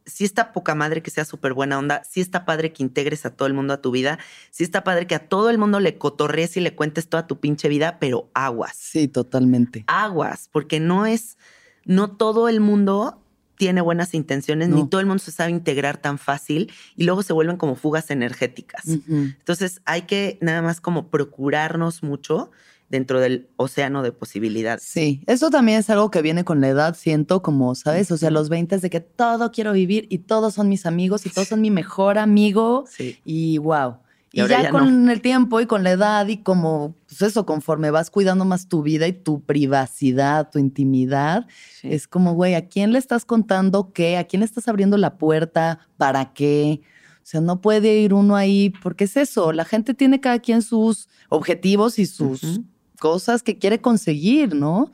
si 0.08 0.24
está 0.24 0.52
poca 0.52 0.74
madre 0.74 1.02
que 1.02 1.10
sea 1.10 1.24
súper 1.24 1.54
buena 1.54 1.78
onda, 1.78 2.02
si 2.04 2.20
está 2.20 2.44
padre 2.44 2.72
que 2.72 2.82
integres 2.82 3.24
a 3.26 3.30
todo 3.30 3.46
el 3.46 3.54
mundo 3.54 3.74
a 3.74 3.80
tu 3.80 3.90
vida, 3.90 4.18
si 4.50 4.64
está 4.64 4.82
padre 4.82 5.06
que 5.06 5.14
a 5.14 5.28
todo 5.28 5.50
el 5.50 5.58
mundo 5.58 5.80
le 5.80 5.98
cotorrees 5.98 6.56
y 6.56 6.60
le 6.60 6.74
cuentes 6.74 7.08
toda 7.08 7.26
tu 7.26 7.38
pinche 7.38 7.68
vida, 7.68 7.98
pero 8.00 8.30
aguas. 8.34 8.76
Sí, 8.76 9.08
totalmente. 9.08 9.84
Aguas, 9.86 10.48
porque 10.50 10.80
no 10.80 11.06
es, 11.06 11.36
no 11.84 12.10
todo 12.10 12.48
el 12.48 12.60
mundo 12.60 13.22
tiene 13.56 13.80
buenas 13.80 14.14
intenciones, 14.14 14.68
ni 14.68 14.88
todo 14.88 15.00
el 15.00 15.06
mundo 15.06 15.22
se 15.22 15.32
sabe 15.32 15.50
integrar 15.50 15.96
tan 15.96 16.16
fácil 16.18 16.72
y 16.96 17.04
luego 17.04 17.24
se 17.24 17.32
vuelven 17.32 17.56
como 17.56 17.74
fugas 17.74 18.10
energéticas. 18.10 18.84
Entonces 18.86 19.82
hay 19.84 20.02
que 20.02 20.38
nada 20.40 20.62
más 20.62 20.80
como 20.80 21.08
procurarnos 21.08 22.04
mucho 22.04 22.52
dentro 22.88 23.20
del 23.20 23.48
océano 23.56 24.02
de 24.02 24.12
posibilidades. 24.12 24.82
Sí, 24.82 25.22
eso 25.26 25.50
también 25.50 25.78
es 25.78 25.90
algo 25.90 26.10
que 26.10 26.22
viene 26.22 26.44
con 26.44 26.60
la 26.60 26.68
edad, 26.68 26.96
siento 26.96 27.42
como, 27.42 27.74
¿sabes? 27.74 28.10
O 28.10 28.16
sea, 28.16 28.30
los 28.30 28.48
20 28.48 28.76
es 28.76 28.82
de 28.82 28.90
que 28.90 29.00
todo 29.00 29.50
quiero 29.52 29.72
vivir 29.72 30.06
y 30.10 30.18
todos 30.18 30.54
son 30.54 30.68
mis 30.68 30.86
amigos 30.86 31.26
y 31.26 31.30
todos 31.30 31.48
son 31.48 31.60
mi 31.60 31.70
mejor 31.70 32.18
amigo. 32.18 32.84
Sí. 32.88 33.18
Y 33.24 33.58
wow. 33.58 33.98
Y, 34.30 34.46
ya, 34.46 34.70
con 34.70 35.08
el 35.08 35.22
tiempo 35.22 35.60
y 35.60 35.66
con 35.66 35.82
la 35.82 35.92
edad 35.92 36.28
y 36.28 36.38
como, 36.38 36.94
pues 37.06 37.22
eso, 37.22 37.46
conforme 37.46 37.90
vas 37.90 38.10
cuidando 38.10 38.44
más 38.44 38.68
tu 38.68 38.82
vida 38.82 39.06
y 39.08 39.12
tu 39.14 39.40
privacidad, 39.40 40.50
tu 40.50 40.58
intimidad, 40.58 41.46
es 41.82 42.06
como, 42.06 42.34
güey, 42.34 42.54
¿a 42.54 42.68
quién 42.68 42.92
le 42.92 42.98
estás 42.98 43.24
contando 43.24 43.92
qué? 43.94 44.18
¿A 44.18 44.24
quién 44.24 44.40
le 44.40 44.46
estás 44.46 44.68
abriendo 44.68 44.98
la 44.98 45.16
puerta? 45.16 45.80
¿Para 45.96 46.34
qué? 46.34 46.82
O 47.28 47.30
sea, 47.30 47.40
no 47.40 47.62
puede 47.62 48.00
ir 48.00 48.12
uno 48.12 48.36
ahí, 48.36 48.70
porque 48.82 49.04
es 49.04 49.16
eso, 49.16 49.52
la 49.52 49.64
gente 49.64 49.94
tiene 49.94 50.20
cada 50.20 50.38
quien 50.38 50.60
sus 50.60 51.08
objetivos 51.30 51.98
y 51.98 52.06
sus 52.06 52.60
cosas 52.98 53.42
que 53.42 53.58
quiere 53.58 53.80
conseguir, 53.80 54.54
¿no? 54.54 54.92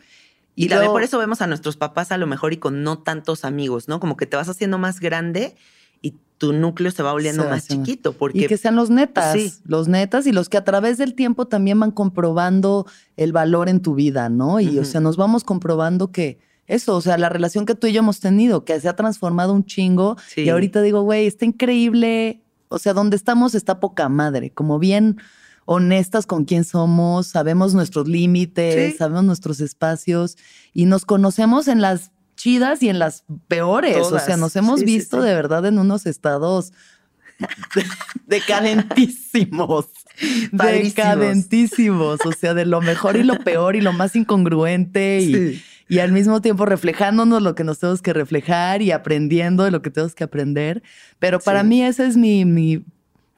Y, 0.56 0.68
también 0.68 0.92
por 0.92 1.02
eso 1.02 1.18
vemos 1.18 1.42
a 1.42 1.46
nuestros 1.46 1.76
papás 1.76 2.12
a 2.12 2.18
lo 2.18 2.26
mejor 2.26 2.52
y 2.52 2.58
con 2.58 2.84
no 2.84 2.98
tantos 2.98 3.44
amigos, 3.44 3.88
¿no? 3.88 3.98
Como 3.98 4.16
que 4.16 4.26
te 4.26 4.36
vas 4.36 4.48
haciendo 4.48 4.78
más 4.78 5.00
grande 5.00 5.56
y 6.00 6.14
tu 6.38 6.52
núcleo 6.52 6.92
se 6.92 7.02
va 7.02 7.12
volviendo 7.12 7.44
más 7.44 7.66
chiquito. 7.66 8.12
Porque, 8.12 8.38
y 8.38 8.46
que 8.46 8.56
sean 8.56 8.76
los 8.76 8.88
netas, 8.88 9.62
los 9.64 9.88
netas 9.88 10.26
y 10.26 10.32
los 10.32 10.48
que 10.48 10.56
a 10.56 10.64
través 10.64 10.96
del 10.96 11.14
tiempo 11.14 11.46
también 11.46 11.80
van 11.80 11.90
comprobando 11.90 12.86
el 13.16 13.32
valor 13.32 13.68
en 13.68 13.80
tu 13.80 13.94
vida, 13.96 14.28
¿no? 14.28 14.60
Y 14.60 14.78
o 14.78 14.84
sea, 14.84 15.00
nos 15.00 15.16
vamos 15.16 15.42
comprobando 15.42 16.12
que 16.12 16.38
eso, 16.66 16.96
o 16.96 17.00
sea, 17.00 17.18
la 17.18 17.28
relación 17.28 17.66
que 17.66 17.74
tú 17.74 17.88
y 17.88 17.92
yo 17.92 17.98
hemos 17.98 18.20
tenido, 18.20 18.64
que 18.64 18.78
se 18.80 18.88
ha 18.88 18.96
transformado 18.96 19.52
un 19.52 19.64
chingo. 19.64 20.16
Y 20.36 20.48
ahorita 20.48 20.82
digo, 20.82 21.02
güey, 21.02 21.26
está 21.26 21.44
increíble. 21.44 22.42
O 22.68 22.78
sea, 22.78 22.94
donde 22.94 23.16
estamos 23.16 23.54
está 23.54 23.80
poca 23.80 24.08
madre, 24.08 24.50
como 24.50 24.78
bien 24.78 25.18
honestas 25.64 26.26
con 26.26 26.44
quién 26.44 26.64
somos, 26.64 27.28
sabemos 27.28 27.74
nuestros 27.74 28.08
límites, 28.08 28.96
sabemos 28.96 29.24
nuestros 29.24 29.60
espacios 29.60 30.36
y 30.72 30.86
nos 30.86 31.04
conocemos 31.04 31.68
en 31.68 31.80
las 31.80 32.10
chidas 32.36 32.82
y 32.82 32.88
en 32.88 32.98
las 32.98 33.24
peores. 33.48 33.98
O 33.98 34.18
sea, 34.18 34.36
nos 34.36 34.56
hemos 34.56 34.82
visto 34.82 35.22
de 35.22 35.34
verdad 35.34 35.64
en 35.66 35.78
unos 35.78 36.06
estados 36.06 36.72
decadentísimos. 38.26 39.86
Decadentísimos, 40.52 42.20
o 42.24 42.32
sea, 42.32 42.54
de 42.54 42.66
lo 42.66 42.80
mejor 42.80 43.16
y 43.16 43.24
lo 43.24 43.40
peor 43.40 43.74
y 43.74 43.80
lo 43.80 43.92
más 43.92 44.14
incongruente 44.14 45.20
y, 45.20 45.60
y, 45.88 45.98
al 45.98 46.12
mismo 46.12 46.40
tiempo 46.40 46.66
reflejándonos 46.66 47.42
lo 47.42 47.56
que 47.56 47.64
nos 47.64 47.80
tenemos 47.80 48.00
que 48.00 48.12
reflejar 48.12 48.80
y 48.80 48.92
aprendiendo 48.92 49.64
de 49.64 49.72
lo 49.72 49.82
que 49.82 49.90
tenemos 49.90 50.14
que 50.14 50.22
aprender. 50.22 50.84
Pero 51.18 51.40
para 51.40 51.64
mí 51.64 51.82
ese 51.82 52.06
es 52.06 52.16
mi, 52.16 52.44
mi, 52.44 52.84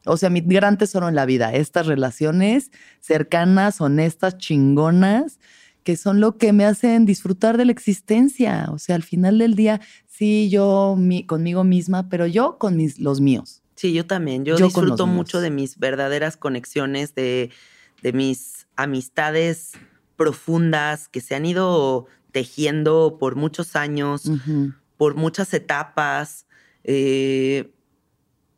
o 0.07 0.17
sea, 0.17 0.31
mi 0.31 0.41
gran 0.41 0.79
tesoro 0.79 1.09
en 1.09 1.15
la 1.15 1.27
vida, 1.27 1.53
estas 1.53 1.87
relaciones 1.87 2.71
cercanas, 3.01 3.81
honestas, 3.81 4.39
chingonas 4.39 5.39
que 5.87 5.97
son 5.97 6.19
lo 6.19 6.37
que 6.37 6.53
me 6.53 6.65
hacen 6.65 7.07
disfrutar 7.07 7.57
de 7.57 7.65
la 7.65 7.71
existencia. 7.71 8.67
O 8.73 8.79
sea, 8.81 8.97
al 8.97 9.05
final 9.05 9.39
del 9.39 9.55
día, 9.55 9.81
sí, 10.09 10.51
yo 10.51 10.99
conmigo 11.27 11.63
misma, 11.63 12.09
pero 12.09 12.27
yo 12.27 12.59
con 12.59 12.77
mis, 12.77 12.99
los 12.99 13.21
míos. 13.21 13.63
Sí, 13.77 13.93
yo 13.93 14.05
también. 14.05 14.45
Yo, 14.45 14.57
disfruto 14.57 15.07
mucho 15.07 15.41
de 15.41 15.51
mis 15.51 15.79
verdaderas 15.79 16.37
conexiones, 16.37 17.15
de, 17.15 17.51
de 18.03 18.13
mis 18.13 18.67
amistades 18.75 19.75
profundas 20.17 21.07
que 21.07 21.21
se 21.21 21.37
han 21.37 21.47
ido 21.47 22.07
tejiendo 22.33 23.17
por 23.21 23.37
muchos 23.37 23.77
años, 23.77 24.29
por 24.97 25.15
muchas 25.15 25.55
etapas, 25.55 26.47
eh, 26.83 27.71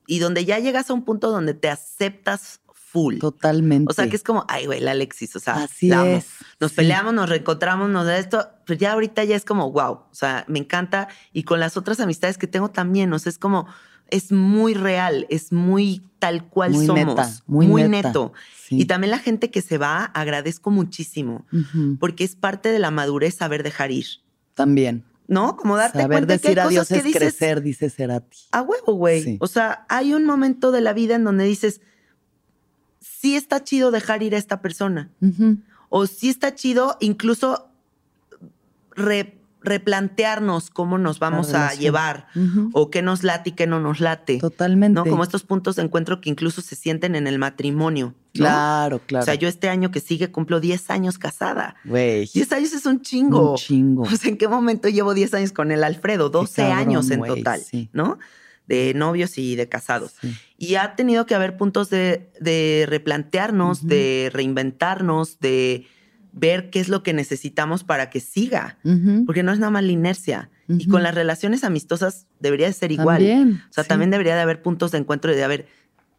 y 0.08 0.18
donde 0.20 0.46
ya 0.46 0.58
llegas 0.58 0.88
a 0.90 0.94
un 0.94 1.04
punto 1.04 1.30
donde 1.30 1.52
te 1.52 1.68
aceptas 1.68 2.60
full. 2.72 3.18
Totalmente. 3.18 3.90
O 3.90 3.94
sea, 3.94 4.08
que 4.08 4.16
es 4.16 4.22
como, 4.24 4.46
ay, 4.48 4.64
güey, 4.64 4.80
la 4.80 4.92
Alexis, 4.92 5.36
o 5.36 5.38
sea, 5.38 5.64
Así 5.64 5.92
es. 5.92 6.26
Nos 6.58 6.72
peleamos, 6.72 7.12
nos 7.12 7.28
reencontramos, 7.28 7.90
nos 7.90 8.06
da 8.06 8.18
esto, 8.18 8.48
pues 8.66 8.78
ya 8.78 8.92
ahorita 8.92 9.22
ya 9.24 9.36
es 9.36 9.44
como, 9.44 9.70
wow, 9.70 9.92
o 9.92 10.08
sea, 10.10 10.46
me 10.48 10.58
encanta. 10.58 11.08
Y 11.34 11.42
con 11.42 11.60
las 11.60 11.76
otras 11.76 12.00
amistades 12.00 12.38
que 12.38 12.46
tengo 12.46 12.70
también, 12.70 13.12
o 13.12 13.18
sea, 13.18 13.28
es 13.28 13.38
como, 13.38 13.66
es 14.08 14.32
muy 14.32 14.72
real, 14.72 15.26
es 15.28 15.52
muy 15.52 16.02
tal 16.18 16.48
cual 16.48 16.74
somos, 16.74 17.42
muy, 17.46 17.66
neto. 17.84 18.32
Y 18.70 18.86
también 18.86 19.10
la 19.10 19.18
gente 19.18 19.50
que 19.50 19.60
se 19.60 19.76
va, 19.76 20.04
agradezco 20.04 20.70
muchísimo, 20.70 21.44
porque 22.00 22.24
es 22.24 22.34
parte 22.34 22.70
de 22.70 22.78
la 22.78 22.90
madurez 22.90 23.34
saber 23.34 23.62
dejar 23.62 23.90
ir. 23.90 24.06
También. 24.54 25.04
¿No? 25.28 25.56
Como 25.56 25.76
darte 25.76 26.00
Saber 26.00 26.18
cuenta 26.18 26.32
decir 26.32 26.54
que 26.54 26.60
hay 26.60 26.66
adiós 26.66 26.88
cosas 26.88 27.04
es 27.04 27.14
crecer, 27.14 27.62
dice 27.62 27.90
Cerati. 27.90 28.38
A 28.50 28.62
huevo, 28.62 28.94
güey. 28.94 29.36
O 29.40 29.46
sea, 29.46 29.86
hay 29.88 30.14
un 30.14 30.24
momento 30.24 30.72
de 30.72 30.80
la 30.80 30.94
vida 30.94 31.14
en 31.14 31.22
donde 31.22 31.44
dices, 31.44 31.82
sí 32.98 33.36
está 33.36 33.62
chido 33.62 33.90
dejar 33.90 34.22
ir 34.22 34.34
a 34.34 34.38
esta 34.38 34.60
persona. 34.60 35.10
O 35.90 36.06
sí 36.06 36.30
está 36.30 36.54
chido 36.54 36.96
incluso 37.00 37.68
replantearnos 39.68 40.70
cómo 40.70 40.98
nos 40.98 41.18
vamos 41.18 41.54
a 41.54 41.74
llevar 41.74 42.26
o 42.72 42.90
qué 42.90 43.02
nos 43.02 43.22
late 43.22 43.50
y 43.50 43.52
qué 43.52 43.66
no 43.66 43.80
nos 43.80 44.00
late. 44.00 44.38
Totalmente. 44.38 44.94
¿no? 44.94 45.04
Como 45.04 45.22
estos 45.22 45.44
puntos 45.44 45.76
de 45.76 45.82
encuentro 45.82 46.20
que 46.20 46.30
incluso 46.30 46.60
se 46.60 46.74
sienten 46.74 47.14
en 47.14 47.26
el 47.26 47.38
matrimonio. 47.38 48.14
Claro, 48.32 49.00
claro. 49.06 49.22
O 49.22 49.24
sea, 49.24 49.34
yo 49.34 49.48
este 49.48 49.68
año 49.68 49.90
que 49.90 50.00
sigue 50.00 50.30
cumplo 50.30 50.60
10 50.60 50.90
años 50.90 51.18
casada. 51.18 51.76
Güey. 51.84 52.28
10 52.32 52.52
años 52.52 52.72
es 52.72 52.86
un 52.86 53.02
chingo. 53.02 53.52
Un 53.52 53.56
chingo. 53.56 54.06
Sea, 54.06 54.30
¿en 54.30 54.38
qué 54.38 54.48
momento 54.48 54.88
llevo 54.88 55.14
10 55.14 55.34
años 55.34 55.52
con 55.52 55.70
el 55.70 55.84
Alfredo? 55.84 56.30
12 56.30 56.62
años 56.62 57.10
en 57.10 57.22
total, 57.22 57.60
¿no? 57.92 58.18
de 58.68 58.92
novios 58.94 59.38
y 59.38 59.56
de 59.56 59.68
casados. 59.68 60.14
Y 60.58 60.76
ha 60.76 60.94
tenido 60.94 61.26
que 61.26 61.34
haber 61.34 61.56
puntos 61.56 61.88
de, 61.90 62.86
replantearnos, 62.86 63.86
de 63.86 64.30
reinventarnos, 64.32 65.40
de 65.40 65.86
ver 66.32 66.70
qué 66.70 66.80
es 66.80 66.88
lo 66.88 67.02
que 67.02 67.12
necesitamos 67.12 67.84
para 67.84 68.10
que 68.10 68.20
siga, 68.20 68.78
porque 69.26 69.42
no 69.42 69.52
es 69.52 69.58
nada 69.58 69.70
más 69.70 69.84
la 69.84 69.92
inercia. 69.92 70.50
Y 70.68 70.86
con 70.86 71.02
las 71.02 71.14
relaciones 71.14 71.64
amistosas 71.64 72.26
debería 72.40 72.66
de 72.66 72.74
ser 72.74 72.92
igual. 72.92 73.58
o 73.70 73.72
sea, 73.72 73.84
también 73.84 74.10
debería 74.10 74.34
de 74.34 74.42
haber 74.42 74.62
puntos 74.62 74.90
de 74.92 74.98
encuentro 74.98 75.32
y 75.32 75.36
de 75.36 75.44
haber 75.44 75.66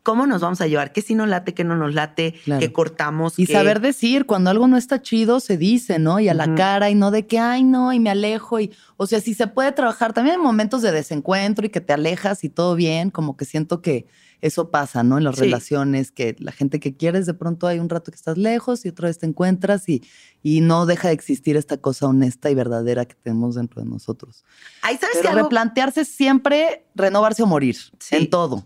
¿Cómo 0.09 0.25
nos 0.25 0.41
vamos 0.41 0.59
a 0.59 0.65
llevar? 0.65 0.91
¿Qué 0.91 1.03
si 1.03 1.13
nos 1.13 1.29
late, 1.29 1.53
qué 1.53 1.63
no 1.63 1.75
nos 1.75 1.93
late? 1.93 2.33
¿Qué 2.59 2.73
cortamos? 2.73 3.37
Y 3.37 3.45
saber 3.45 3.79
decir, 3.79 4.25
cuando 4.25 4.49
algo 4.49 4.67
no 4.67 4.75
está 4.75 5.03
chido, 5.03 5.39
se 5.39 5.55
dice, 5.55 5.99
¿no? 5.99 6.19
Y 6.19 6.29
a 6.29 6.33
la 6.33 6.55
cara 6.55 6.89
y 6.89 6.95
no 6.95 7.11
de 7.11 7.27
que, 7.27 7.37
ay, 7.37 7.63
no, 7.63 7.93
y 7.93 7.99
me 7.99 8.09
alejo. 8.09 8.59
Y, 8.59 8.71
o 8.97 9.05
sea, 9.05 9.21
si 9.21 9.35
se 9.35 9.45
puede 9.45 9.71
trabajar 9.71 10.11
también 10.13 10.37
en 10.37 10.41
momentos 10.41 10.81
de 10.81 10.91
desencuentro 10.91 11.63
y 11.63 11.69
que 11.69 11.79
te 11.79 11.93
alejas 11.93 12.43
y 12.43 12.49
todo 12.49 12.73
bien, 12.73 13.11
como 13.11 13.37
que 13.37 13.45
siento 13.45 13.83
que 13.83 14.07
eso 14.41 14.71
pasa, 14.71 15.03
¿no? 15.03 15.19
En 15.19 15.25
las 15.25 15.37
relaciones, 15.37 16.11
que 16.11 16.35
la 16.39 16.53
gente 16.53 16.79
que 16.79 16.97
quieres, 16.97 17.27
de 17.27 17.35
pronto 17.35 17.67
hay 17.67 17.77
un 17.77 17.87
rato 17.87 18.09
que 18.11 18.15
estás 18.15 18.35
lejos 18.35 18.85
y 18.85 18.89
otra 18.89 19.09
vez 19.09 19.19
te 19.19 19.27
encuentras 19.27 19.87
y, 19.89 20.01
y 20.41 20.61
no 20.61 20.87
deja 20.87 21.09
de 21.09 21.13
existir 21.13 21.55
esta 21.55 21.77
cosa 21.77 22.07
honesta 22.07 22.49
y 22.49 22.55
verdadera 22.55 23.05
que 23.05 23.13
tenemos 23.13 23.53
dentro 23.53 23.83
de 23.83 23.87
nosotros. 23.87 24.43
Ahí 24.81 24.97
sabes 24.97 25.17
Pero 25.21 25.35
que 25.35 25.41
replantearse 25.43 26.03
siempre, 26.03 26.87
renovarse 26.95 27.43
o 27.43 27.45
morir, 27.45 27.77
en 28.09 28.27
todo. 28.27 28.65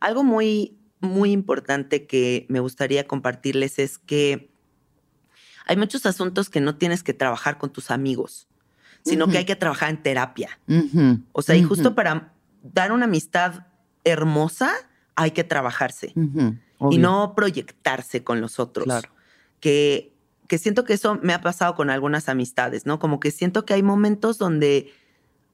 Algo 0.00 0.24
muy, 0.24 0.78
muy 1.00 1.32
importante 1.32 2.06
que 2.06 2.46
me 2.48 2.60
gustaría 2.60 3.06
compartirles 3.06 3.78
es 3.78 3.98
que 3.98 4.50
hay 5.66 5.76
muchos 5.76 6.06
asuntos 6.06 6.48
que 6.48 6.60
no 6.60 6.76
tienes 6.76 7.02
que 7.02 7.12
trabajar 7.12 7.58
con 7.58 7.70
tus 7.70 7.90
amigos, 7.90 8.48
sino 9.04 9.28
que 9.28 9.38
hay 9.38 9.44
que 9.44 9.56
trabajar 9.56 9.90
en 9.90 10.02
terapia. 10.02 10.58
O 11.32 11.42
sea, 11.42 11.56
y 11.56 11.62
justo 11.62 11.94
para 11.94 12.32
dar 12.62 12.92
una 12.92 13.04
amistad 13.04 13.66
hermosa, 14.04 14.72
hay 15.14 15.32
que 15.32 15.44
trabajarse 15.44 16.14
y 16.90 16.98
no 16.98 17.34
proyectarse 17.34 18.24
con 18.24 18.40
los 18.40 18.58
otros. 18.58 18.84
Claro. 18.84 19.10
Que, 19.60 20.14
que 20.46 20.58
siento 20.58 20.84
que 20.84 20.94
eso 20.94 21.18
me 21.22 21.34
ha 21.34 21.40
pasado 21.40 21.74
con 21.74 21.90
algunas 21.90 22.28
amistades, 22.28 22.86
¿no? 22.86 22.98
Como 22.98 23.20
que 23.20 23.30
siento 23.30 23.64
que 23.64 23.74
hay 23.74 23.82
momentos 23.82 24.38
donde 24.38 24.92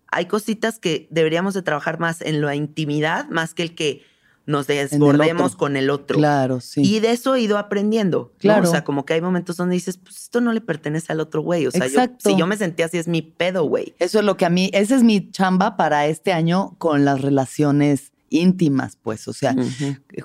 hay 0.08 0.26
cositas 0.26 0.78
que 0.78 1.08
deberíamos 1.10 1.54
de 1.54 1.62
trabajar 1.62 1.98
más 1.98 2.20
en 2.20 2.40
la 2.40 2.54
intimidad, 2.54 3.28
más 3.30 3.54
que 3.54 3.62
el 3.62 3.74
que 3.74 4.04
nos 4.46 4.66
desbordemos 4.66 5.56
con 5.56 5.76
el 5.76 5.90
otro. 5.90 6.18
Claro, 6.18 6.60
sí. 6.60 6.82
Y 6.82 7.00
de 7.00 7.12
eso 7.12 7.34
he 7.34 7.40
ido 7.40 7.58
aprendiendo. 7.58 8.32
Claro. 8.38 8.68
O 8.68 8.70
sea, 8.70 8.84
como 8.84 9.04
que 9.04 9.14
hay 9.14 9.20
momentos 9.20 9.56
donde 9.56 9.74
dices, 9.74 9.96
pues 9.96 10.16
esto 10.16 10.40
no 10.40 10.52
le 10.52 10.60
pertenece 10.60 11.12
al 11.12 11.20
otro 11.20 11.42
güey. 11.42 11.66
O 11.66 11.70
sea, 11.70 11.86
yo, 11.86 12.00
si 12.18 12.36
yo 12.36 12.46
me 12.46 12.56
sentía 12.56 12.86
así, 12.86 12.98
es 12.98 13.08
mi 13.08 13.22
pedo, 13.22 13.64
güey. 13.64 13.94
Eso 13.98 14.18
es 14.18 14.24
lo 14.24 14.36
que 14.36 14.44
a 14.44 14.50
mí, 14.50 14.70
esa 14.72 14.96
es 14.96 15.02
mi 15.02 15.30
chamba 15.30 15.76
para 15.76 16.06
este 16.06 16.32
año 16.32 16.74
con 16.78 17.04
las 17.04 17.20
relaciones 17.20 18.12
íntimas, 18.34 18.98
pues, 19.00 19.28
o 19.28 19.32
sea, 19.32 19.54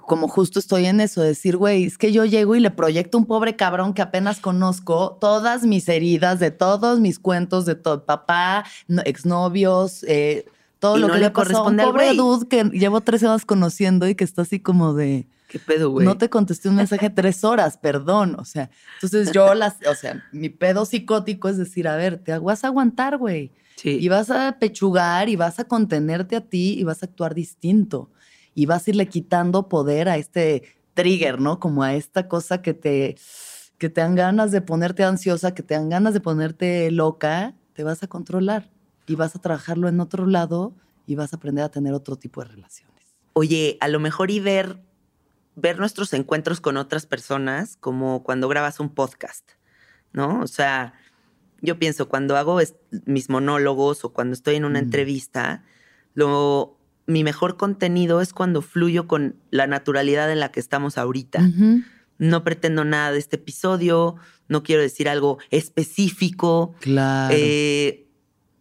como 0.08 0.28
justo 0.28 0.60
estoy 0.60 0.88
en 0.88 1.00
eso, 1.00 1.22
decir, 1.22 1.58
güey, 1.58 1.84
es 1.84 1.98
que 1.98 2.12
yo 2.12 2.26
llego 2.26 2.56
y 2.56 2.60
le 2.60 2.72
proyecto 2.72 3.18
a 3.18 3.22
un 3.22 3.28
pobre 3.28 3.56
cabrón 3.56 3.94
que 3.94 4.02
apenas 4.02 4.40
conozco 4.40 5.18
todas 5.22 5.64
mis 5.64 5.88
heridas 5.88 6.40
de 6.40 6.50
todos 6.50 7.00
mis 7.00 7.20
cuentos 7.20 7.66
de 7.66 7.76
todo, 7.76 8.06
papá, 8.06 8.66
exnovios, 9.06 10.04
eh, 10.08 10.46
todo 10.80 10.98
lo 10.98 11.10
que 11.10 11.20
le 11.20 11.32
corresponde 11.32 11.84
al 11.84 11.90
pobre 11.90 12.14
dude 12.14 12.48
que 12.48 12.64
llevo 12.64 13.02
tres 13.02 13.22
horas 13.24 13.46
conociendo 13.46 14.08
y 14.08 14.16
que 14.16 14.24
está 14.24 14.44
así 14.44 14.60
como 14.60 14.94
de... 14.94 15.28
¿Qué 15.50 15.60
pedo, 15.60 15.90
güey? 15.90 16.06
No 16.06 16.18
te 16.18 16.30
contesté 16.30 16.70
un 16.70 16.76
mensaje 16.76 17.10
tres 17.10 17.44
horas, 17.44 17.78
perdón. 17.78 18.36
O 18.40 18.46
sea, 18.46 18.70
entonces 18.96 19.32
yo 19.32 19.56
las, 19.56 19.78
o 19.88 19.96
sea, 19.96 20.24
mi 20.32 20.50
pedo 20.50 20.86
psicótico 20.86 21.50
es 21.50 21.58
decir, 21.58 21.88
a 21.88 21.96
ver, 21.96 22.20
te 22.20 22.38
vas 22.38 22.64
a 22.64 22.68
aguantar, 22.68 23.18
güey. 23.18 23.52
Sí. 23.76 23.98
Y 24.00 24.10
vas 24.10 24.30
a 24.30 24.58
pechugar 24.60 25.28
y 25.28 25.36
vas 25.36 25.60
a 25.60 25.64
contenerte 25.66 26.36
a 26.36 26.42
ti 26.42 26.76
y 26.78 26.84
vas 26.84 27.02
a 27.02 27.08
actuar 27.08 27.34
distinto. 27.34 28.12
Y 28.54 28.68
vas 28.68 28.86
a 28.86 28.92
irle 28.92 29.08
quitando 29.08 29.70
poder 29.70 30.08
a 30.08 30.18
este 30.18 30.64
trigger, 30.94 31.42
¿no? 31.42 31.60
Como 31.60 31.82
a 31.82 31.96
esta 31.96 32.28
cosa 32.28 32.62
que 32.62 32.76
te, 32.76 33.18
que 33.80 33.90
te 33.90 34.02
dan 34.02 34.14
ganas 34.14 34.52
de 34.52 34.62
ponerte 34.62 35.04
ansiosa, 35.04 35.56
que 35.56 35.64
te 35.64 35.74
dan 35.74 35.90
ganas 35.90 36.14
de 36.14 36.20
ponerte 36.20 36.92
loca, 36.92 37.56
te 37.74 37.84
vas 37.84 38.04
a 38.04 38.08
controlar 38.08 38.70
y 39.10 39.16
vas 39.16 39.36
a 39.36 39.40
trabajarlo 39.40 39.90
en 39.90 40.00
otro 40.00 40.28
lado 40.28 40.74
y 41.08 41.16
vas 41.16 41.34
a 41.34 41.38
aprender 41.38 41.66
a 41.66 41.70
tener 41.70 41.94
otro 41.94 42.16
tipo 42.16 42.42
de 42.42 42.50
relaciones. 42.50 42.96
Oye, 43.34 43.78
a 43.82 43.88
lo 43.88 44.00
mejor 44.00 44.30
y 44.30 44.40
ver, 44.40 44.78
ver 45.56 45.80
nuestros 45.80 46.14
encuentros 46.14 46.62
con 46.62 46.78
otras 46.78 47.08
personas 47.08 47.76
como 47.80 48.22
cuando 48.22 48.48
grabas 48.48 48.80
un 48.80 48.90
podcast, 48.90 49.50
¿no? 50.14 50.42
O 50.42 50.48
sea, 50.48 50.94
yo 51.60 51.80
pienso, 51.80 52.08
cuando 52.08 52.38
hago 52.38 52.60
mis 53.06 53.30
monólogos 53.32 54.06
o 54.06 54.14
cuando 54.14 54.36
estoy 54.36 54.58
en 54.58 54.66
una 54.66 54.78
entrevista, 54.78 55.64
lo, 56.14 56.78
mi 57.08 57.24
mejor 57.24 57.58
contenido 57.58 58.22
es 58.22 58.32
cuando 58.32 58.62
fluyo 58.62 59.08
con 59.08 59.38
la 59.50 59.66
naturalidad 59.66 60.32
en 60.32 60.40
la 60.40 60.52
que 60.52 60.60
estamos 60.60 61.00
ahorita. 61.00 61.42
No 62.20 62.44
pretendo 62.44 62.86
nada 62.86 63.12
de 63.12 63.18
este 63.18 63.38
episodio, 63.38 64.18
no 64.48 64.62
quiero 64.62 64.84
decir 64.84 65.10
algo 65.10 65.40
específico. 65.50 66.76
Claro. 66.82 67.34
Eh, 67.36 68.06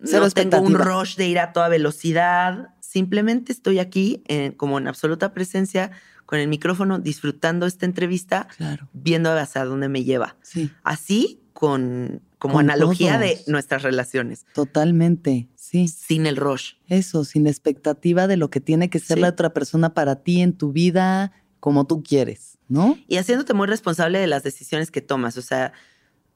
no 0.01 0.31
tengo 0.31 0.61
un 0.61 0.75
rush 0.75 1.17
de 1.17 1.29
ir 1.29 1.39
a 1.39 1.53
toda 1.53 1.69
velocidad, 1.69 2.75
simplemente 2.81 3.53
estoy 3.53 3.79
aquí 3.79 4.23
como 4.57 4.79
en 4.79 4.89
absoluta 4.89 5.33
presencia 5.33 5.91
con 6.27 6.39
el 6.39 6.49
micrófono, 6.49 6.99
disfrutando 6.99 7.67
esta 7.67 7.87
entrevista, 7.87 8.49
viendo 8.93 9.33
hacia 9.33 9.65
dónde 9.65 9.89
me 9.89 10.05
lleva. 10.05 10.37
Sí. 10.43 10.71
Así 10.83 11.41
con 11.53 12.21
como 12.39 12.61
analogía 12.61 13.19
de 13.19 13.41
nuestras 13.47 13.83
relaciones. 13.83 14.47
Totalmente, 14.55 15.49
sí. 15.57 15.89
Sin 15.89 16.27
el 16.27 16.37
rush. 16.37 16.75
Eso, 16.87 17.25
sin 17.25 17.47
expectativa 17.47 18.27
de 18.27 18.37
lo 18.37 18.49
que 18.49 18.61
tiene 18.61 18.91
que 18.91 19.01
ser 19.01 19.19
la 19.19 19.31
otra 19.31 19.53
persona 19.53 19.93
para 19.93 20.23
ti 20.23 20.41
en 20.41 20.53
tu 20.53 20.73
vida, 20.73 21.33
como 21.59 21.87
tú 21.87 22.03
quieres, 22.03 22.59
¿no? 22.69 22.97
Y 23.09 23.17
haciéndote 23.17 23.55
muy 23.55 23.67
responsable 23.67 24.21
de 24.21 24.29
las 24.29 24.45
decisiones 24.45 24.93
que 24.93 25.01
tomas. 25.01 25.37
O 25.37 25.43
sea, 25.43 25.73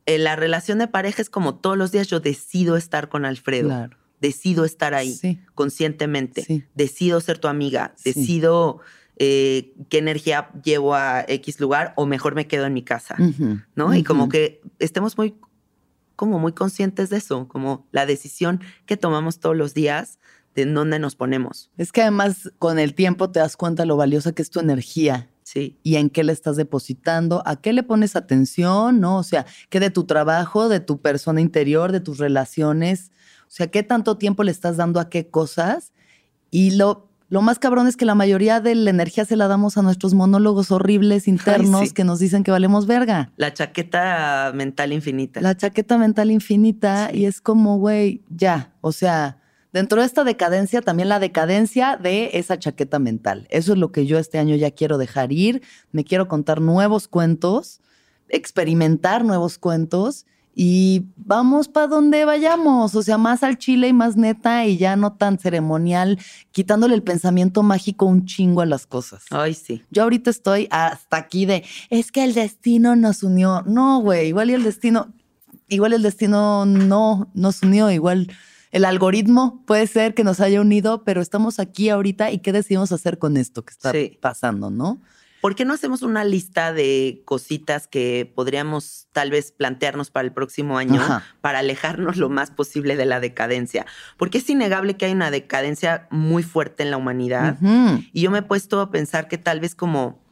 la 0.06 0.36
relación 0.36 0.78
de 0.78 0.88
pareja 0.88 1.22
es 1.22 1.30
como 1.30 1.56
todos 1.56 1.76
los 1.76 1.92
días 1.92 2.08
yo 2.08 2.20
decido 2.20 2.76
estar 2.76 3.08
con 3.08 3.24
Alfredo. 3.24 3.68
Claro. 3.68 3.96
Decido 4.20 4.64
estar 4.64 4.94
ahí 4.94 5.18
conscientemente. 5.54 6.68
Decido 6.74 7.20
ser 7.20 7.38
tu 7.38 7.48
amiga. 7.48 7.94
Decido 8.04 8.80
eh, 9.16 9.74
qué 9.88 9.98
energía 9.98 10.50
llevo 10.64 10.94
a 10.94 11.24
X 11.26 11.60
lugar 11.60 11.92
o 11.96 12.06
mejor 12.06 12.34
me 12.34 12.46
quedo 12.46 12.66
en 12.66 12.72
mi 12.72 12.82
casa, 12.82 13.16
¿no? 13.74 13.94
Y 13.94 14.04
como 14.04 14.28
que 14.28 14.60
estemos 14.78 15.18
muy 15.18 15.34
como 16.16 16.38
muy 16.38 16.52
conscientes 16.52 17.10
de 17.10 17.16
eso, 17.16 17.48
como 17.48 17.86
la 17.90 18.06
decisión 18.06 18.60
que 18.86 18.96
tomamos 18.96 19.40
todos 19.40 19.56
los 19.56 19.74
días 19.74 20.18
de 20.54 20.62
en 20.62 20.74
dónde 20.74 20.98
nos 20.98 21.16
ponemos. 21.16 21.70
Es 21.78 21.92
que 21.92 22.02
además 22.02 22.52
con 22.58 22.78
el 22.78 22.94
tiempo 22.94 23.30
te 23.30 23.40
das 23.40 23.56
cuenta 23.56 23.84
lo 23.86 23.96
valiosa 23.96 24.32
que 24.32 24.42
es 24.42 24.50
tu 24.50 24.60
energía. 24.60 25.28
Sí. 25.52 25.78
Y 25.82 25.96
en 25.96 26.08
qué 26.08 26.24
le 26.24 26.32
estás 26.32 26.56
depositando, 26.56 27.42
a 27.44 27.56
qué 27.56 27.72
le 27.72 27.82
pones 27.82 28.16
atención, 28.16 29.00
¿no? 29.00 29.18
O 29.18 29.22
sea, 29.22 29.44
qué 29.68 29.80
de 29.80 29.90
tu 29.90 30.04
trabajo, 30.04 30.68
de 30.68 30.80
tu 30.80 31.00
persona 31.00 31.40
interior, 31.40 31.92
de 31.92 32.00
tus 32.00 32.18
relaciones, 32.18 33.10
o 33.42 33.50
sea, 33.50 33.66
qué 33.66 33.82
tanto 33.82 34.16
tiempo 34.16 34.44
le 34.44 34.50
estás 34.50 34.78
dando 34.78 34.98
a 34.98 35.10
qué 35.10 35.28
cosas. 35.28 35.92
Y 36.50 36.72
lo 36.72 37.12
lo 37.32 37.40
más 37.40 37.58
cabrón 37.58 37.88
es 37.88 37.96
que 37.96 38.04
la 38.04 38.14
mayoría 38.14 38.60
de 38.60 38.74
la 38.74 38.90
energía 38.90 39.24
se 39.24 39.36
la 39.36 39.48
damos 39.48 39.78
a 39.78 39.82
nuestros 39.82 40.12
monólogos 40.12 40.70
horribles 40.70 41.26
internos 41.28 41.94
que 41.94 42.04
nos 42.04 42.18
dicen 42.18 42.44
que 42.44 42.50
valemos 42.50 42.86
verga. 42.86 43.32
La 43.38 43.54
chaqueta 43.54 44.52
mental 44.54 44.92
infinita. 44.92 45.40
La 45.40 45.56
chaqueta 45.56 45.96
mental 45.96 46.30
infinita 46.30 47.08
y 47.10 47.24
es 47.24 47.40
como, 47.40 47.78
güey, 47.78 48.20
ya, 48.28 48.74
o 48.82 48.92
sea, 48.92 49.38
dentro 49.72 50.00
de 50.00 50.06
esta 50.06 50.24
decadencia 50.24 50.82
también 50.82 51.08
la 51.08 51.18
decadencia 51.18 51.96
de 51.96 52.30
esa 52.34 52.58
chaqueta 52.58 52.98
mental. 52.98 53.46
Eso 53.50 53.72
es 53.72 53.78
lo 53.78 53.92
que 53.92 54.06
yo 54.06 54.18
este 54.18 54.38
año 54.38 54.56
ya 54.56 54.70
quiero 54.70 54.98
dejar 54.98 55.32
ir. 55.32 55.62
Me 55.90 56.04
quiero 56.04 56.28
contar 56.28 56.60
nuevos 56.60 57.08
cuentos, 57.08 57.80
experimentar 58.28 59.24
nuevos 59.24 59.58
cuentos 59.58 60.26
y 60.54 61.06
vamos 61.16 61.68
para 61.68 61.86
donde 61.86 62.26
vayamos, 62.26 62.94
o 62.94 63.02
sea, 63.02 63.16
más 63.16 63.42
al 63.42 63.56
chile 63.56 63.88
y 63.88 63.92
más 63.94 64.16
neta 64.16 64.66
y 64.66 64.76
ya 64.76 64.96
no 64.96 65.14
tan 65.14 65.38
ceremonial, 65.38 66.18
quitándole 66.50 66.94
el 66.94 67.02
pensamiento 67.02 67.62
mágico 67.62 68.04
un 68.04 68.26
chingo 68.26 68.60
a 68.60 68.66
las 68.66 68.86
cosas. 68.86 69.24
Ay, 69.30 69.54
sí. 69.54 69.82
Yo 69.90 70.02
ahorita 70.02 70.28
estoy 70.28 70.68
hasta 70.70 71.16
aquí 71.16 71.46
de, 71.46 71.64
es 71.88 72.12
que 72.12 72.22
el 72.22 72.34
destino 72.34 72.96
nos 72.96 73.22
unió. 73.22 73.62
No, 73.62 74.00
güey, 74.00 74.28
igual 74.28 74.50
y 74.50 74.54
el 74.54 74.62
destino, 74.62 75.14
igual 75.68 75.94
el 75.94 76.02
destino 76.02 76.66
no 76.66 77.30
nos 77.32 77.62
unió, 77.62 77.90
igual 77.90 78.28
el 78.72 78.86
algoritmo 78.86 79.62
puede 79.66 79.86
ser 79.86 80.14
que 80.14 80.24
nos 80.24 80.40
haya 80.40 80.60
unido, 80.60 81.04
pero 81.04 81.20
estamos 81.20 81.60
aquí 81.60 81.90
ahorita 81.90 82.30
y 82.30 82.38
qué 82.38 82.52
decidimos 82.52 82.90
hacer 82.90 83.18
con 83.18 83.36
esto 83.36 83.64
que 83.64 83.72
está 83.72 83.92
pasando, 84.20 84.70
¿no? 84.70 85.00
¿Por 85.42 85.56
qué 85.56 85.64
no 85.64 85.74
hacemos 85.74 86.02
una 86.02 86.24
lista 86.24 86.72
de 86.72 87.20
cositas 87.24 87.88
que 87.88 88.30
podríamos 88.32 89.08
tal 89.12 89.30
vez 89.30 89.50
plantearnos 89.50 90.10
para 90.10 90.24
el 90.24 90.32
próximo 90.32 90.78
año 90.78 91.02
para 91.40 91.58
alejarnos 91.58 92.16
lo 92.16 92.28
más 92.28 92.52
posible 92.52 92.96
de 92.96 93.06
la 93.06 93.18
decadencia? 93.18 93.84
Porque 94.16 94.38
es 94.38 94.48
innegable 94.48 94.96
que 94.96 95.06
hay 95.06 95.12
una 95.12 95.32
decadencia 95.32 96.06
muy 96.10 96.44
fuerte 96.44 96.84
en 96.84 96.92
la 96.92 96.96
humanidad. 96.96 97.58
Y 98.12 98.22
yo 98.22 98.30
me 98.30 98.38
he 98.38 98.42
puesto 98.42 98.80
a 98.80 98.90
pensar 98.92 99.26
que 99.26 99.36
tal 99.36 99.58
vez 99.58 99.74
como 99.74 100.22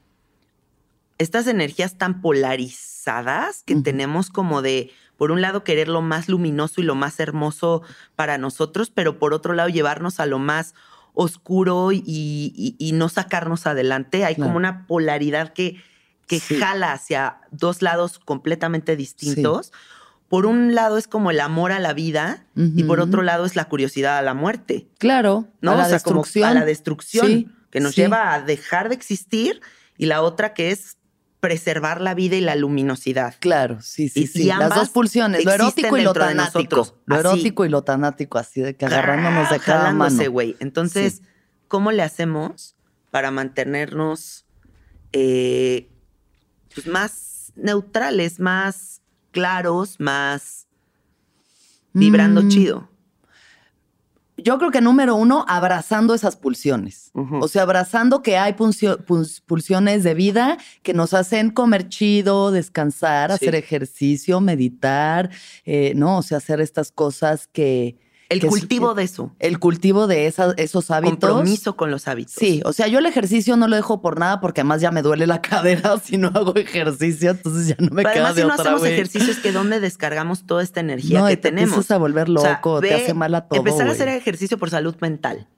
estas 1.18 1.48
energías 1.48 1.98
tan 1.98 2.22
polarizadas 2.22 3.64
que 3.64 3.74
tenemos 3.76 4.30
como 4.30 4.62
de, 4.62 4.92
por 5.20 5.32
un 5.32 5.42
lado, 5.42 5.64
querer 5.64 5.88
lo 5.88 6.00
más 6.00 6.30
luminoso 6.30 6.80
y 6.80 6.84
lo 6.84 6.94
más 6.94 7.20
hermoso 7.20 7.82
para 8.16 8.38
nosotros, 8.38 8.88
pero 8.88 9.18
por 9.18 9.34
otro 9.34 9.52
lado, 9.52 9.68
llevarnos 9.68 10.18
a 10.18 10.24
lo 10.24 10.38
más 10.38 10.74
oscuro 11.12 11.92
y, 11.92 12.90
no 12.94 13.10
sacarnos 13.10 13.66
adelante. 13.66 14.24
Hay 14.24 14.36
como 14.36 14.56
una 14.56 14.86
polaridad 14.86 15.52
que, 15.52 15.76
que 16.26 16.40
jala 16.40 16.94
hacia 16.94 17.36
dos 17.50 17.82
lados 17.82 18.18
completamente 18.18 18.96
distintos. 18.96 19.74
Por 20.30 20.46
un 20.46 20.74
lado 20.74 20.96
es 20.96 21.06
como 21.06 21.30
el 21.30 21.40
amor 21.40 21.72
a 21.72 21.80
la 21.80 21.92
vida 21.92 22.46
y 22.56 22.84
por 22.84 23.00
otro 23.00 23.20
lado 23.20 23.44
es 23.44 23.56
la 23.56 23.66
curiosidad 23.66 24.16
a 24.16 24.22
la 24.22 24.32
muerte. 24.32 24.88
Claro, 24.96 25.48
¿no? 25.60 25.72
A 25.72 25.76
la 25.76 25.88
destrucción. 25.88 26.48
a 26.48 26.54
la 26.54 26.64
destrucción 26.64 27.54
que 27.70 27.80
nos 27.80 27.94
lleva 27.94 28.32
a 28.32 28.40
dejar 28.40 28.88
de 28.88 28.94
existir 28.94 29.60
y 29.98 30.06
la 30.06 30.22
otra 30.22 30.54
que 30.54 30.70
es 30.70 30.96
preservar 31.40 32.00
la 32.00 32.14
vida 32.14 32.36
y 32.36 32.40
la 32.42 32.54
luminosidad. 32.54 33.34
Claro, 33.40 33.80
sí, 33.80 34.08
sí, 34.08 34.26
sí. 34.26 34.44
Las 34.44 34.74
dos 34.74 34.90
pulsiones, 34.90 35.44
lo 35.44 35.52
erótico 35.52 35.96
y 35.96 36.02
lo 36.02 36.12
tanático. 36.12 36.96
Lo 37.06 37.18
erótico 37.18 37.64
y 37.64 37.68
lo 37.70 37.82
tanático, 37.82 38.38
así 38.38 38.60
de 38.60 38.76
que 38.76 38.84
agarrándonos 38.86 39.50
de 39.50 39.58
cada 39.58 39.92
mano. 39.92 40.30
güey. 40.30 40.56
Entonces, 40.60 41.22
¿cómo 41.66 41.92
le 41.92 42.02
hacemos 42.02 42.76
para 43.10 43.30
mantenernos 43.30 44.44
eh, 45.12 45.90
pues, 46.74 46.86
más 46.86 47.52
neutrales, 47.56 48.38
más 48.38 49.00
claros, 49.32 49.98
más 49.98 50.68
vibrando 51.92 52.42
mm. 52.42 52.48
chido? 52.48 52.89
Yo 54.42 54.58
creo 54.58 54.70
que 54.70 54.80
número 54.80 55.14
uno, 55.14 55.44
abrazando 55.48 56.14
esas 56.14 56.36
pulsiones. 56.36 57.10
O 57.40 57.48
sea, 57.48 57.62
abrazando 57.62 58.22
que 58.22 58.36
hay 58.36 58.54
pulsiones 58.54 60.04
de 60.04 60.14
vida 60.14 60.58
que 60.82 60.94
nos 60.94 61.14
hacen 61.14 61.50
comer 61.50 61.88
chido, 61.88 62.50
descansar, 62.50 63.32
hacer 63.32 63.54
ejercicio, 63.54 64.40
meditar, 64.40 65.30
eh, 65.64 65.92
¿no? 65.96 66.18
O 66.18 66.22
sea, 66.22 66.38
hacer 66.38 66.60
estas 66.60 66.92
cosas 66.92 67.46
que 67.46 67.96
el 68.30 68.46
cultivo 68.46 68.94
de 68.94 69.02
eso. 69.02 69.34
El 69.40 69.58
cultivo 69.58 70.06
de 70.06 70.26
esos 70.28 70.90
hábitos. 70.90 71.18
Compromiso 71.18 71.76
con 71.76 71.90
los 71.90 72.06
hábitos. 72.06 72.34
Sí, 72.34 72.62
o 72.64 72.72
sea, 72.72 72.86
yo 72.86 73.00
el 73.00 73.06
ejercicio 73.06 73.56
no 73.56 73.66
lo 73.66 73.74
dejo 73.74 74.00
por 74.00 74.18
nada 74.18 74.40
porque 74.40 74.60
además 74.60 74.80
ya 74.80 74.92
me 74.92 75.02
duele 75.02 75.26
la 75.26 75.42
cadera 75.42 75.98
si 75.98 76.16
no 76.16 76.28
hago 76.28 76.54
ejercicio, 76.54 77.32
entonces 77.32 77.66
ya 77.66 77.76
no 77.78 77.90
me 77.90 78.02
queda 78.02 78.28
además, 78.28 78.36
de 78.36 78.42
si 78.42 78.48
no 78.48 78.54
hacemos 78.54 78.84
ejercicio 78.84 79.32
es 79.32 79.38
que 79.38 79.50
dónde 79.50 79.80
descargamos 79.80 80.46
toda 80.46 80.62
esta 80.62 80.78
energía 80.80 81.26
que 81.26 81.36
te 81.36 81.42
tenemos. 81.50 81.70
Empiezas 81.70 81.90
a 81.90 81.98
volver 81.98 82.28
loco, 82.28 82.80
te 82.80 82.94
hace 82.94 83.14
mal 83.14 83.34
a 83.34 83.48
todo. 83.48 83.58
Empezar 83.58 83.88
a 83.88 83.90
hacer 83.90 84.08
ejercicio 84.08 84.58
por 84.58 84.70
salud 84.70 84.94
mental. 85.00 85.48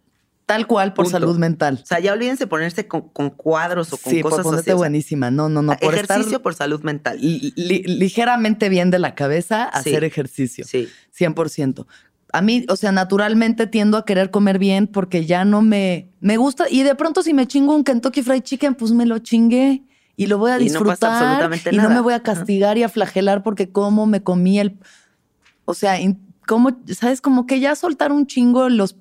Tal 0.47 0.67
cual, 0.67 0.93
por 0.93 1.09
salud 1.09 1.39
mental. 1.39 1.81
O 1.83 1.87
sea, 1.87 2.01
ya 2.01 2.13
olvídense 2.13 2.47
ponerse 2.47 2.87
con, 2.89 3.31
cuadros 3.31 3.93
o 3.93 3.97
con 3.97 4.13
sí, 4.13 4.23
cosas 4.23 4.39
por 4.39 4.51
ponerte 4.51 4.75
buenísima. 4.75 5.31
No, 5.31 5.49
no, 5.49 5.63
no. 5.63 5.77
Por 5.77 5.95
ejercicio 5.95 6.43
por 6.43 6.55
salud 6.55 6.83
mental. 6.83 7.19
ligeramente 7.21 8.69
bien 8.69 8.91
de 8.91 8.99
la 8.99 9.15
cabeza, 9.15 9.65
hacer 9.65 10.05
ejercicio. 10.05 10.65
Sí. 10.67 10.89
100% 11.17 11.87
a 12.33 12.41
mí, 12.41 12.65
o 12.69 12.77
sea, 12.77 12.93
naturalmente 12.93 13.67
tiendo 13.67 13.99
a 13.99 14.07
querer 14.07 14.31
comer 14.31 14.59
bien 14.59 14.87
porque 14.87 15.27
ya 15.27 15.45
no 15.45 15.61
me, 15.61 16.11
me 16.21 16.39
gusta. 16.39 16.65
Y 16.71 16.83
de 16.83 16.95
pronto 16.95 17.23
si 17.23 17.35
me 17.35 17.47
chingo 17.47 17.75
un 17.75 17.85
Kentucky 17.85 18.23
Fried 18.23 18.43
Chicken, 18.43 18.75
pues 18.75 18.93
me 18.93 19.05
lo 19.05 19.19
chingué 19.19 19.83
y 20.17 20.27
lo 20.27 20.39
voy 20.39 20.51
a 20.51 20.59
disfrutar. 20.59 21.51
Y 21.71 21.77
no, 21.77 21.91
me 21.91 22.01
voy 22.01 22.15
a 22.15 22.23
castigar 22.23 22.79
y 22.79 22.85
a 22.85 22.89
flagelar 22.89 23.43
porque 23.43 23.71
como 23.71 24.07
me 24.07 24.23
comí 24.23 24.59
el... 24.59 24.79
O 25.67 25.75
sea, 25.75 25.99
como, 26.47 26.77
¿sabes? 26.89 27.21
Como 27.21 27.47
que 27.47 27.61
ya 27.61 27.77
soltar 27.77 28.13
un 28.13 28.27
chingo 28.27 28.69
los 28.71 28.97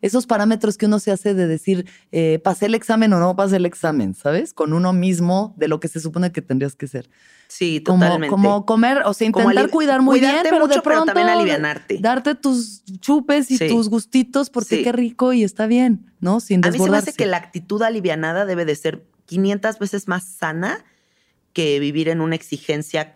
esos 0.00 0.26
parámetros 0.26 0.76
que 0.76 0.84
uno 0.84 0.98
se 0.98 1.12
hace 1.12 1.32
de 1.32 1.46
decir, 1.46 1.86
eh, 2.12 2.38
pasé 2.44 2.66
el 2.66 2.74
examen 2.74 3.10
o 3.14 3.20
no 3.20 3.36
pasé 3.36 3.56
el 3.56 3.64
examen, 3.64 4.14
¿sabes? 4.14 4.52
Con 4.52 4.74
uno 4.74 4.92
mismo 4.92 5.54
de 5.56 5.66
lo 5.66 5.80
que 5.80 5.88
se 5.88 5.98
supone 5.98 6.30
que 6.30 6.42
tendrías 6.42 6.76
que 6.76 6.86
ser. 6.86 7.08
Sí, 7.56 7.78
totalmente. 7.78 8.26
Como, 8.26 8.66
comer, 8.66 9.02
o 9.04 9.14
sea, 9.14 9.28
intentar 9.28 9.70
cuidar 9.70 10.02
muy 10.02 10.18
bien, 10.18 10.38
pero 10.42 10.66
de 10.66 10.82
pronto 10.82 11.06
también 11.06 11.28
alivianarte. 11.28 11.98
Darte 12.00 12.34
tus 12.34 12.82
chupes 12.98 13.48
y 13.48 13.68
tus 13.68 13.88
gustitos 13.88 14.50
porque 14.50 14.82
qué 14.82 14.90
rico 14.90 15.32
y 15.32 15.44
está 15.44 15.68
bien, 15.68 16.12
¿no? 16.18 16.40
Sin 16.40 16.62
desbordarse. 16.62 16.82
A 16.82 16.82
mí 16.82 16.84
se 16.84 16.90
me 16.90 16.96
hace 16.98 17.12
que 17.16 17.26
la 17.26 17.36
actitud 17.36 17.80
alivianada 17.82 18.44
debe 18.44 18.64
de 18.64 18.74
ser 18.74 19.06
500 19.26 19.78
veces 19.78 20.08
más 20.08 20.24
sana 20.24 20.84
que 21.52 21.78
vivir 21.78 22.08
en 22.08 22.22
una 22.22 22.34
exigencia 22.34 23.14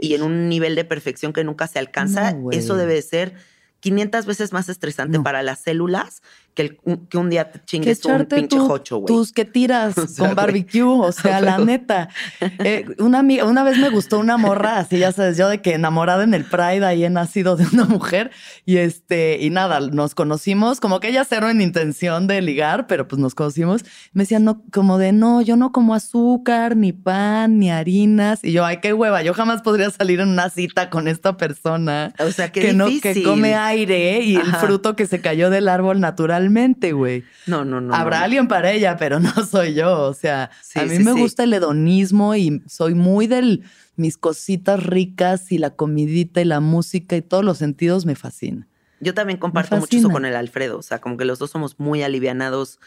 y 0.00 0.14
en 0.14 0.22
un 0.22 0.48
nivel 0.48 0.74
de 0.74 0.86
perfección 0.86 1.34
que 1.34 1.44
nunca 1.44 1.66
se 1.66 1.78
alcanza. 1.78 2.34
Eso 2.52 2.76
debe 2.76 2.94
de 2.94 3.02
ser 3.02 3.34
500 3.80 4.24
veces 4.24 4.54
más 4.54 4.70
estresante 4.70 5.20
para 5.20 5.42
las 5.42 5.58
células 5.58 6.22
que, 6.54 6.78
que 7.08 7.18
un 7.18 7.30
día 7.30 7.50
te 7.50 7.64
chingues 7.64 8.04
un 8.04 8.26
pinche 8.26 8.58
jocho, 8.58 8.98
güey. 8.98 9.06
Tus 9.06 9.32
que 9.32 9.44
tiras 9.44 9.94
con 10.18 10.34
barbecue, 10.34 10.82
o 10.82 11.12
sea, 11.12 11.40
la 11.40 11.58
neta. 11.58 12.08
Eh, 12.40 12.84
una, 12.98 13.20
una 13.20 13.64
vez 13.64 13.78
me 13.78 13.88
gustó 13.88 14.18
una 14.18 14.36
morra, 14.36 14.78
así 14.78 14.98
ya 14.98 15.12
sabes, 15.12 15.36
yo 15.36 15.48
de 15.48 15.62
que 15.62 15.74
enamorada 15.74 16.24
en 16.24 16.34
el 16.34 16.44
Pride, 16.44 16.84
ahí 16.84 17.04
he 17.04 17.10
nacido 17.10 17.56
de 17.56 17.66
una 17.72 17.84
mujer, 17.84 18.30
y 18.66 18.76
este, 18.76 19.38
y 19.40 19.50
nada, 19.50 19.80
nos 19.80 20.14
conocimos, 20.14 20.80
como 20.80 21.00
que 21.00 21.08
ella 21.08 21.24
cero 21.24 21.48
en 21.48 21.60
intención 21.60 22.26
de 22.26 22.42
ligar, 22.42 22.86
pero 22.86 23.08
pues 23.08 23.20
nos 23.20 23.34
conocimos. 23.34 23.84
Me 24.12 24.24
decían, 24.24 24.44
no, 24.44 24.62
como 24.72 24.98
de, 24.98 25.12
no, 25.12 25.40
yo 25.40 25.56
no 25.56 25.72
como 25.72 25.94
azúcar, 25.94 26.76
ni 26.76 26.92
pan, 26.92 27.58
ni 27.58 27.70
harinas. 27.70 28.44
Y 28.44 28.52
yo, 28.52 28.64
ay, 28.64 28.78
qué 28.82 28.92
hueva, 28.92 29.22
yo 29.22 29.32
jamás 29.34 29.62
podría 29.62 29.90
salir 29.90 30.20
en 30.20 30.28
una 30.28 30.50
cita 30.50 30.90
con 30.90 31.08
esta 31.08 31.36
persona. 31.36 32.12
O 32.18 32.30
sea, 32.30 32.52
que 32.52 32.72
no, 32.72 32.86
que 33.00 33.22
come 33.22 33.54
aire 33.54 34.20
y 34.20 34.36
el 34.36 34.54
fruto 34.56 34.96
que 34.96 35.06
se 35.06 35.20
cayó 35.20 35.50
del 35.50 35.68
árbol 35.68 36.00
natural 36.00 36.41
Totalmente, 36.42 36.92
güey. 36.92 37.24
No, 37.46 37.64
no, 37.64 37.80
no. 37.80 37.94
Habrá 37.94 38.18
no. 38.18 38.24
alguien 38.24 38.48
para 38.48 38.72
ella, 38.72 38.96
pero 38.96 39.20
no 39.20 39.32
soy 39.50 39.74
yo. 39.74 40.00
O 40.02 40.14
sea, 40.14 40.50
a 40.74 40.82
mí 40.84 40.98
me 40.98 41.12
gusta 41.12 41.44
el 41.44 41.52
hedonismo 41.52 42.34
y 42.34 42.62
soy 42.66 42.94
muy 42.94 43.26
del 43.26 43.64
mis 43.96 44.16
cositas 44.16 44.82
ricas 44.82 45.52
y 45.52 45.58
la 45.58 45.70
comidita 45.70 46.40
y 46.40 46.44
la 46.44 46.60
música 46.60 47.16
y 47.16 47.22
todos 47.22 47.44
los 47.44 47.58
sentidos 47.58 48.06
me 48.06 48.14
fascina. 48.14 48.66
Yo 49.00 49.14
también 49.14 49.38
comparto 49.38 49.76
mucho 49.76 49.96
eso 49.96 50.10
con 50.10 50.24
el 50.24 50.36
Alfredo. 50.36 50.78
O 50.78 50.82
sea, 50.82 51.00
como 51.00 51.16
que 51.16 51.24
los 51.24 51.38
dos 51.38 51.50
somos 51.50 51.78
muy 51.78 52.02
alivianados 52.02 52.78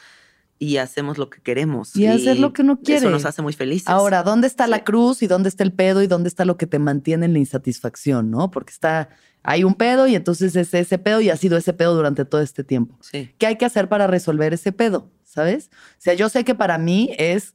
y 0.58 0.78
hacemos 0.78 1.18
lo 1.18 1.30
que 1.30 1.42
queremos. 1.42 1.96
Y, 1.96 2.08
hacer 2.08 2.40
lo 2.40 2.54
que 2.54 2.64
no 2.64 2.80
quiere. 2.80 3.00
Eso 3.00 3.10
nos 3.10 3.26
hace 3.26 3.42
muy 3.42 3.54
felices. 3.54 3.88
Ahora, 3.88 4.24
¿dónde 4.24 4.48
está 4.48 4.68
la 4.68 4.84
cruz 4.84 5.22
y 5.22 5.28
dónde 5.28 5.50
está 5.50 5.64
el 5.64 5.74
pedo 5.74 6.02
y 6.02 6.08
dónde 6.08 6.30
está 6.30 6.46
lo 6.46 6.58
que 6.58 6.68
te 6.68 6.80
mantiene 6.80 7.26
en 7.26 7.34
la 7.34 7.40
insatisfacción, 7.40 8.32
no? 8.32 8.52
Porque 8.52 8.72
está, 8.72 9.10
hay 9.44 9.64
un 9.64 9.76
pedo 9.76 10.08
y 10.08 10.16
entonces 10.16 10.56
es 10.56 10.74
ese 10.74 10.98
pedo 10.98 11.20
y 11.22 11.30
ha 11.30 11.38
sido 11.38 11.58
ese 11.58 11.74
pedo 11.74 11.94
durante 11.94 12.24
todo 12.26 12.42
este 12.42 12.64
tiempo. 12.64 12.98
Sí. 13.02 13.34
¿Qué 13.38 13.48
hay 13.48 13.58
que 13.58 13.66
hacer 13.66 13.90
para 13.90 14.08
resolver 14.08 14.54
ese 14.54 14.72
pedo? 14.72 15.12
¿Sabes? 15.24 15.70
O 15.74 16.00
sea, 16.02 16.14
yo 16.14 16.30
sé 16.30 16.46
que 16.46 16.56
para 16.56 16.78
mí 16.78 17.14
es 17.18 17.54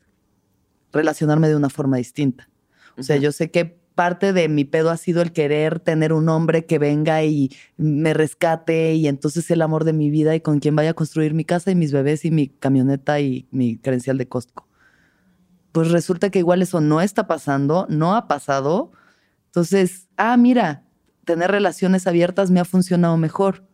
relacionarme 0.93 1.49
de 1.49 1.57
una 1.57 1.71
forma 1.71 1.97
distinta. 1.97 2.49
O 2.99 3.03
sea, 3.03 3.17
yo 3.17 3.33
sé 3.33 3.51
que 3.51 3.80
parte 3.95 4.33
de 4.33 4.49
mi 4.49 4.65
pedo 4.65 4.91
ha 4.91 4.97
sido 4.97 5.23
el 5.23 5.33
querer 5.33 5.81
tener 5.81 6.13
un 6.13 6.29
hombre 6.29 6.65
que 6.65 6.79
venga 6.79 7.23
y 7.23 7.51
me 7.77 8.15
rescate 8.15 8.95
y 8.95 9.09
entonces 9.09 9.51
el 9.51 9.63
amor 9.63 9.85
de 9.85 9.93
mi 9.93 10.11
vida 10.11 10.35
y 10.35 10.41
con 10.41 10.61
quien 10.61 10.77
vaya 10.77 10.91
a 10.91 10.95
construir 10.95 11.35
mi 11.35 11.45
casa 11.45 11.71
y 11.71 11.75
mis 11.75 11.93
bebés 11.93 12.25
y 12.25 12.31
mi 12.31 12.49
camioneta 12.49 13.21
y 13.21 13.47
mi 13.51 13.77
credencial 13.77 14.19
de 14.19 14.29
Costco. 14.29 14.69
Pues 15.73 15.91
resulta 15.91 16.31
que 16.31 16.39
igual 16.39 16.63
eso 16.63 16.81
no 16.81 17.01
está 17.01 17.27
pasando, 17.27 17.87
no 17.89 18.17
ha 18.17 18.27
pasado. 18.27 18.93
Entonces, 19.47 20.09
ah, 20.17 20.37
mira, 20.37 20.85
tener 21.25 21.51
relaciones 21.51 22.07
abiertas 22.07 22.51
me 22.51 22.61
ha 22.61 22.65
funcionado 22.65 23.17
mejor. 23.17 23.65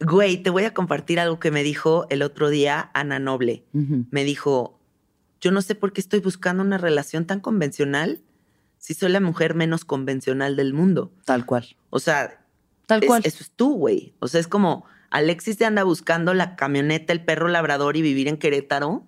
Güey, 0.00 0.42
te 0.42 0.50
voy 0.50 0.64
a 0.64 0.74
compartir 0.74 1.20
algo 1.20 1.38
que 1.38 1.50
me 1.50 1.62
dijo 1.62 2.06
el 2.10 2.22
otro 2.22 2.48
día 2.48 2.90
Ana 2.94 3.18
Noble. 3.18 3.64
Me 3.72 4.24
dijo, 4.24 4.80
yo 5.40 5.52
no 5.52 5.62
sé 5.62 5.74
por 5.74 5.92
qué 5.92 6.00
estoy 6.00 6.20
buscando 6.20 6.62
una 6.62 6.78
relación 6.78 7.26
tan 7.26 7.40
convencional 7.40 8.20
si 8.80 8.94
soy 8.94 9.10
la 9.10 9.20
mujer 9.20 9.54
menos 9.54 9.84
convencional 9.84 10.56
del 10.56 10.72
mundo. 10.72 11.12
Tal 11.24 11.46
cual. 11.46 11.76
O 11.90 12.00
sea, 12.00 12.42
tal 12.86 13.04
cual. 13.04 13.22
Eso 13.24 13.38
es 13.42 13.50
tú, 13.50 13.74
güey. 13.76 14.14
O 14.18 14.26
sea, 14.26 14.40
es 14.40 14.48
como 14.48 14.86
Alexis 15.10 15.58
te 15.58 15.66
anda 15.66 15.84
buscando 15.84 16.32
la 16.32 16.56
camioneta, 16.56 17.12
el 17.12 17.22
perro 17.22 17.48
labrador 17.48 17.96
y 17.96 18.02
vivir 18.02 18.26
en 18.26 18.38
Querétaro. 18.38 19.04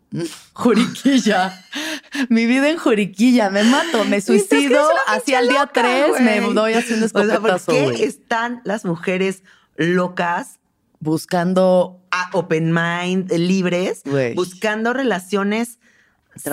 Juriquilla. 0.53 1.64
Mi 2.29 2.45
vida 2.45 2.68
en 2.68 2.77
Juriquilla. 2.77 3.49
Me 3.49 3.64
mato, 3.64 4.05
me 4.05 4.20
suicido. 4.20 4.87
Hacia 5.07 5.41
el 5.41 5.49
día 5.49 5.70
3 5.73 6.20
me 6.20 6.41
doy 6.53 6.75
haciendo 6.75 7.07
o 7.07 7.09
sea, 7.09 7.41
¿Por 7.41 7.61
qué 7.95 8.05
están 8.05 8.61
las 8.64 8.85
mujeres 8.85 9.43
locas 9.77 10.61
buscando 11.01 12.01
a 12.11 12.29
open 12.35 12.73
mind, 12.73 13.33
libres, 13.33 14.03
buscando 14.35 14.93
relaciones 14.93 15.79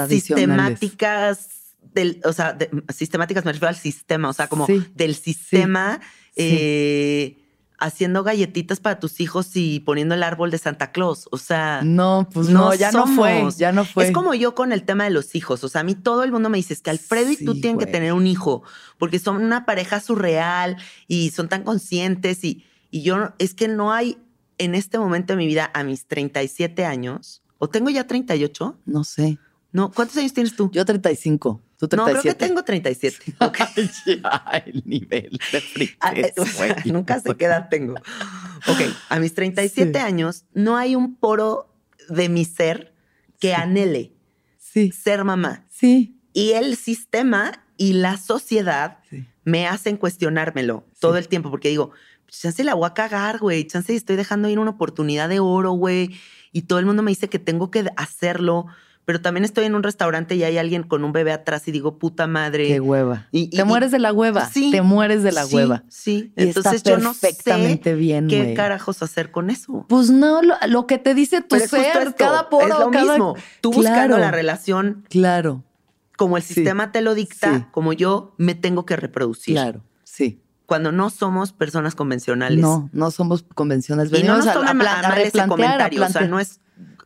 sistemáticas 0.07 1.58
del, 1.93 2.21
o 2.23 2.33
sea, 2.33 2.57
sistemáticas 2.93 3.45
me 3.45 3.51
refiero 3.51 3.69
al 3.69 3.75
sistema, 3.75 4.29
o 4.29 4.33
sea, 4.33 4.47
como 4.47 4.67
del 4.95 5.15
sistema, 5.15 5.99
eh, 6.35 7.37
haciendo 7.79 8.23
galletitas 8.23 8.79
para 8.79 8.99
tus 8.99 9.19
hijos 9.19 9.55
y 9.55 9.79
poniendo 9.79 10.15
el 10.15 10.23
árbol 10.23 10.51
de 10.51 10.57
Santa 10.57 10.91
Claus. 10.91 11.27
O 11.31 11.37
sea, 11.37 11.81
no, 11.83 12.27
pues 12.31 12.49
no, 12.49 12.73
ya 12.75 12.91
no 12.91 13.07
fue, 13.07 13.43
ya 13.57 13.71
no 13.71 13.85
fue. 13.85 14.07
Es 14.07 14.11
como 14.11 14.33
yo 14.33 14.53
con 14.53 14.71
el 14.71 14.83
tema 14.83 15.05
de 15.05 15.09
los 15.09 15.35
hijos. 15.35 15.63
O 15.63 15.69
sea, 15.69 15.81
a 15.81 15.83
mí 15.83 15.95
todo 15.95 16.23
el 16.23 16.31
mundo 16.31 16.49
me 16.49 16.57
dice 16.57 16.73
es 16.73 16.81
que 16.81 16.89
Alfredo 16.89 17.31
y 17.31 17.37
tú 17.37 17.59
tienen 17.59 17.77
que 17.77 17.85
tener 17.85 18.13
un 18.13 18.27
hijo 18.27 18.63
porque 18.97 19.19
son 19.19 19.37
una 19.37 19.65
pareja 19.65 19.99
surreal 19.99 20.77
y 21.07 21.31
son 21.31 21.47
tan 21.47 21.63
conscientes 21.63 22.43
y, 22.43 22.65
y 22.91 23.01
yo 23.01 23.33
es 23.39 23.53
que 23.53 23.67
no 23.67 23.93
hay 23.93 24.17
en 24.57 24.75
este 24.75 24.99
momento 24.99 25.33
de 25.33 25.37
mi 25.37 25.47
vida 25.47 25.71
a 25.73 25.83
mis 25.83 26.05
37 26.05 26.85
años 26.85 27.41
o 27.57 27.69
tengo 27.69 27.89
ya 27.89 28.05
38. 28.05 28.77
No 28.85 29.03
sé. 29.03 29.37
No, 29.71 29.91
¿cuántos 29.91 30.17
años 30.17 30.33
tienes 30.33 30.55
tú? 30.55 30.69
Yo 30.71 30.83
35. 30.85 31.61
¿Tú 31.79 31.87
37? 31.87 31.95
No, 31.95 32.21
creo 32.21 32.33
que 32.33 32.45
tengo 32.45 32.63
37. 32.63 33.35
Okay. 33.39 33.65
ya, 34.05 34.63
el 34.65 34.83
nivel 34.85 35.39
de 35.53 35.89
ah, 36.01 36.13
eh, 36.13 36.33
Nunca 36.85 37.21
sé 37.21 37.35
qué 37.35 37.45
edad 37.45 37.69
tengo. 37.69 37.95
Ok, 38.67 38.81
a 39.07 39.19
mis 39.19 39.33
37 39.33 39.97
años 39.97 40.43
no 40.53 40.75
hay 40.75 40.95
un 40.95 41.15
poro 41.15 41.73
de 42.09 42.27
mi 42.27 42.43
ser 42.43 42.93
que 43.39 43.55
anhele 43.55 44.11
sí. 44.57 44.91
ser 44.91 45.23
mamá. 45.23 45.65
Sí. 45.69 46.19
Y 46.33 46.51
el 46.51 46.75
sistema 46.75 47.63
y 47.77 47.93
la 47.93 48.17
sociedad 48.17 48.97
me 49.45 49.65
hacen 49.65 49.95
cuestionármelo 49.95 50.85
todo 50.99 51.17
el 51.17 51.29
tiempo 51.29 51.49
porque 51.49 51.69
digo, 51.69 51.91
chance 52.27 52.61
la 52.65 52.73
voy 52.73 52.87
a 52.87 52.93
cagar, 52.93 53.39
güey. 53.39 53.65
Chance 53.65 53.95
estoy 53.95 54.17
dejando 54.17 54.49
ir 54.49 54.59
una 54.59 54.71
oportunidad 54.71 55.29
de 55.29 55.39
oro, 55.39 55.71
güey. 55.71 56.19
Y 56.51 56.63
todo 56.63 56.79
el 56.79 56.85
mundo 56.85 57.03
me 57.03 57.11
dice 57.11 57.29
que 57.29 57.39
tengo 57.39 57.71
que 57.71 57.85
hacerlo 57.95 58.67
pero 59.09 59.21
también 59.21 59.43
estoy 59.43 59.65
en 59.65 59.73
un 59.73 59.81
restaurante 59.81 60.35
y 60.35 60.43
hay 60.43 60.59
alguien 60.59 60.83
con 60.83 61.03
un 61.03 61.11
bebé 61.11 61.31
atrás 61.31 61.67
y 61.67 61.71
digo, 61.71 61.97
puta 61.97 62.27
madre. 62.27 62.67
Qué 62.67 62.79
hueva. 62.79 63.27
Y, 63.31 63.47
te 63.49 63.63
mueres 63.63 63.89
de 63.89 63.97
la 63.97 64.13
hueva. 64.13 64.47
Sí. 64.51 64.69
Te 64.69 64.83
mueres 64.83 65.23
de 65.23 65.31
la 65.31 65.47
hueva. 65.47 65.83
Sí. 65.89 66.31
Entonces 66.35 66.83
yo 66.83 66.99
no 66.99 67.15
sé 67.15 67.35
bien, 67.95 68.27
qué 68.27 68.53
carajos 68.53 69.01
hacer 69.01 69.31
con 69.31 69.49
eso. 69.49 69.87
Pues 69.89 70.11
no, 70.11 70.41
lo, 70.43 70.85
que 70.85 70.99
te 70.99 71.15
dice 71.15 71.41
tu 71.41 71.57
ser, 71.57 72.13
cada 72.15 72.49
poro, 72.51 72.67
es 72.67 72.79
lo 72.79 72.91
cada... 72.91 73.13
mismo. 73.13 73.35
Tú 73.61 73.73
buscando 73.73 74.19
la 74.19 74.29
relación. 74.29 75.03
Claro. 75.09 75.63
Como 76.15 76.37
el 76.37 76.43
sistema 76.43 76.91
te 76.91 77.01
lo 77.01 77.15
dicta, 77.15 77.69
como 77.71 77.93
yo 77.93 78.35
me 78.37 78.53
tengo 78.53 78.85
que 78.85 78.95
reproducir. 78.95 79.55
Claro, 79.55 79.81
sí 80.03 80.43
cuando 80.67 80.91
no 80.91 81.09
somos 81.09 81.51
personas 81.51 81.95
convencionales. 81.95 82.59
No, 82.59 82.91
no 82.93 83.09
somos 83.09 83.43
convencionales. 83.55 84.11
Venimos 84.11 84.43
y 84.43 84.47
no 84.49 84.53
nos 84.53 84.67
a, 84.67 85.07
a, 85.07 85.13
a, 85.13 85.19
ese 85.19 85.47
comentario. 85.47 86.05
O 86.05 86.09
sea, 86.09 86.27
no 86.27 86.39
es 86.39 86.59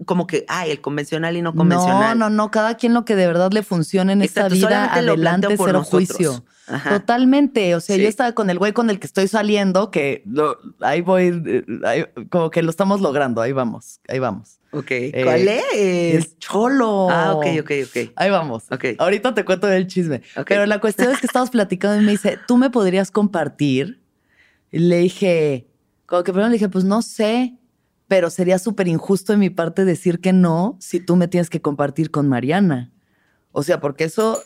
como 0.05 0.27
que, 0.27 0.45
ay, 0.47 0.71
el 0.71 0.81
convencional 0.81 1.37
y 1.37 1.41
no 1.41 1.53
convencional. 1.53 2.17
No, 2.17 2.29
no, 2.29 2.35
no, 2.35 2.51
cada 2.51 2.75
quien 2.75 2.93
lo 2.93 3.05
que 3.05 3.15
de 3.15 3.27
verdad 3.27 3.51
le 3.51 3.63
funcione 3.63 4.13
en 4.13 4.21
esta 4.21 4.49
vida, 4.49 4.93
adelante, 4.93 5.55
cero 5.57 5.83
juicio. 5.83 6.43
Totalmente. 6.89 7.75
O 7.75 7.81
sea, 7.81 7.97
yo 7.97 8.07
estaba 8.07 8.31
con 8.33 8.49
el 8.49 8.57
güey 8.57 8.73
con 8.73 8.89
el 8.89 8.99
que 8.99 9.07
estoy 9.07 9.27
saliendo, 9.27 9.91
que 9.91 10.23
ahí 10.79 11.01
voy, 11.01 11.65
como 12.29 12.49
que 12.49 12.61
lo 12.61 12.69
estamos 12.69 13.01
logrando, 13.01 13.41
ahí 13.41 13.51
vamos, 13.51 13.99
ahí 14.07 14.19
vamos. 14.19 14.59
Ok. 14.71 14.89
Eh, 14.89 15.21
¿Cuál 15.23 15.47
es? 15.47 15.63
El 15.73 16.37
cholo. 16.39 17.07
Ah, 17.11 17.33
ok, 17.35 17.45
ok, 17.61 17.71
ok. 17.85 18.11
Ahí 18.15 18.31
vamos. 18.31 18.63
Ok. 18.71 18.85
Ahorita 18.97 19.33
te 19.35 19.45
cuento 19.45 19.67
del 19.67 19.85
chisme. 19.87 20.23
Pero 20.47 20.65
la 20.65 20.79
cuestión 20.79 21.11
es 21.11 21.19
que 21.19 21.27
estamos 21.27 21.51
platicando 21.51 22.01
y 22.01 22.05
me 22.05 22.11
dice, 22.11 22.39
¿tú 22.47 22.57
me 22.57 22.71
podrías 22.71 23.11
compartir? 23.11 24.01
Y 24.71 24.79
le 24.79 24.97
dije, 24.97 25.67
como 26.07 26.23
que 26.23 26.31
primero 26.31 26.49
le 26.49 26.53
dije, 26.53 26.69
pues 26.69 26.85
no 26.85 27.03
sé 27.03 27.55
pero 28.13 28.29
sería 28.29 28.59
súper 28.59 28.87
injusto 28.87 29.33
de 29.33 29.39
mi 29.39 29.49
parte 29.49 29.85
decir 29.85 30.21
que 30.21 30.33
no 30.33 30.77
si 30.79 30.99
tú 30.99 31.15
me 31.15 31.27
tienes 31.27 31.49
que 31.49 31.63
compartir 31.63 32.11
con 32.11 32.29
Mariana. 32.29 32.91
O 33.51 33.63
sea, 33.63 33.79
porque 33.79 34.03
eso 34.03 34.39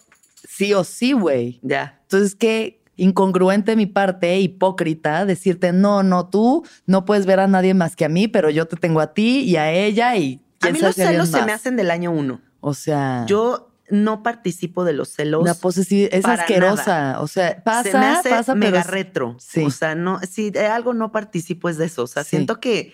sí 0.47 0.73
o 0.73 0.85
sí, 0.85 1.11
güey. 1.11 1.59
Ya. 1.63 1.99
Entonces, 2.03 2.33
qué 2.33 2.81
incongruente 2.95 3.71
de 3.71 3.75
mi 3.75 3.85
parte, 3.85 4.39
hipócrita, 4.39 5.25
decirte, 5.25 5.73
no, 5.73 6.01
no, 6.01 6.29
tú 6.29 6.65
no 6.85 7.03
puedes 7.03 7.25
ver 7.25 7.41
a 7.41 7.47
nadie 7.47 7.73
más 7.73 7.97
que 7.97 8.05
a 8.05 8.09
mí, 8.09 8.29
pero 8.29 8.49
yo 8.49 8.67
te 8.67 8.77
tengo 8.77 9.01
a 9.01 9.13
ti 9.13 9.39
y 9.39 9.57
a 9.57 9.69
ella 9.69 10.15
y... 10.15 10.41
A 10.61 10.69
mí 10.69 10.79
los 10.79 10.95
celos 10.95 11.27
se 11.27 11.41
me 11.41 11.51
hacen 11.51 11.75
del 11.75 11.91
año 11.91 12.11
uno. 12.11 12.39
O 12.61 12.73
sea... 12.73 13.25
Yo 13.27 13.73
no 13.89 14.23
participo 14.23 14.85
de 14.85 14.93
los 14.93 15.09
celos. 15.09 15.43
La 15.43 15.55
posesividad 15.55 16.13
es 16.13 16.23
asquerosa. 16.23 17.19
O 17.19 17.27
sea, 17.27 17.61
pasa, 17.65 17.91
se 17.91 17.97
me 17.97 18.05
hace 18.05 18.29
pasa, 18.29 18.55
mega 18.55 18.83
retro. 18.83 19.35
Sí. 19.39 19.65
O 19.65 19.71
sea, 19.71 19.93
no, 19.93 20.21
si 20.21 20.51
de 20.51 20.67
algo 20.67 20.93
no 20.93 21.11
participo 21.11 21.67
es 21.67 21.77
de 21.77 21.87
eso. 21.87 22.03
O 22.03 22.07
sea, 22.07 22.23
siento 22.23 22.61
que 22.61 22.93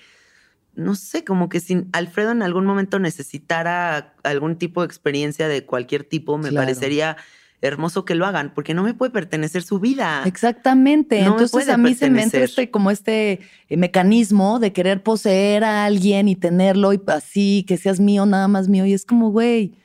no 0.76 0.96
sé, 0.96 1.24
como 1.24 1.50
que 1.50 1.60
si 1.60 1.86
Alfredo 1.92 2.32
en 2.32 2.42
algún 2.42 2.66
momento 2.66 3.00
necesitara 3.00 4.16
algún 4.24 4.58
tipo 4.58 4.82
de 4.82 4.88
experiencia 4.88 5.48
de 5.48 5.66
cualquier 5.66 6.04
tipo, 6.04 6.38
me 6.38 6.52
parecería 6.52 7.18
hermoso 7.62 8.04
que 8.04 8.16
lo 8.16 8.26
hagan, 8.26 8.54
porque 8.54 8.74
no 8.74 8.84
me 8.84 8.94
puede 8.94 9.12
pertenecer 9.12 9.64
su 9.64 9.80
vida. 9.80 10.24
Exactamente. 10.26 11.22
Entonces 11.22 11.70
a 11.70 11.78
mí 11.78 11.94
se 11.94 12.10
me 12.10 12.24
entra 12.24 12.44
este, 12.44 12.70
como 12.70 12.92
este 12.92 13.40
eh, 13.70 13.78
mecanismo 13.78 14.60
de 14.60 14.74
querer 14.74 15.02
poseer 15.02 15.64
a 15.64 15.86
alguien 15.86 16.28
y 16.28 16.36
tenerlo 16.36 16.92
y 16.92 17.02
así, 17.08 17.64
que 17.68 17.78
seas 17.78 18.00
mío, 18.00 18.26
nada 18.26 18.50
más 18.50 18.68
mío. 18.68 18.86
Y 18.86 18.94
es 18.94 19.06
como, 19.06 19.32
güey, 19.32 19.78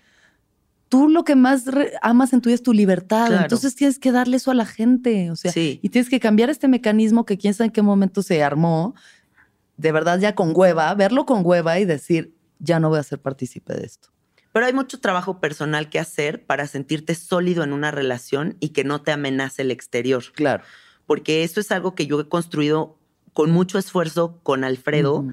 tú 0.88 1.08
lo 1.08 1.24
que 1.24 1.36
más 1.36 1.66
amas 2.02 2.32
en 2.32 2.40
tu 2.40 2.48
vida 2.48 2.56
es 2.56 2.62
tu 2.62 2.72
libertad. 2.72 3.42
Entonces 3.42 3.76
tienes 3.76 4.00
que 4.00 4.10
darle 4.10 4.38
eso 4.38 4.50
a 4.50 4.54
la 4.54 4.66
gente. 4.66 5.30
O 5.30 5.36
sea, 5.36 5.52
y 5.54 5.88
tienes 5.88 6.10
que 6.10 6.18
cambiar 6.18 6.50
este 6.50 6.66
mecanismo 6.66 7.24
que 7.24 7.38
quién 7.38 7.54
sabe 7.54 7.66
en 7.66 7.72
qué 7.72 7.82
momento 7.82 8.22
se 8.22 8.42
armó 8.42 8.96
de 9.78 9.92
verdad 9.92 10.18
ya 10.18 10.34
con 10.34 10.52
hueva, 10.54 10.92
verlo 10.94 11.24
con 11.24 11.40
hueva 11.44 11.78
y 11.78 11.86
decir, 11.86 12.34
ya 12.58 12.80
no 12.80 12.90
voy 12.90 12.98
a 12.98 13.02
ser 13.02 13.20
partícipe 13.20 13.72
de 13.74 13.86
esto. 13.86 14.10
Pero 14.52 14.66
hay 14.66 14.72
mucho 14.72 15.00
trabajo 15.00 15.40
personal 15.40 15.88
que 15.88 16.00
hacer 16.00 16.44
para 16.44 16.66
sentirte 16.66 17.14
sólido 17.14 17.62
en 17.62 17.72
una 17.72 17.90
relación 17.90 18.56
y 18.60 18.70
que 18.70 18.84
no 18.84 19.02
te 19.02 19.12
amenace 19.12 19.62
el 19.62 19.70
exterior. 19.70 20.24
Claro. 20.34 20.64
Porque 21.06 21.44
eso 21.44 21.60
es 21.60 21.70
algo 21.70 21.94
que 21.94 22.06
yo 22.06 22.20
he 22.20 22.28
construido 22.28 22.98
con 23.32 23.50
mucho 23.50 23.78
esfuerzo 23.78 24.40
con 24.42 24.64
Alfredo 24.64 25.24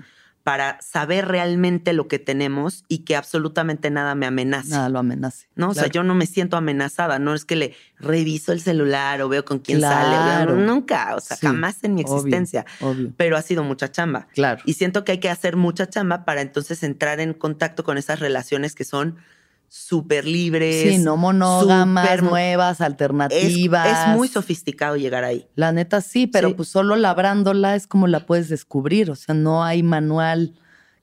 para 0.46 0.80
saber 0.80 1.28
realmente 1.28 1.92
lo 1.92 2.08
que 2.08 2.20
tenemos 2.20 2.86
y 2.88 3.00
que 3.00 3.16
absolutamente 3.16 3.90
nada 3.90 4.14
me 4.14 4.28
amenace. 4.28 4.70
Nada 4.70 4.90
lo 4.90 5.00
amenace. 5.00 5.48
No, 5.56 5.70
o 5.70 5.74
sea, 5.74 5.88
yo 5.88 6.04
no 6.04 6.14
me 6.14 6.28
siento 6.28 6.56
amenazada, 6.56 7.18
no 7.18 7.34
es 7.34 7.46
que 7.46 7.56
le 7.56 7.74
reviso 7.98 8.52
el 8.52 8.62
celular 8.62 9.24
o 9.24 9.28
veo 9.28 9.44
con 9.44 9.58
quién 9.58 9.82
sale, 9.82 10.54
nunca, 10.54 11.16
o 11.16 11.20
sea, 11.20 11.36
jamás 11.38 11.84
en 11.84 11.96
mi 11.96 12.02
existencia. 12.02 12.64
Obvio, 12.80 13.12
Pero 13.18 13.38
ha 13.38 13.42
sido 13.42 13.64
mucha 13.64 13.92
chamba. 13.92 14.28
Claro. 14.36 14.62
Y 14.66 14.74
siento 14.74 15.04
que 15.04 15.14
hay 15.14 15.20
que 15.20 15.32
hacer 15.32 15.56
mucha 15.56 15.90
chamba 15.90 16.26
para 16.26 16.42
entonces 16.42 16.84
entrar 16.84 17.20
en 17.20 17.34
contacto 17.34 17.84
con 17.84 17.98
esas 17.98 18.20
relaciones 18.20 18.76
que 18.76 18.84
son 18.84 19.16
súper 19.68 20.26
libres. 20.26 20.82
Sí, 20.82 20.98
no 20.98 21.18
monógamas, 21.18 22.22
nuevas, 22.22 22.82
alternativas. 22.82 24.10
Es, 24.10 24.16
muy 24.16 24.28
sofisticado 24.28 24.96
llegar 24.96 25.24
ahí. 25.24 25.48
La 25.56 25.72
neta 25.72 26.02
sí, 26.02 26.28
pero 26.28 26.56
pues 26.56 26.70
solo 26.70 26.96
labrándola 26.96 27.76
es 27.76 27.88
como 27.88 28.08
la 28.08 28.26
puedes 28.26 28.50
descubrir. 28.50 29.12
O 29.12 29.16
sea, 29.16 29.36
no 29.36 29.64
hay 29.64 29.84
manual 29.84 30.54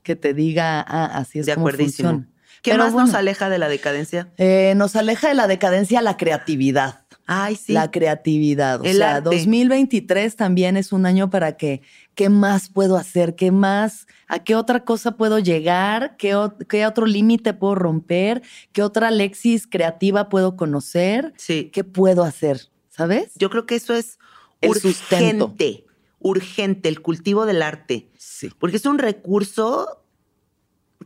que 0.03 0.17
te 0.17 0.35
diga, 0.35 0.81
ah, 0.81 1.11
así 1.15 1.39
es 1.39 1.47
de 1.47 1.55
como 1.55 1.69
funciona. 1.69 2.27
¿Qué 2.63 2.79
más 2.79 2.95
nos 2.95 3.15
aleja 3.15 3.51
de 3.51 3.59
la 3.59 3.69
decadencia? 3.69 4.29
Eh, 4.37 4.75
nos 4.77 4.95
aleja 4.95 5.29
de 5.29 5.35
la 5.35 5.49
decadencia 5.49 6.01
la 6.01 6.17
creatividad. 6.17 7.02
Ay, 7.27 7.57
sí. 7.57 7.73
La 7.73 7.91
creatividad. 7.91 8.81
O 8.81 8.85
sea, 8.85 9.21
2023 9.21 10.37
también 10.37 10.77
es 10.77 10.93
un 10.93 11.07
año 11.07 11.31
para 11.31 11.57
que, 11.57 11.83
¿qué 12.15 12.29
más 12.29 12.69
puedo 12.69 12.97
hacer? 12.97 13.37
¿Qué 13.37 13.53
más? 13.53 14.07
¿A 14.27 14.41
qué 14.41 14.57
otra 14.57 14.85
cosa 14.85 15.17
puedo 15.17 15.39
llegar? 15.39 16.17
¿Qué, 16.17 16.37
qué 16.69 16.87
otro 16.87 17.07
límite 17.07 17.55
puedo 17.55 17.75
romper? 17.75 18.43
¿Qué 18.73 18.83
otra 18.83 19.09
Alexis 19.09 19.67
creativa 19.67 20.29
puedo 20.29 20.57
conocer? 20.57 21.33
Sí. 21.37 21.71
¿Qué 21.73 21.85
puedo 21.85 22.25
hacer? 22.25 22.69
¿Sabes? 22.91 23.33
Yo 23.37 23.51
creo 23.51 23.67
que 23.67 23.77
eso 23.77 23.95
es 23.95 24.19
urgente. 24.61 25.85
Urgente, 26.19 26.89
el 26.89 27.03
cultivo 27.03 27.47
del 27.47 27.63
arte. 27.63 28.09
Sí. 28.17 28.51
Porque 28.59 28.77
es 28.77 28.87
un 28.87 28.99
recurso 28.99 30.05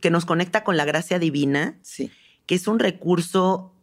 que 0.01 0.09
nos 0.09 0.25
conecta 0.25 0.63
con 0.63 0.77
la 0.77 0.85
gracia 0.85 1.19
divina. 1.19 1.79
Sí. 1.81 2.11
Que 2.45 2.55
es 2.55 2.67
un 2.67 2.79
recurso 2.79 3.73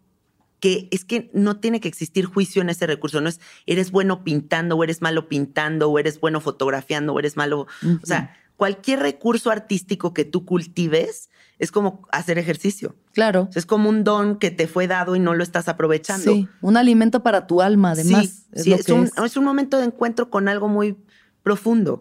que 0.65 0.89
es 0.91 1.05
que 1.05 1.31
no 1.35 1.61
tiene 1.61 1.79
que 1.79 1.89
existir 1.89 2.25
juicio 2.25 2.62
en 2.62 2.71
ese 2.71 2.87
recurso, 2.87 3.21
no 3.21 3.29
es 3.29 3.39
eres 3.67 3.91
bueno 3.91 4.25
pintando 4.25 4.77
o 4.79 4.83
eres 4.83 5.03
malo 5.03 5.29
pintando 5.29 5.91
o 5.91 5.99
eres 5.99 6.19
bueno 6.21 6.41
fotografiando 6.41 7.12
o 7.12 7.19
eres 7.19 7.37
malo, 7.37 7.67
o 8.03 8.07
sea, 8.07 8.35
cualquier 8.57 9.01
recurso 9.01 9.51
artístico 9.51 10.15
que 10.15 10.25
tú 10.25 10.47
cultives 10.47 11.29
es 11.59 11.71
como 11.71 12.09
hacer 12.12 12.39
ejercicio. 12.39 12.97
Claro. 13.12 13.51
Es 13.55 13.67
como 13.67 13.91
un 13.91 14.05
don 14.05 14.39
que 14.39 14.51
te 14.51 14.67
fue 14.67 14.87
dado 14.87 15.15
y 15.15 15.19
no 15.19 15.35
lo 15.35 15.43
estás 15.43 15.69
aprovechando. 15.69 16.33
Sí, 16.33 16.49
un 16.62 16.79
alimento 16.79 17.23
para 17.23 17.47
tu 17.47 17.61
alma, 17.61 17.91
además. 17.91 18.47
Sí, 18.55 18.73
es, 18.73 18.89
un, 18.89 19.11
es 19.23 19.37
un 19.37 19.45
momento 19.45 19.77
de 19.77 19.85
encuentro 19.85 20.31
con 20.31 20.49
algo 20.49 20.69
muy 20.69 20.97
profundo. 21.45 22.01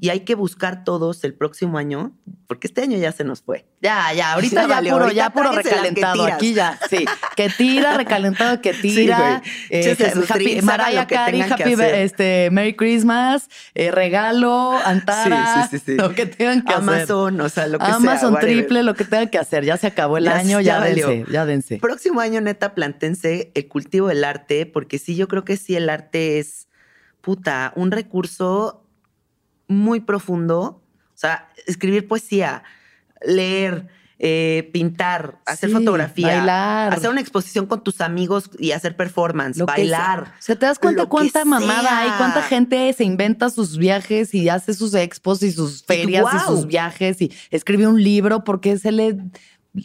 Y 0.00 0.10
hay 0.10 0.20
que 0.20 0.34
buscar 0.34 0.84
todos 0.84 1.24
el 1.24 1.32
próximo 1.32 1.78
año, 1.78 2.12
porque 2.46 2.66
este 2.66 2.82
año 2.82 2.98
ya 2.98 3.10
se 3.10 3.24
nos 3.24 3.40
fue. 3.40 3.64
Ya, 3.80 4.12
ya, 4.12 4.32
ahorita 4.34 4.68
ya 4.68 4.92
puro, 4.92 5.10
ya 5.10 5.30
puro 5.30 5.50
recalentado 5.50 6.24
aquí 6.26 6.52
ya. 6.52 6.78
Sí, 6.90 7.06
que 7.34 7.48
tira, 7.48 7.96
recalentado, 7.96 8.60
que 8.60 8.74
tira. 8.74 9.42
Eh, 9.70 9.96
happy, 10.28 10.60
Mariah 10.60 11.06
Carey, 11.06 11.40
Happy 11.40 11.74
este, 11.78 12.50
Merry 12.52 12.76
Christmas, 12.76 13.48
eh, 13.74 13.90
regalo, 13.90 14.78
Antara, 14.84 15.66
sí, 15.70 15.78
sí, 15.78 15.94
lo 15.94 16.14
que 16.14 16.26
tengan 16.26 16.62
que 16.62 16.74
hacer. 16.74 16.82
Amazon, 16.82 17.40
o 17.40 17.48
sea, 17.48 17.66
lo 17.68 17.78
que 17.78 17.86
Amazon 17.86 18.38
triple, 18.38 18.82
lo 18.82 18.94
que 18.94 19.04
tengan 19.04 19.30
que 19.30 19.38
hacer. 19.38 19.64
Ya 19.64 19.78
se 19.78 19.86
acabó 19.86 20.18
el 20.18 20.28
año, 20.28 20.60
ya, 20.60 20.82
dense, 20.82 21.24
ya 21.30 21.46
dense. 21.46 21.78
Próximo 21.78 22.20
año, 22.20 22.42
neta, 22.42 22.74
plantense 22.74 23.52
el 23.54 23.68
cultivo 23.68 24.08
del 24.08 24.22
arte, 24.22 24.66
porque 24.66 24.98
sí, 24.98 25.16
yo 25.16 25.28
creo 25.28 25.46
que 25.46 25.56
sí, 25.56 25.76
el 25.76 25.88
arte 25.88 26.38
es, 26.38 26.68
puta, 27.22 27.72
un 27.74 27.90
recurso 27.90 28.81
muy 29.72 30.00
profundo. 30.00 30.82
O 31.14 31.18
sea, 31.22 31.48
escribir 31.66 32.08
poesía, 32.08 32.62
leer, 33.24 33.88
eh, 34.24 34.70
pintar, 34.72 35.40
hacer 35.46 35.70
fotografía, 35.70 36.28
bailar. 36.28 36.92
hacer 36.92 37.10
una 37.10 37.20
exposición 37.20 37.66
con 37.66 37.82
tus 37.82 38.00
amigos 38.00 38.50
y 38.56 38.70
hacer 38.70 38.96
performance, 38.96 39.58
bailar. 39.58 40.34
O 40.38 40.42
sea, 40.42 40.54
te 40.54 40.64
das 40.64 40.78
cuenta 40.78 41.06
cuánta 41.06 41.44
mamada 41.44 41.98
hay, 41.98 42.10
cuánta 42.18 42.40
gente 42.42 42.92
se 42.92 43.02
inventa 43.02 43.50
sus 43.50 43.78
viajes 43.78 44.32
y 44.32 44.48
hace 44.48 44.74
sus 44.74 44.94
expos 44.94 45.42
y 45.42 45.50
sus 45.50 45.82
ferias 45.82 46.24
y 46.34 46.38
sus 46.46 46.68
viajes 46.68 47.20
y 47.20 47.32
escribe 47.50 47.88
un 47.88 48.00
libro 48.00 48.44
porque 48.44 48.78
se 48.78 48.92
le 48.92 49.18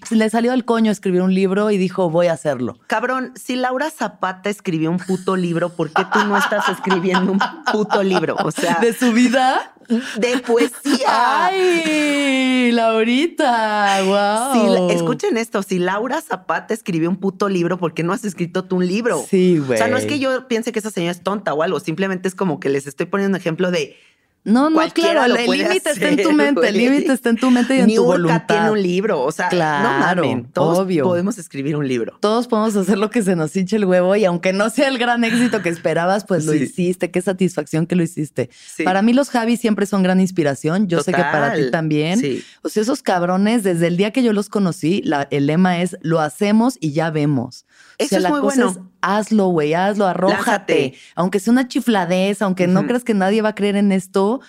le 0.09 0.29
salió 0.29 0.51
al 0.51 0.65
coño 0.65 0.91
escribir 0.91 1.21
un 1.21 1.33
libro 1.33 1.71
y 1.71 1.77
dijo, 1.77 2.09
voy 2.09 2.27
a 2.27 2.33
hacerlo. 2.33 2.77
Cabrón, 2.87 3.31
si 3.35 3.55
Laura 3.55 3.89
Zapata 3.89 4.49
escribió 4.49 4.91
un 4.91 4.97
puto 4.97 5.37
libro, 5.37 5.69
¿por 5.69 5.91
qué 5.91 6.03
tú 6.11 6.19
no 6.27 6.37
estás 6.37 6.67
escribiendo 6.69 7.31
un 7.31 7.39
puto 7.71 8.03
libro? 8.03 8.35
O 8.43 8.51
sea, 8.51 8.79
¿de 8.81 8.93
su 8.93 9.13
vida? 9.13 9.73
De 10.17 10.39
poesía. 10.39 11.45
¡Ay! 11.45 12.71
Laurita, 12.73 14.01
wow. 14.03 14.89
escuchen 14.91 15.37
esto, 15.37 15.63
si 15.63 15.79
Laura 15.79 16.21
Zapata 16.21 16.73
escribió 16.73 17.09
un 17.09 17.15
puto 17.15 17.47
libro, 17.47 17.77
¿por 17.77 17.93
qué 17.93 18.03
no 18.03 18.11
has 18.11 18.25
escrito 18.25 18.65
tú 18.65 18.77
un 18.77 18.87
libro? 18.87 19.23
Sí, 19.29 19.57
güey. 19.57 19.75
O 19.75 19.77
sea, 19.77 19.87
no 19.87 19.95
es 19.95 20.05
que 20.05 20.19
yo 20.19 20.49
piense 20.49 20.73
que 20.73 20.79
esa 20.79 20.91
señora 20.91 21.11
es 21.11 21.23
tonta 21.23 21.53
o 21.53 21.63
algo, 21.63 21.79
simplemente 21.79 22.27
es 22.27 22.35
como 22.35 22.59
que 22.59 22.67
les 22.67 22.87
estoy 22.87 23.05
poniendo 23.05 23.35
un 23.35 23.39
ejemplo 23.39 23.71
de 23.71 23.95
no, 24.43 24.69
no, 24.69 24.79
claro, 24.93 25.25
el 25.25 25.49
límite 25.49 25.89
está 25.91 26.07
en 26.07 26.23
tu 26.23 26.31
mente, 26.31 26.69
el 26.69 26.77
límite 26.77 27.11
está 27.11 27.29
en 27.29 27.35
tu 27.35 27.51
mente 27.51 27.75
y 27.75 27.79
en 27.81 27.95
tu 27.95 28.05
voluntad. 28.05 28.45
tiene 28.47 28.71
un 28.71 28.81
libro, 28.81 29.21
o 29.21 29.31
sea, 29.31 29.49
claro, 29.49 30.23
no 30.23 30.45
todos 30.53 30.79
obvio. 30.79 31.03
podemos 31.03 31.37
escribir 31.37 31.75
un 31.75 31.85
libro. 31.85 32.17
Todos 32.21 32.47
podemos 32.47 32.75
hacer 32.77 32.97
lo 32.97 33.09
que 33.09 33.21
se 33.23 33.35
nos 33.35 33.55
hinche 33.55 33.75
el 33.75 33.83
huevo 33.85 34.15
y 34.15 34.23
aunque 34.23 34.53
no 34.53 34.69
sea 34.69 34.87
el 34.87 34.97
gran 34.97 35.23
éxito 35.25 35.61
que 35.61 35.69
esperabas, 35.69 36.23
pues 36.23 36.45
lo 36.45 36.53
hiciste, 36.53 37.11
qué 37.11 37.21
satisfacción 37.21 37.87
que 37.87 37.97
lo 37.97 38.03
hiciste. 38.03 38.49
Para 38.85 39.01
mí 39.01 39.11
los 39.11 39.29
Javis 39.29 39.59
siempre 39.59 39.85
son 39.85 40.01
gran 40.01 40.21
inspiración, 40.21 40.87
yo 40.87 41.01
sé 41.03 41.11
que 41.11 41.21
para 41.21 41.53
ti 41.53 41.69
también. 41.69 42.21
O 42.61 42.69
sea, 42.69 42.83
esos 42.83 43.03
cabrones, 43.03 43.63
desde 43.63 43.87
el 43.87 43.97
día 43.97 44.11
que 44.11 44.23
yo 44.23 44.31
los 44.31 44.47
conocí, 44.47 45.03
el 45.29 45.45
lema 45.45 45.81
es, 45.81 45.97
lo 46.01 46.21
hacemos 46.21 46.77
y 46.79 46.93
ya 46.93 47.11
vemos. 47.11 47.65
Eso 47.97 48.17
es 48.17 48.29
muy 48.29 48.39
bueno. 48.41 48.91
hazlo, 49.01 49.47
güey, 49.47 49.73
hazlo, 49.73 50.05
arrójate. 50.05 50.93
Aunque 51.15 51.39
sea 51.39 51.51
una 51.51 51.67
chifladez, 51.67 52.41
aunque 52.41 52.67
no 52.67 52.85
creas 52.85 53.03
que 53.03 53.13
nadie 53.13 53.41
va 53.41 53.49
a 53.49 53.55
creer 53.55 53.75
en 53.75 53.91
esto, 53.91 54.41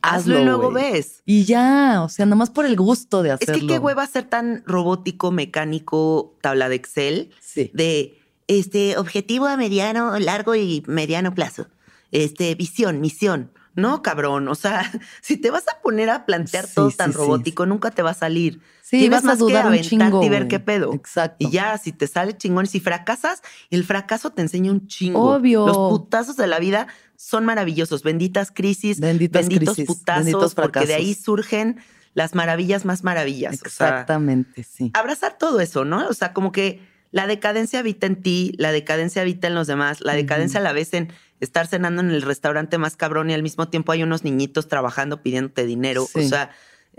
hazlo, 0.00 0.40
y 0.40 0.44
luego 0.44 0.70
ves. 0.70 1.22
Y 1.26 1.44
ya, 1.44 2.02
o 2.02 2.08
sea, 2.08 2.24
nomás 2.26 2.50
por 2.50 2.64
el 2.64 2.76
gusto 2.76 3.22
de 3.22 3.32
hacerlo. 3.32 3.54
Es 3.54 3.60
que 3.60 3.66
qué 3.66 3.78
hueva 3.78 4.06
ser 4.06 4.24
tan 4.24 4.62
robótico, 4.66 5.30
mecánico, 5.30 6.36
tabla 6.40 6.68
de 6.68 6.76
Excel, 6.76 7.30
sí. 7.40 7.70
de 7.74 8.18
este 8.46 8.96
objetivo 8.96 9.46
a 9.46 9.56
mediano, 9.56 10.18
largo 10.18 10.54
y 10.54 10.82
mediano 10.86 11.34
plazo. 11.34 11.66
Este, 12.10 12.54
visión, 12.54 13.00
misión. 13.00 13.50
No, 13.78 14.02
cabrón. 14.02 14.48
O 14.48 14.54
sea, 14.54 14.90
si 15.22 15.36
te 15.36 15.50
vas 15.50 15.68
a 15.68 15.80
poner 15.80 16.10
a 16.10 16.26
plantear 16.26 16.66
todo 16.66 16.90
tan 16.90 17.12
robótico, 17.12 17.64
nunca 17.64 17.90
te 17.90 18.02
va 18.02 18.10
a 18.10 18.14
salir. 18.14 18.60
Sí, 18.82 19.08
vas 19.08 19.24
a 19.26 19.36
dudar 19.36 19.66
un 19.66 19.78
chingo, 19.80 20.22
y 20.22 20.28
ver 20.28 20.48
qué 20.48 20.58
pedo. 20.58 20.92
Exacto. 20.94 21.36
Y 21.46 21.50
ya, 21.50 21.76
si 21.78 21.92
te 21.92 22.06
sale 22.06 22.36
chingón, 22.36 22.66
si 22.66 22.80
fracasas, 22.80 23.42
el 23.70 23.84
fracaso 23.84 24.30
te 24.30 24.42
enseña 24.42 24.72
un 24.72 24.86
chingo. 24.86 25.34
Obvio. 25.34 25.66
Los 25.66 25.76
putazos 25.76 26.36
de 26.36 26.46
la 26.46 26.58
vida 26.58 26.88
son 27.14 27.44
maravillosos. 27.44 28.02
Benditas 28.02 28.50
crisis, 28.50 28.98
benditos 28.98 29.76
putazos, 29.86 30.54
porque 30.54 30.86
de 30.86 30.94
ahí 30.94 31.14
surgen 31.14 31.78
las 32.14 32.34
maravillas 32.34 32.84
más 32.84 33.04
maravillas. 33.04 33.54
Exactamente, 33.54 34.64
sí. 34.64 34.90
Abrazar 34.94 35.38
todo 35.38 35.60
eso, 35.60 35.84
¿no? 35.84 36.08
O 36.08 36.14
sea, 36.14 36.32
como 36.32 36.50
que 36.50 36.80
la 37.10 37.26
decadencia 37.26 37.78
habita 37.78 38.06
en 38.06 38.22
ti, 38.22 38.52
la 38.58 38.72
decadencia 38.72 39.22
habita 39.22 39.46
en 39.46 39.54
los 39.54 39.66
demás, 39.66 40.00
la 40.00 40.14
decadencia 40.14 40.60
la 40.60 40.72
vez 40.72 40.92
en 40.94 41.12
estar 41.40 41.66
cenando 41.66 42.00
en 42.02 42.10
el 42.10 42.22
restaurante 42.22 42.78
más 42.78 42.96
cabrón 42.96 43.30
y 43.30 43.34
al 43.34 43.42
mismo 43.42 43.68
tiempo 43.68 43.92
hay 43.92 44.02
unos 44.02 44.24
niñitos 44.24 44.68
trabajando 44.68 45.22
pidiéndote 45.22 45.64
dinero. 45.64 46.06
O 46.14 46.20
sea, 46.20 46.50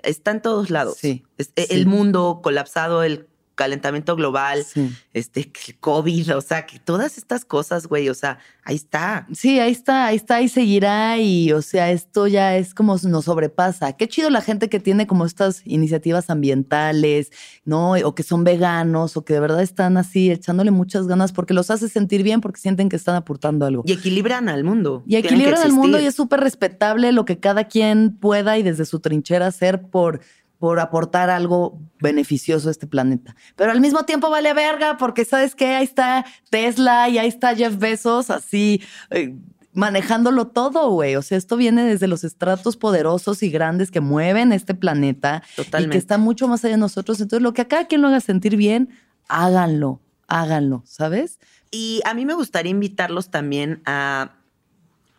está 0.04 0.32
en 0.32 0.42
todos 0.42 0.70
lados. 0.70 0.98
Sí, 0.98 1.24
El 1.56 1.88
mundo 1.88 2.42
colapsado, 2.44 3.04
el 3.04 3.29
calentamiento 3.60 4.16
global, 4.16 4.66
este, 5.14 5.51
el 5.68 5.80
COVID, 5.82 6.38
o 6.38 6.39
sea, 6.39 6.66
que 6.66 6.80
todas 6.80 7.18
estas 7.18 7.43
cosas, 7.43 7.88
güey, 7.88 8.07
o 8.07 8.14
sea, 8.14 8.39
ahí 8.64 8.78
está. 8.78 9.28
Sí, 9.34 9.60
ahí 9.60 9.74
está, 9.74 10.05
ahí 10.05 10.16
está 10.16 10.41
y 10.41 10.47
seguirá 10.47 11.18
y, 11.18 11.51
o 11.51 11.62
sea, 11.62 11.91
esto 11.91 12.28
ya 12.28 12.55
es 12.55 12.74
como 12.74 12.95
nos 13.03 13.26
sobrepasa. 13.26 13.91
Qué 13.97 14.07
chido 14.07 14.30
la 14.30 14.39
gente 14.39 14.70
que 14.70 14.80
tiene 14.80 15.07
como 15.07 15.26
estas 15.26 15.62
iniciativas 15.66 16.30
ambientales, 16.30 17.32
¿no? 17.66 17.95
O 18.05 18.16
que 18.16 18.24
son 18.24 18.45
veganos 18.45 19.18
o 19.18 19.26
que 19.26 19.34
de 19.34 19.41
verdad 19.41 19.62
están 19.62 19.97
así 19.97 20.32
echándole 20.32 20.72
muchas 20.72 21.05
ganas 21.05 21.34
porque 21.34 21.53
los 21.53 21.70
hace 21.70 21.89
sentir 21.89 22.24
bien 22.24 22.39
porque 22.39 22.62
sienten 22.62 22.88
que 22.88 22.95
están 22.95 23.16
aportando 23.16 23.66
algo. 23.66 23.84
Y 23.86 23.91
equilibran 23.91 24.47
al 24.47 24.64
mundo. 24.64 25.03
Y 25.05 25.18
equilibran 25.18 25.62
al 25.62 25.74
mundo 25.74 25.99
y 25.99 26.05
es 26.05 26.16
súper 26.16 26.39
respetable 26.39 27.12
lo 27.12 27.26
que 27.26 27.39
cada 27.39 27.66
quien 27.66 28.16
pueda 28.16 28.57
y 28.57 28.64
desde 28.64 28.86
su 28.86 29.01
trinchera 29.01 29.47
hacer 29.47 29.82
por 29.82 30.22
por 30.60 30.80
aportar 30.80 31.30
algo 31.30 31.80
beneficioso 31.99 32.68
a 32.68 32.72
este 32.72 32.86
planeta. 32.86 33.36
Pero 33.55 33.72
al 33.72 33.82
mismo 33.82 34.03
tiempo 34.03 34.30
vale 34.30 34.53
verga 34.53 34.97
porque 34.97 35.26
sabes 35.26 35.55
que 35.55 35.68
ahí 35.68 35.86
está 35.86 36.26
Tesla 36.49 37.07
y 37.10 37.18
ahí 37.18 37.30
está 37.30 37.55
Jeff 37.55 37.78
Bezos 37.78 38.30
así 38.30 38.82
eh, 39.10 39.36
manejándolo 39.74 40.47
todo, 40.47 40.91
güey. 40.91 41.16
O 41.16 41.22
sea, 41.22 41.38
esto 41.38 41.55
viene 41.55 41.84
desde 41.84 42.07
los 42.07 42.26
estratos 42.26 42.76
poderosos 42.76 43.41
y 43.41 43.49
grandes 43.49 43.89
que 43.89 44.01
mueven 44.01 44.51
este 44.51 44.74
planeta 44.74 45.43
Totalmente. 45.55 45.88
y 45.88 45.91
que 45.91 45.97
está 45.97 46.18
mucho 46.18 46.47
más 46.47 46.64
allá 46.66 46.74
de 46.74 46.80
nosotros. 46.80 47.22
Entonces, 47.22 47.41
lo 47.41 47.53
que 47.53 47.62
a 47.62 47.68
cada 47.68 47.88
quien 47.88 48.01
lo 48.01 48.10
haga 48.10 48.20
sentir 48.20 48.57
bien, 48.57 48.89
háganlo, 49.30 50.01
háganlo, 50.28 50.84
¿sabes? 50.86 51.39
Y 51.72 52.01
a 52.05 52.14
mí 52.14 52.26
me 52.26 52.34
gustaría 52.34 52.72
invitarlos 52.72 53.30
también 53.30 53.82
a 53.86 54.34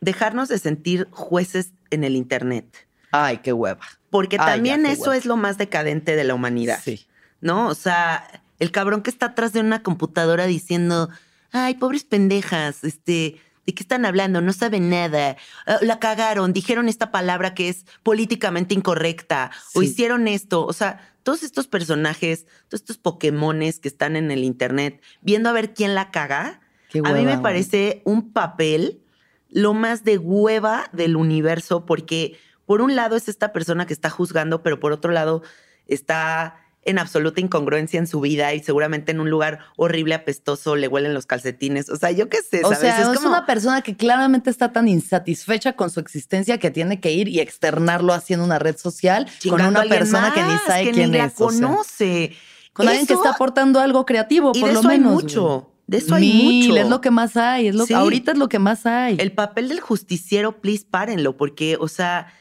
dejarnos 0.01 0.49
de 0.49 0.59
sentir 0.59 1.09
jueces 1.11 1.73
en 1.91 2.05
el 2.05 2.17
Internet. 2.17 2.89
Ay, 3.13 3.39
qué 3.39 3.53
hueva. 3.53 4.00
Porque 4.11 4.37
también 4.37 4.87
eso 4.87 5.13
es 5.13 5.25
lo 5.25 5.37
más 5.37 5.57
decadente 5.57 6.17
de 6.17 6.25
la 6.25 6.35
humanidad. 6.35 6.81
Sí. 6.85 7.07
¿No? 7.41 7.69
O 7.69 7.75
sea, 7.75 8.43
el 8.59 8.71
cabrón 8.71 9.03
que 9.03 9.11
está 9.11 9.27
atrás 9.27 9.53
de 9.53 9.61
una 9.61 9.83
computadora 9.83 10.47
diciendo, 10.47 11.09
ay, 11.53 11.75
pobres 11.75 12.05
pendejas, 12.05 12.85
este, 12.85 13.41
¿de 13.67 13.75
qué 13.75 13.83
están 13.83 14.05
hablando? 14.05 14.41
No 14.41 14.53
saben 14.53 14.91
nada. 14.91 15.37
Ah, 15.67 15.79
la 15.81 15.99
cagaron, 15.99 16.53
dijeron 16.53 16.89
esta 16.89 17.11
palabra 17.11 17.55
que 17.55 17.69
es 17.69 17.87
políticamente 18.03 18.75
incorrecta, 18.75 19.51
o 19.75 19.83
hicieron 19.83 20.29
esto. 20.29 20.67
O 20.67 20.73
sea, 20.73 21.09
todos 21.23 21.43
estos 21.43 21.69
personajes, 21.69 22.47
todos 22.69 22.81
estos 22.83 22.99
Pokémones 22.99 23.79
que 23.79 23.89
están 23.89 24.17
en 24.17 24.31
el 24.31 24.45
internet, 24.45 25.01
viendo 25.23 25.49
a 25.49 25.53
ver 25.53 25.73
quién 25.73 25.95
la 25.95 26.11
caga, 26.11 26.61
a 27.05 27.13
mí 27.13 27.25
me 27.25 27.39
parece 27.39 28.03
un 28.05 28.33
papel 28.33 29.01
lo 29.49 29.75
más 29.75 30.05
de 30.05 30.19
hueva 30.19 30.89
del 30.93 31.17
universo, 31.17 31.87
porque 31.87 32.39
por 32.71 32.83
un 32.83 32.95
lado 32.95 33.17
es 33.17 33.29
esta 33.29 33.53
persona 33.53 33.85
que 33.85 33.93
está 33.93 34.11
juzgando, 34.11 34.63
pero 34.63 34.79
por 34.79 34.93
otro 34.93 35.11
lado 35.11 35.43
está 35.89 36.55
en 36.85 37.01
absoluta 37.01 37.41
incongruencia 37.41 37.99
en 37.99 38.07
su 38.07 38.21
vida 38.21 38.55
y 38.55 38.63
seguramente 38.63 39.11
en 39.11 39.19
un 39.19 39.29
lugar 39.29 39.59
horrible, 39.77 40.15
apestoso, 40.15 40.77
le 40.77 40.87
huelen 40.87 41.13
los 41.13 41.27
calcetines. 41.27 41.91
O 41.91 41.97
sea, 41.97 42.13
yo 42.13 42.29
qué 42.29 42.37
sé, 42.37 42.61
¿sabes? 42.61 42.79
O 42.79 42.81
sea, 42.81 43.01
es, 43.01 43.19
como... 43.19 43.31
una 43.31 43.45
persona 43.45 43.83
que 43.83 43.97
claramente 43.97 44.51
está 44.51 44.71
tan 44.71 44.87
insatisfecha 44.87 45.73
con 45.73 45.91
su 45.91 45.99
existencia 45.99 46.59
que 46.59 46.71
tiene 46.71 47.01
que 47.01 47.11
ir 47.11 47.27
y 47.27 47.41
externarlo 47.41 48.13
haciendo 48.13 48.45
una 48.45 48.61
red 48.61 48.77
social 48.77 49.27
con 49.49 49.61
una 49.63 49.83
persona 49.83 50.33
que 50.33 50.45
ni 50.45 50.57
sabe 50.65 50.85
que 50.85 50.91
quién 50.93 51.11
ni 51.11 51.19
la 51.19 51.31
conoce. 51.31 52.37
con 52.73 52.87
alguien 52.87 53.09
que 53.09 53.15
está 53.15 53.31
aportando 53.31 53.81
algo 53.81 54.07
creativo, 54.07 54.53
por 54.53 54.73
lo 54.73 54.83
menos. 54.85 55.13
mucho. 55.13 55.73
De 55.89 55.97
eso 55.97 56.15
hay 56.15 56.69
mucho. 56.69 56.77
Es 56.77 56.89
lo 56.89 57.01
que 57.01 57.11
más 57.11 57.37
hay. 57.37 57.67
Es 57.67 57.75
lo, 57.75 57.85
Ahorita 57.97 58.31
es 58.31 58.39
lo 58.39 58.49
que 58.49 58.61
más 58.61 58.87
hay. 58.87 59.17
El 59.19 59.33
papel 59.33 59.69
del 59.69 59.81
justiciero, 59.81 60.61
please, 60.61 60.87
párenlo, 60.89 61.37
porque, 61.37 61.77
o 61.81 61.89
sea, 61.89 62.33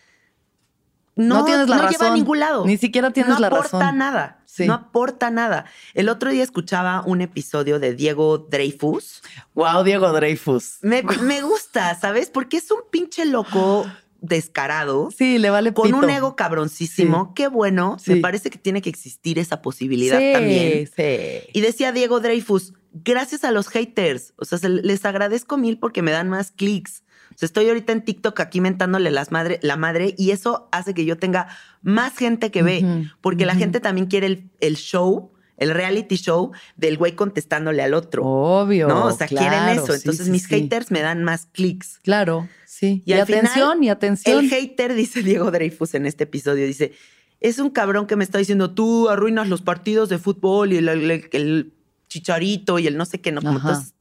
no, 1.19 1.45
tienes 1.45 1.67
la 1.67 1.77
no 1.77 1.89
lleva 1.89 2.07
a 2.07 2.13
ningún 2.13 2.39
lado. 2.39 2.65
Ni 2.65 2.77
siquiera 2.77 3.11
tienes 3.11 3.39
la 3.39 3.49
razón. 3.49 3.79
No 3.79 3.85
aporta 3.85 3.91
nada. 3.91 4.39
No 4.59 4.73
aporta 4.73 5.31
nada. 5.31 5.65
El 5.93 6.09
otro 6.09 6.31
día 6.31 6.43
escuchaba 6.43 7.03
un 7.05 7.21
episodio 7.21 7.79
de 7.79 7.93
Diego 7.93 8.37
Dreyfus. 8.37 9.21
Wow, 9.53 9.83
Diego 9.83 10.11
Dreyfus. 10.11 10.79
Me, 10.81 11.01
gusta, 11.41 11.95
¿sabes? 11.99 12.29
Porque 12.29 12.57
es 12.57 12.71
un 12.71 12.79
pinche 12.89 13.25
loco 13.25 13.85
descarado. 14.21 15.09
Sí, 15.15 15.37
le 15.37 15.49
vale 15.49 15.73
Con 15.73 15.93
un 15.93 16.09
ego 16.09 16.35
cabroncísimo. 16.35 17.33
Qué 17.33 17.47
bueno. 17.47 17.97
Me 18.05 18.17
parece 18.17 18.49
que 18.49 18.57
tiene 18.57 18.81
que 18.81 18.89
existir 18.89 19.39
esa 19.39 19.61
posibilidad 19.61 20.19
también. 20.33 20.89
Sí. 20.95 21.49
Y 21.53 21.61
decía 21.61 21.91
Diego 21.91 22.19
Dreyfus, 22.19 22.73
gracias 22.93 23.43
a 23.43 23.51
los 23.51 23.67
haters. 23.67 24.33
O 24.37 24.45
sea, 24.45 24.59
les 24.67 25.05
agradezco 25.05 25.57
mil 25.57 25.79
porque 25.79 26.01
me 26.01 26.11
dan 26.11 26.29
más 26.29 26.51
clics 26.51 27.03
estoy 27.45 27.67
ahorita 27.67 27.93
en 27.93 28.03
TikTok 28.03 28.39
aquí 28.39 28.61
mentándole 28.61 29.11
las 29.11 29.31
madre, 29.31 29.59
la 29.61 29.77
madre 29.77 30.13
y 30.17 30.31
eso 30.31 30.67
hace 30.71 30.93
que 30.93 31.05
yo 31.05 31.17
tenga 31.17 31.47
más 31.81 32.17
gente 32.17 32.51
que 32.51 32.63
ve, 32.63 33.09
porque 33.21 33.45
la 33.45 33.55
gente 33.55 33.79
también 33.79 34.07
quiere 34.07 34.49
el, 34.59 34.75
show 34.75 35.31
el 35.57 35.71
reality 35.71 36.15
show 36.15 36.51
del 36.77 36.97
güey 36.97 37.13
contestándole 37.13 37.83
al 37.83 37.93
otro. 37.93 38.23
Obvio. 38.25 38.87
¿No? 38.87 39.05
O 39.05 39.11
sea, 39.11 39.27
quieren 39.27 39.69
eso. 39.69 39.93
Entonces 39.93 40.29
mis 40.29 40.47
haters 40.47 40.89
me 40.91 41.01
dan 41.01 41.23
más 41.23 41.47
clics. 41.47 41.99
Claro, 42.03 42.47
sí. 42.65 43.03
Y, 43.05 43.13
atención, 43.13 43.83
y 43.83 43.89
atención. 43.89 44.39
El 44.39 44.49
hater, 44.49 44.93
dice 44.95 45.21
Diego 45.21 45.51
Dreyfus 45.51 45.95
en 45.95 46.05
este 46.05 46.23
episodio, 46.25 46.65
dice, 46.65 46.93
es 47.41 47.59
un 47.59 47.69
cabrón 47.69 48.07
que 48.07 48.15
me 48.15 48.23
está 48.23 48.37
diciendo, 48.37 48.71
tú 48.71 49.09
arruinas 49.09 49.47
los 49.47 49.61
partidos 49.61 50.09
de 50.09 50.17
fútbol 50.17 50.73
y 50.73 50.77
el, 50.77 51.73
chicharito 52.09 52.79
y 52.79 52.87
el 52.87 52.97
no 52.97 53.05
sé 53.05 53.21
qué, 53.21 53.31
no, 53.31 53.41
como 53.41 53.61
todos 53.61 53.93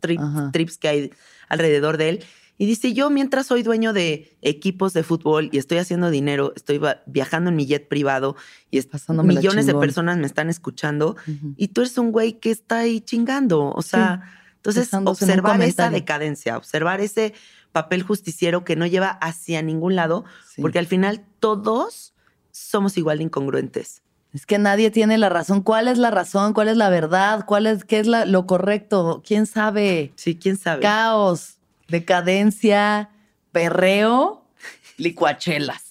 trips 0.52 0.78
que 0.78 0.88
hay 0.88 1.10
alrededor 1.48 1.96
de 1.96 2.08
él. 2.08 2.24
Y 2.60 2.66
dice, 2.66 2.92
yo 2.92 3.08
mientras 3.08 3.46
soy 3.46 3.62
dueño 3.62 3.92
de 3.92 4.36
equipos 4.42 4.92
de 4.92 5.04
fútbol 5.04 5.48
y 5.52 5.58
estoy 5.58 5.78
haciendo 5.78 6.10
dinero, 6.10 6.52
estoy 6.56 6.80
viajando 7.06 7.50
en 7.50 7.56
mi 7.56 7.66
jet 7.66 7.86
privado 7.86 8.34
y 8.72 8.80
millones 9.22 9.66
de 9.66 9.74
personas 9.74 10.16
me 10.16 10.26
están 10.26 10.50
escuchando 10.50 11.16
y 11.56 11.68
tú 11.68 11.82
eres 11.82 11.96
un 11.98 12.10
güey 12.10 12.40
que 12.40 12.50
está 12.50 12.78
ahí 12.78 13.00
chingando. 13.00 13.70
O 13.70 13.82
sea, 13.82 14.24
entonces 14.56 14.92
observar 14.92 15.62
esa 15.62 15.88
decadencia, 15.88 16.56
observar 16.56 17.00
ese 17.00 17.32
papel 17.70 18.02
justiciero 18.02 18.64
que 18.64 18.74
no 18.74 18.86
lleva 18.86 19.10
hacia 19.10 19.62
ningún 19.62 19.94
lado, 19.94 20.24
porque 20.60 20.80
al 20.80 20.86
final 20.86 21.24
todos 21.38 22.12
somos 22.50 22.98
igual 22.98 23.18
de 23.18 23.24
incongruentes. 23.24 24.02
Es 24.34 24.46
que 24.46 24.58
nadie 24.58 24.90
tiene 24.90 25.18
la 25.18 25.28
razón. 25.28 25.62
¿Cuál 25.62 25.88
es 25.88 25.98
la 25.98 26.10
razón? 26.10 26.52
¿Cuál 26.52 26.68
es 26.68 26.76
la 26.76 26.90
verdad? 26.90 27.44
¿Cuál 27.46 27.66
es 27.66 27.84
qué 27.84 27.98
es 27.98 28.06
lo 28.06 28.46
correcto? 28.46 29.22
¿Quién 29.26 29.46
sabe? 29.46 30.12
Sí, 30.16 30.36
quién 30.36 30.56
sabe. 30.56 30.82
Caos 30.82 31.58
decadencia, 31.88 33.10
perreo, 33.52 34.44
licuachelas. 34.96 35.84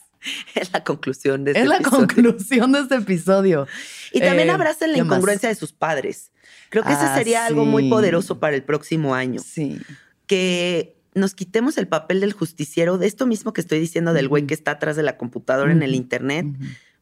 Es 0.56 0.74
la 0.74 0.84
conclusión 0.84 1.46
de 1.46 1.52
este 1.52 1.64
Es 1.64 1.68
la 1.68 1.80
conclusión 1.82 2.72
de 2.72 2.80
este 2.82 2.96
episodio. 2.96 3.68
Y 4.12 4.20
también 4.20 4.50
eh, 4.50 4.52
abracen 4.52 4.92
la 4.92 5.00
incongruencia 5.00 5.50
de 5.50 5.56
sus 5.56 5.74
padres. 5.74 6.32
Creo 6.70 6.84
que 6.84 6.92
ese 6.92 7.06
ah, 7.06 7.16
sería 7.16 7.46
algo 7.46 7.64
muy 7.66 7.90
poderoso 7.90 8.40
para 8.40 8.56
el 8.56 8.64
próximo 8.64 9.16
año. 9.16 9.42
Sí. 9.42 9.80
Que 10.26 10.98
nos 11.14 11.34
quitemos 11.34 11.78
el 11.78 11.88
papel 11.88 12.20
del 12.20 12.34
justiciero, 12.34 12.98
de 12.98 13.08
esto 13.08 13.26
mismo 13.26 13.54
que 13.54 13.62
estoy 13.62 13.80
diciendo 13.80 14.12
del 14.12 14.28
güey 14.28 14.46
que 14.46 14.54
está 14.54 14.72
atrás 14.72 14.98
de 14.98 15.04
la 15.04 15.18
computadora 15.18 15.72
en 15.72 15.82
el 15.82 15.96
internet, 15.96 16.46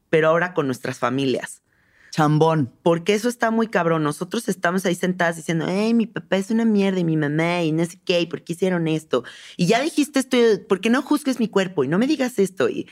pero 0.09 0.29
ahora 0.29 0.53
con 0.53 0.65
nuestras 0.67 0.99
familias 0.99 1.61
chambón. 2.15 2.71
Porque 2.81 3.13
eso 3.13 3.27
está 3.27 3.51
muy 3.51 3.67
cabrón. 3.67 4.03
Nosotros 4.03 4.47
estamos 4.47 4.85
ahí 4.85 4.95
sentadas 4.95 5.35
diciendo, 5.35 5.65
hey, 5.67 5.93
mi 5.93 6.07
papá 6.07 6.37
es 6.37 6.49
una 6.49 6.63
mierda 6.63 6.99
y 6.99 7.03
mi 7.03 7.17
mamá 7.17 7.63
y 7.63 7.73
no 7.73 7.83
sé 7.83 7.99
qué, 8.05 8.25
¿por 8.25 8.41
qué 8.41 8.53
hicieron 8.53 8.87
esto? 8.87 9.25
Y 9.57 9.65
ya 9.65 9.81
dijiste 9.81 10.19
esto, 10.19 10.37
¿por 10.69 10.79
qué 10.79 10.89
no 10.89 11.01
juzgues 11.01 11.39
mi 11.39 11.49
cuerpo 11.49 11.83
y 11.83 11.89
no 11.89 11.99
me 11.99 12.07
digas 12.07 12.39
esto? 12.39 12.69
Y 12.69 12.87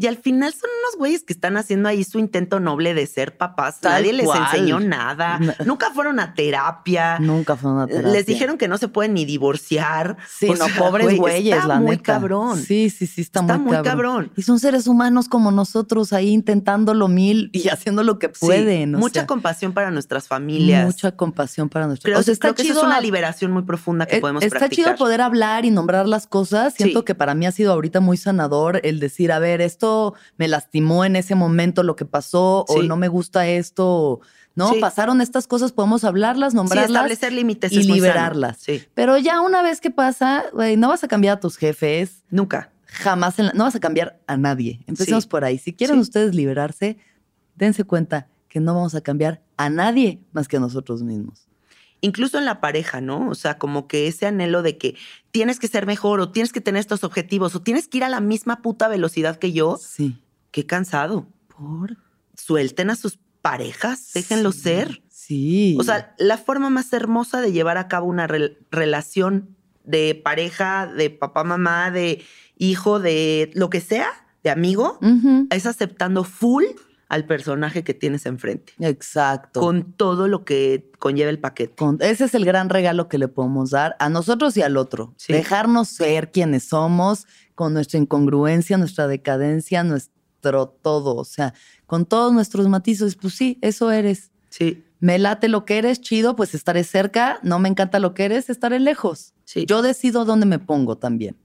y 0.00 0.06
al 0.06 0.16
final 0.16 0.50
son 0.54 0.70
unos 0.82 0.98
güeyes 0.98 1.24
que 1.24 1.34
están 1.34 1.58
haciendo 1.58 1.86
ahí 1.86 2.04
su 2.04 2.18
intento 2.18 2.58
noble 2.58 2.94
de 2.94 3.06
ser 3.06 3.36
papás. 3.36 3.80
Nadie 3.82 4.14
les 4.14 4.28
enseñó 4.34 4.80
nada. 4.80 5.38
Nunca 5.66 5.90
fueron 5.90 6.18
a 6.20 6.32
terapia. 6.32 7.18
Nunca 7.18 7.54
fueron 7.54 7.80
a 7.80 7.86
terapia. 7.86 8.10
Les 8.10 8.24
dijeron 8.24 8.56
que 8.56 8.66
no 8.66 8.78
se 8.78 8.88
pueden 8.88 9.12
ni 9.12 9.26
divorciar. 9.26 10.16
Sí, 10.26 10.48
no, 10.48 10.66
pobres 10.78 11.18
güeyes, 11.18 11.58
está 11.58 11.80
muy 11.80 11.98
cabrón. 11.98 12.58
Sí, 12.58 12.88
sí, 12.88 13.06
sí, 13.06 13.20
está, 13.20 13.42
muy, 13.42 13.76
cabrón. 13.82 14.32
Y 14.38 14.42
son 14.42 14.58
seres 14.58 14.86
humanos 14.86 15.28
como 15.28 15.50
nosotros 15.50 16.14
ahí 16.14 16.30
intentándolo 16.30 17.08
mil 17.08 17.50
y 17.52 17.68
haciendo 17.68 18.02
lo 18.02 18.18
que 18.18 18.30
pueden. 18.30 18.92
mucha 18.92 19.26
compasión 19.26 19.74
para 19.74 19.90
nuestras 19.90 20.28
familias. 20.28 20.86
Mucha 20.86 21.12
compasión 21.12 21.68
para 21.68 21.86
nuestras 21.88 22.14
familias. 22.14 22.38
creo 22.38 22.54
que 22.54 22.62
eso 22.62 22.72
es 22.72 22.82
una 22.82 23.02
liberación 23.02 23.50
muy 23.50 23.64
profunda 23.64 24.06
que 24.06 24.16
eh, 24.16 24.20
podemos 24.22 24.42
está 24.42 24.60
practicar. 24.60 24.80
Está 24.80 24.94
chido 24.94 25.04
poder 25.04 25.20
hablar 25.20 25.66
y 25.66 25.70
nombrar 25.70 26.08
las 26.08 26.26
cosas. 26.26 26.72
Siento 26.72 27.04
que 27.04 27.14
para 27.14 27.34
mí 27.34 27.44
ha 27.44 27.52
sido 27.52 27.74
ahorita 27.74 28.00
muy 28.00 28.16
sanador 28.16 28.80
el 28.82 28.98
decir, 28.98 29.30
a 29.30 29.38
ver, 29.38 29.60
esto 29.60 29.89
me 30.36 30.48
lastimó 30.48 31.04
en 31.04 31.16
ese 31.16 31.34
momento 31.34 31.82
lo 31.82 31.96
que 31.96 32.04
pasó 32.04 32.64
o 32.68 32.82
no 32.82 32.96
me 32.96 33.08
gusta 33.08 33.46
esto. 33.46 34.20
¿no? 34.54 34.72
Pasaron 34.80 35.20
estas 35.20 35.46
cosas, 35.46 35.72
podemos 35.72 36.04
hablarlas, 36.04 36.54
nombrarlas. 36.54 36.90
establecer 36.90 37.32
límites 37.32 37.72
y 37.72 37.82
liberarlas. 37.82 38.64
Pero 38.94 39.16
ya 39.18 39.40
una 39.40 39.62
vez 39.62 39.80
que 39.80 39.90
pasa, 39.90 40.44
no 40.76 40.88
vas 40.88 41.04
a 41.04 41.08
cambiar 41.08 41.36
a 41.38 41.40
tus 41.40 41.56
jefes. 41.56 42.24
Nunca. 42.30 42.72
Jamás, 42.86 43.36
no 43.38 43.64
vas 43.64 43.76
a 43.76 43.80
cambiar 43.80 44.20
a 44.26 44.36
nadie. 44.36 44.80
Empecemos 44.86 45.26
por 45.26 45.44
ahí. 45.44 45.58
Si 45.58 45.72
quieren 45.72 45.98
ustedes 45.98 46.34
liberarse, 46.34 46.98
dense 47.54 47.84
cuenta 47.84 48.28
que 48.48 48.60
no 48.60 48.74
vamos 48.74 48.94
a 48.94 49.00
cambiar 49.00 49.42
a 49.56 49.70
nadie 49.70 50.20
más 50.32 50.48
que 50.48 50.56
a 50.56 50.60
nosotros 50.60 51.02
mismos 51.02 51.49
incluso 52.00 52.38
en 52.38 52.44
la 52.44 52.60
pareja, 52.60 53.00
¿no? 53.00 53.28
O 53.28 53.34
sea, 53.34 53.58
como 53.58 53.86
que 53.86 54.06
ese 54.06 54.26
anhelo 54.26 54.62
de 54.62 54.78
que 54.78 54.96
tienes 55.30 55.58
que 55.58 55.68
ser 55.68 55.86
mejor 55.86 56.20
o 56.20 56.30
tienes 56.30 56.52
que 56.52 56.60
tener 56.60 56.80
estos 56.80 57.04
objetivos 57.04 57.54
o 57.54 57.62
tienes 57.62 57.88
que 57.88 57.98
ir 57.98 58.04
a 58.04 58.08
la 58.08 58.20
misma 58.20 58.62
puta 58.62 58.88
velocidad 58.88 59.38
que 59.38 59.52
yo. 59.52 59.78
Sí. 59.80 60.20
Qué 60.50 60.66
cansado. 60.66 61.28
¿Por? 61.48 61.96
Suelten 62.34 62.90
a 62.90 62.96
sus 62.96 63.18
parejas, 63.42 64.10
déjenlo 64.14 64.52
ser. 64.52 65.02
Sí. 65.08 65.76
O 65.78 65.84
sea, 65.84 66.14
la 66.18 66.38
forma 66.38 66.70
más 66.70 66.92
hermosa 66.92 67.40
de 67.40 67.52
llevar 67.52 67.78
a 67.78 67.88
cabo 67.88 68.06
una 68.06 68.26
relación 68.26 69.56
de 69.84 70.20
pareja, 70.22 70.86
de 70.86 71.10
papá, 71.10 71.44
mamá, 71.44 71.90
de 71.90 72.22
hijo, 72.56 73.00
de 73.00 73.50
lo 73.54 73.70
que 73.70 73.80
sea, 73.80 74.08
de 74.42 74.50
amigo, 74.50 74.98
es 75.50 75.66
aceptando 75.66 76.24
full 76.24 76.64
al 77.10 77.26
personaje 77.26 77.82
que 77.82 77.92
tienes 77.92 78.24
enfrente. 78.24 78.72
Exacto. 78.78 79.58
Con 79.58 79.92
todo 79.94 80.28
lo 80.28 80.44
que 80.44 80.92
conlleva 81.00 81.28
el 81.28 81.40
paquete. 81.40 81.74
ese 81.98 82.24
es 82.24 82.34
el 82.34 82.44
gran 82.44 82.70
regalo 82.70 83.08
que 83.08 83.18
le 83.18 83.26
podemos 83.26 83.70
dar 83.70 83.96
a 83.98 84.08
nosotros 84.08 84.56
y 84.56 84.62
al 84.62 84.76
otro. 84.76 85.12
Dejarnos 85.28 85.88
ser 85.88 86.30
quienes 86.30 86.64
somos, 86.64 87.26
con 87.56 87.74
nuestra 87.74 87.98
incongruencia, 87.98 88.78
nuestra 88.78 89.08
decadencia, 89.08 89.82
nuestro 89.82 90.68
todo. 90.68 91.16
O 91.16 91.24
sea, 91.24 91.52
con 91.86 92.06
todos 92.06 92.32
nuestros 92.32 92.68
matices, 92.68 93.16
pues 93.16 93.34
sí, 93.34 93.58
eso 93.60 93.90
eres. 93.90 94.30
Sí. 94.48 94.84
Me 95.00 95.18
late 95.18 95.48
lo 95.48 95.64
que 95.64 95.78
eres, 95.78 96.00
chido, 96.00 96.36
pues 96.36 96.54
estaré 96.54 96.84
cerca. 96.84 97.40
No 97.42 97.58
me 97.58 97.68
encanta 97.68 97.98
lo 97.98 98.14
que 98.14 98.26
eres, 98.26 98.48
estaré 98.50 98.78
lejos. 98.78 99.34
Sí. 99.44 99.66
Yo 99.66 99.82
decido 99.82 100.24
dónde 100.24 100.46
me 100.46 100.60
pongo 100.60 100.96
también. 100.96 101.36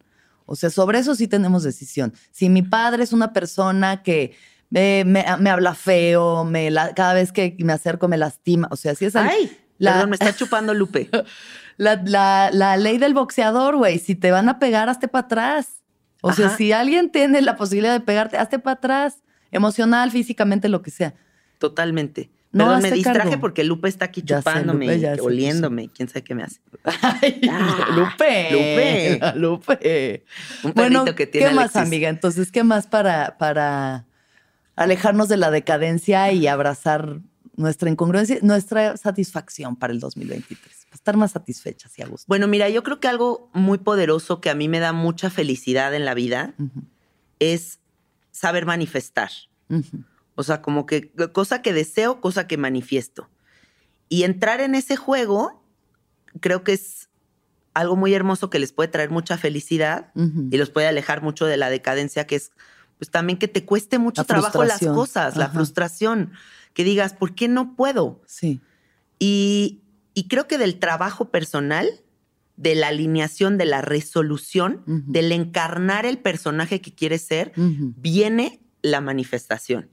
O 0.45 0.55
sea, 0.55 0.69
sobre 0.69 0.99
eso 0.99 1.15
sí 1.15 1.27
tenemos 1.27 1.63
decisión. 1.63 2.13
Si 2.29 2.49
mi 2.49 2.61
padre 2.61 3.03
es 3.03 3.13
una 3.13 3.33
persona 3.33 4.03
que 4.03 4.35
me, 4.75 5.49
habla 5.49 5.73
feo, 5.73 6.43
me 6.43 6.69
cada 6.95 7.13
vez 7.13 7.31
que 7.31 7.55
me 7.59 7.73
acerco 7.73 8.07
me 8.07 8.17
lastima. 8.17 8.67
O 8.71 8.75
sea, 8.75 8.91
así 8.91 9.05
es. 9.05 9.15
Ay, 9.15 9.57
la, 9.77 10.05
me 10.05 10.15
está 10.15 10.33
chupando 10.35 10.73
Lupe. 10.73 11.09
La, 11.77 12.49
la, 12.51 12.77
ley 12.77 12.97
del 12.97 13.13
boxeador, 13.13 13.77
güey. 13.77 13.99
Si 13.99 14.15
te 14.15 14.31
van 14.31 14.49
a 14.49 14.59
pegar, 14.59 14.89
hazte 14.89 15.07
para 15.07 15.25
atrás. 15.25 15.83
O 16.21 16.33
sea, 16.33 16.49
si 16.49 16.71
alguien 16.71 17.11
tiene 17.11 17.41
la 17.41 17.55
posibilidad 17.55 17.93
de 17.93 17.99
pegarte, 17.99 18.37
hazte 18.37 18.57
para 18.57 18.73
atrás, 18.75 19.23
emocional, 19.51 20.09
físicamente, 20.11 20.69
lo 20.69 20.81
que 20.81 20.89
sea. 20.89 21.13
Totalmente. 21.59 22.31
No, 22.51 22.79
me 22.79 22.89
distraje 22.89 23.37
porque 23.37 23.63
Lupe 23.63 23.89
está 23.89 24.05
aquí 24.05 24.21
chupándome, 24.21 24.87
oliéndome. 25.21 25.89
¿Quién 25.89 26.07
sabe 26.07 26.23
qué 26.23 26.35
me 26.35 26.43
hace? 26.43 26.61
Ay, 27.01 27.41
ah, 27.51 27.87
Lupe. 27.93 28.49
Lupe. 28.51 29.19
Lupe. 29.35 30.25
Un 30.63 30.73
bueno, 30.73 31.05
que 31.15 31.27
tiene 31.27 31.49
¿qué 31.49 31.53
más, 31.53 31.75
amiga? 31.75 32.09
Entonces, 32.09 32.51
¿qué 32.51 32.63
más 32.63 32.87
para, 32.87 33.37
para 33.37 34.05
alejarnos 34.75 35.29
de 35.29 35.37
la 35.37 35.51
decadencia 35.51 36.31
y 36.31 36.47
abrazar 36.47 37.21
nuestra 37.55 37.89
incongruencia, 37.89 38.39
nuestra 38.41 38.97
satisfacción 38.97 39.75
para 39.75 39.93
el 39.93 39.99
2023? 39.99 40.85
estar 40.95 41.17
más 41.17 41.33
satisfechas 41.33 41.97
y 41.99 42.01
a 42.01 42.07
gusto. 42.07 42.25
Bueno, 42.27 42.47
mira, 42.47 42.67
yo 42.69 42.81
creo 42.81 42.99
que 42.99 43.07
algo 43.07 43.49
muy 43.53 43.77
poderoso 43.77 44.41
que 44.41 44.49
a 44.49 44.55
mí 44.55 44.67
me 44.67 44.79
da 44.79 44.93
mucha 44.93 45.29
felicidad 45.29 45.93
en 45.93 46.05
la 46.05 46.13
vida 46.13 46.55
es 47.39 47.79
saber 48.31 48.65
manifestar. 48.65 49.29
O 50.35 50.43
sea, 50.43 50.61
como 50.61 50.85
que 50.85 51.11
cosa 51.31 51.61
que 51.61 51.73
deseo, 51.73 52.21
cosa 52.21 52.47
que 52.47 52.57
manifiesto. 52.57 53.29
Y 54.09 54.23
entrar 54.23 54.61
en 54.61 54.73
ese 54.73 54.95
juego 54.95 55.63
creo 56.39 56.63
que 56.63 56.73
es 56.73 57.09
algo 57.73 57.95
muy 57.95 58.13
hermoso 58.13 58.49
que 58.49 58.59
les 58.59 58.71
puede 58.71 58.89
traer 58.89 59.09
mucha 59.09 59.37
felicidad 59.37 60.11
y 60.15 60.57
los 60.57 60.69
puede 60.69 60.87
alejar 60.87 61.21
mucho 61.21 61.45
de 61.45 61.57
la 61.57 61.69
decadencia, 61.69 62.25
que 62.25 62.37
es 62.37 62.51
pues 62.97 63.11
también 63.11 63.37
que 63.37 63.47
te 63.47 63.65
cueste 63.65 63.99
mucho 63.99 64.23
trabajo 64.23 64.63
las 64.63 64.79
cosas, 64.79 65.35
la 65.35 65.49
frustración, 65.49 66.31
que 66.73 66.83
digas, 66.83 67.13
¿por 67.13 67.35
qué 67.35 67.47
no 67.47 67.75
puedo? 67.75 68.21
Sí. 68.25 68.61
Y, 69.19 69.81
y 70.13 70.27
creo 70.27 70.47
que 70.47 70.57
del 70.57 70.79
trabajo 70.79 71.29
personal, 71.29 71.87
de 72.57 72.75
la 72.75 72.87
alineación, 72.87 73.57
de 73.57 73.65
la 73.65 73.81
resolución, 73.81 74.81
del 74.85 75.31
encarnar 75.31 76.05
el 76.05 76.17
personaje 76.17 76.79
que 76.81 76.93
quieres 76.93 77.21
ser, 77.21 77.51
viene 77.55 78.61
la 78.81 79.01
manifestación. 79.01 79.89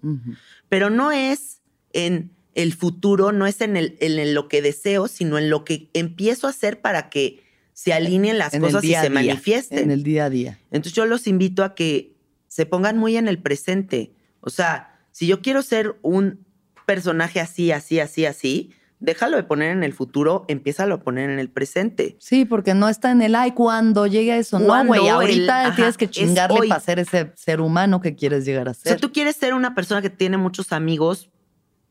Pero 0.68 0.90
no 0.90 1.12
es 1.12 1.61
en 1.92 2.30
el 2.55 2.72
futuro, 2.72 3.32
no 3.32 3.46
es 3.46 3.61
en, 3.61 3.76
el, 3.76 3.96
en, 4.00 4.34
lo 4.34 4.48
que 4.48 4.62
deseo, 4.62 5.09
sino 5.09 5.38
en 5.38 5.50
lo 5.50 5.64
que 5.64 5.90
empiezo 5.94 6.46
a 6.46 6.50
hacer 6.50 6.80
para 6.80 7.11
que 7.11 7.42
se 7.72 7.92
alineen 7.92 8.38
las 8.38 8.57
cosas 8.57 8.84
y 8.84 8.94
se 8.94 9.11
manifiesten. 9.11 9.78
En 9.78 9.90
el 9.90 10.03
día 10.03 10.26
a 10.26 10.30
día. 10.30 10.59
Entonces 10.70 10.92
yo 10.92 11.07
los 11.07 11.26
invito 11.26 11.64
a 11.64 11.74
que 11.74 12.12
se 12.53 12.66
pongan 12.66 12.98
muy 12.98 13.16
en 13.16 13.28
el 13.28 13.38
presente. 13.38 14.12
O 14.40 14.50
sea, 14.50 15.00
si 15.11 15.26
yo 15.26 15.40
quiero 15.40 15.62
ser 15.62 15.98
un 16.03 16.44
personaje 16.84 17.40
así, 17.40 17.72
así, 17.72 17.98
así, 17.98 18.26
así, 18.26 18.74
déjalo 19.00 19.38
de 19.38 19.42
poner 19.42 19.70
en 19.70 19.82
el 19.82 19.94
futuro, 19.94 20.44
empieza 20.48 20.84
a 20.84 21.00
poner 21.00 21.30
en 21.30 21.38
el 21.38 21.48
presente. 21.48 22.14
Sí, 22.20 22.44
porque 22.44 22.74
no 22.74 22.90
está 22.90 23.11
en 23.11 23.22
el 23.22 23.36
ay 23.36 23.53
cuando 23.53 24.07
llegue 24.07 24.32
a 24.32 24.36
eso. 24.36 24.59
No, 24.59 24.84
güey, 24.84 25.09
ahorita 25.09 25.74
tienes 25.76 25.96
que 25.96 26.11
chingarle 26.11 26.68
para 26.68 26.78
ser 26.78 26.98
ese 26.98 27.32
ser 27.36 27.62
humano 27.62 28.03
que 28.03 28.14
quieres 28.16 28.44
llegar 28.44 28.68
a 28.68 28.74
ser. 28.74 28.92
Si 28.92 29.00
tú 29.00 29.12
quieres 29.12 29.36
ser 29.36 29.55
una 29.55 29.74
persona 29.74 30.03
que 30.03 30.11
tiene 30.11 30.36
muchos 30.36 30.74
amigos, 30.74 31.30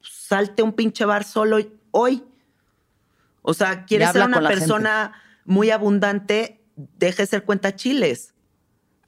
salte 0.04 0.62
un 0.62 0.74
pinche 0.74 1.06
bar 1.06 1.24
solo 1.24 1.58
hoy. 1.90 2.24
O 3.42 3.56
sea, 3.56 3.86
quieres 3.86 4.12
ser 4.12 4.28
una 4.28 4.48
persona 4.48 5.14
muy 5.44 5.72
abundante, 5.72 6.62
deje 6.76 7.24
de 7.24 7.26
ser 7.26 7.46
cuenta 7.46 7.76
chiles. 7.76 8.31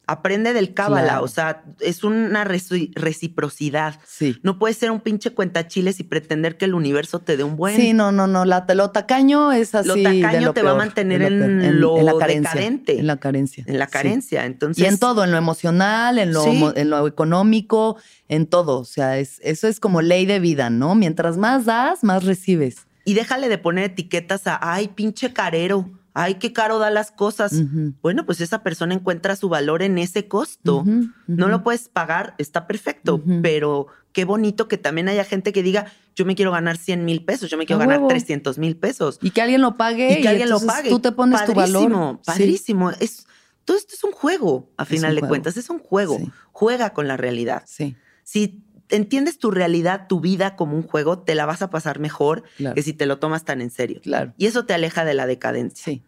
Aprende 0.06 0.52
del 0.52 0.74
cábala, 0.74 1.22
o 1.22 1.30
sea, 1.30 1.64
es 1.80 2.04
una 2.04 2.44
reciprocidad. 2.44 4.00
Sí. 4.06 4.38
No 4.44 4.60
puedes 4.60 4.78
ser 4.78 4.92
un 4.92 5.00
pinche 5.00 5.30
cuentachiles 5.30 6.02
y 6.02 6.04
pretender 6.04 6.58
que 6.58 6.66
el 6.66 6.74
universo 6.74 7.20
te 7.20 7.38
dé 7.38 7.46
un 7.46 7.56
buen. 7.56 7.78
Sí, 7.78 7.94
no, 7.94 8.12
no, 8.12 8.28
no. 8.28 8.44
La, 8.44 8.66
lo 8.76 8.92
tacaño 8.92 9.54
es 9.54 9.74
así. 9.74 9.88
Lo 9.88 9.96
tacaño 9.96 10.54
te 10.54 10.62
va 10.62 10.72
a 10.72 10.76
mantener 10.76 11.22
en, 11.22 11.80
lo 11.80 12.02
la 12.02 12.18
carencia, 12.20 12.62
En 12.62 13.08
la 13.08 13.18
carencia. 13.18 13.64
En 13.66 13.80
la 13.80 13.88
carencia. 13.88 14.46
Entonces. 14.46 14.84
Y 14.84 14.88
en 14.88 14.98
todo, 14.98 15.24
en 15.24 15.32
lo 15.32 15.38
emocional, 15.38 16.20
en 16.20 16.34
lo, 16.34 16.76
en 16.76 16.90
lo 16.90 17.08
económico, 17.08 17.96
en 18.28 18.48
todo. 18.48 18.80
O 18.80 18.86
sea, 18.86 19.20
es, 19.20 19.40
eso 19.42 19.70
es 19.70 19.80
como 19.80 20.02
ley 20.02 20.26
de 20.26 20.42
vida, 20.42 20.70
¿no? 20.70 20.96
Mientras 20.96 21.38
más 21.38 21.64
das, 21.64 22.04
más 22.04 22.26
recibes. 22.26 22.88
Y 23.06 23.14
déjale 23.14 23.48
de 23.48 23.58
poner 23.58 23.86
etiquetas 23.86 24.48
a, 24.48 24.60
ay, 24.62 24.90
pinche 24.90 25.32
carero 25.32 25.90
ay, 26.14 26.36
qué 26.36 26.54
caro 26.54 26.80
da 26.80 26.90
las 26.90 27.12
cosas. 27.12 27.54
Bueno, 28.02 28.26
pues 28.26 28.42
esa 28.42 28.64
persona 28.64 28.94
encuentra 28.94 29.36
su 29.36 29.50
valor 29.50 29.82
en 29.82 29.98
ese 29.98 30.28
costo. 30.28 30.86
No 31.28 31.48
lo 31.48 31.64
puedes 31.64 31.90
pagar, 31.90 32.36
está 32.38 32.68
perfecto, 32.68 33.22
pero 33.42 33.88
qué 34.12 34.26
bonito 34.26 34.68
que 34.68 34.78
también 34.78 35.10
haya 35.10 35.24
gente 35.24 35.52
que 35.52 35.64
diga, 35.64 35.92
yo 36.16 36.26
me 36.26 36.36
quiero 36.36 36.52
ganar 36.52 36.78
100 36.78 37.04
mil 37.04 37.26
pesos, 37.26 37.50
yo 37.50 37.58
me 37.58 37.66
quiero 37.66 37.80
ganar 37.80 38.08
300 38.08 38.58
mil 38.60 38.78
pesos. 38.78 39.18
Y 39.22 39.32
que 39.32 39.42
alguien 39.42 39.62
lo 39.62 39.76
pague. 39.78 40.20
Y 40.20 40.22
que 40.22 40.30
alguien 40.30 40.50
lo 40.50 40.60
pague. 40.60 40.90
Tú 40.90 41.00
te 41.00 41.12
pones 41.12 41.44
tu 41.46 41.54
valor. 41.54 42.20
Padrísimo. 42.24 42.92
Es, 42.92 43.26
todo 43.66 43.78
esto 43.78 43.96
es 43.96 44.04
un 44.04 44.12
juego, 44.12 44.70
a 44.78 44.86
final 44.86 45.16
de 45.16 45.22
cuentas, 45.22 45.58
es 45.58 45.70
un 45.70 45.80
juego. 45.80 46.20
Juega 46.52 46.92
con 46.92 47.08
la 47.08 47.18
realidad. 47.18 47.64
Sí. 47.66 47.96
Si 48.24 48.64
entiendes 48.96 49.40
tu 49.40 49.52
realidad, 49.52 50.08
tu 50.08 50.20
vida 50.20 50.56
como 50.56 50.76
un 50.76 50.84
juego, 50.84 51.20
te 51.20 51.36
la 51.36 51.46
vas 51.46 51.62
a 51.62 51.70
pasar 51.70 52.00
mejor 52.00 52.44
que 52.76 52.82
si 52.82 52.94
te 52.94 53.06
lo 53.06 53.20
tomas 53.20 53.44
tan 53.44 53.62
en 53.62 53.70
serio. 53.70 54.00
Claro. 54.02 54.34
Y 54.38 54.46
eso 54.46 54.66
te 54.66 54.74
aleja 54.74 55.06
de 55.06 55.14
la 55.14 55.26
decadencia. 55.26 55.84
Sí. 55.84 56.04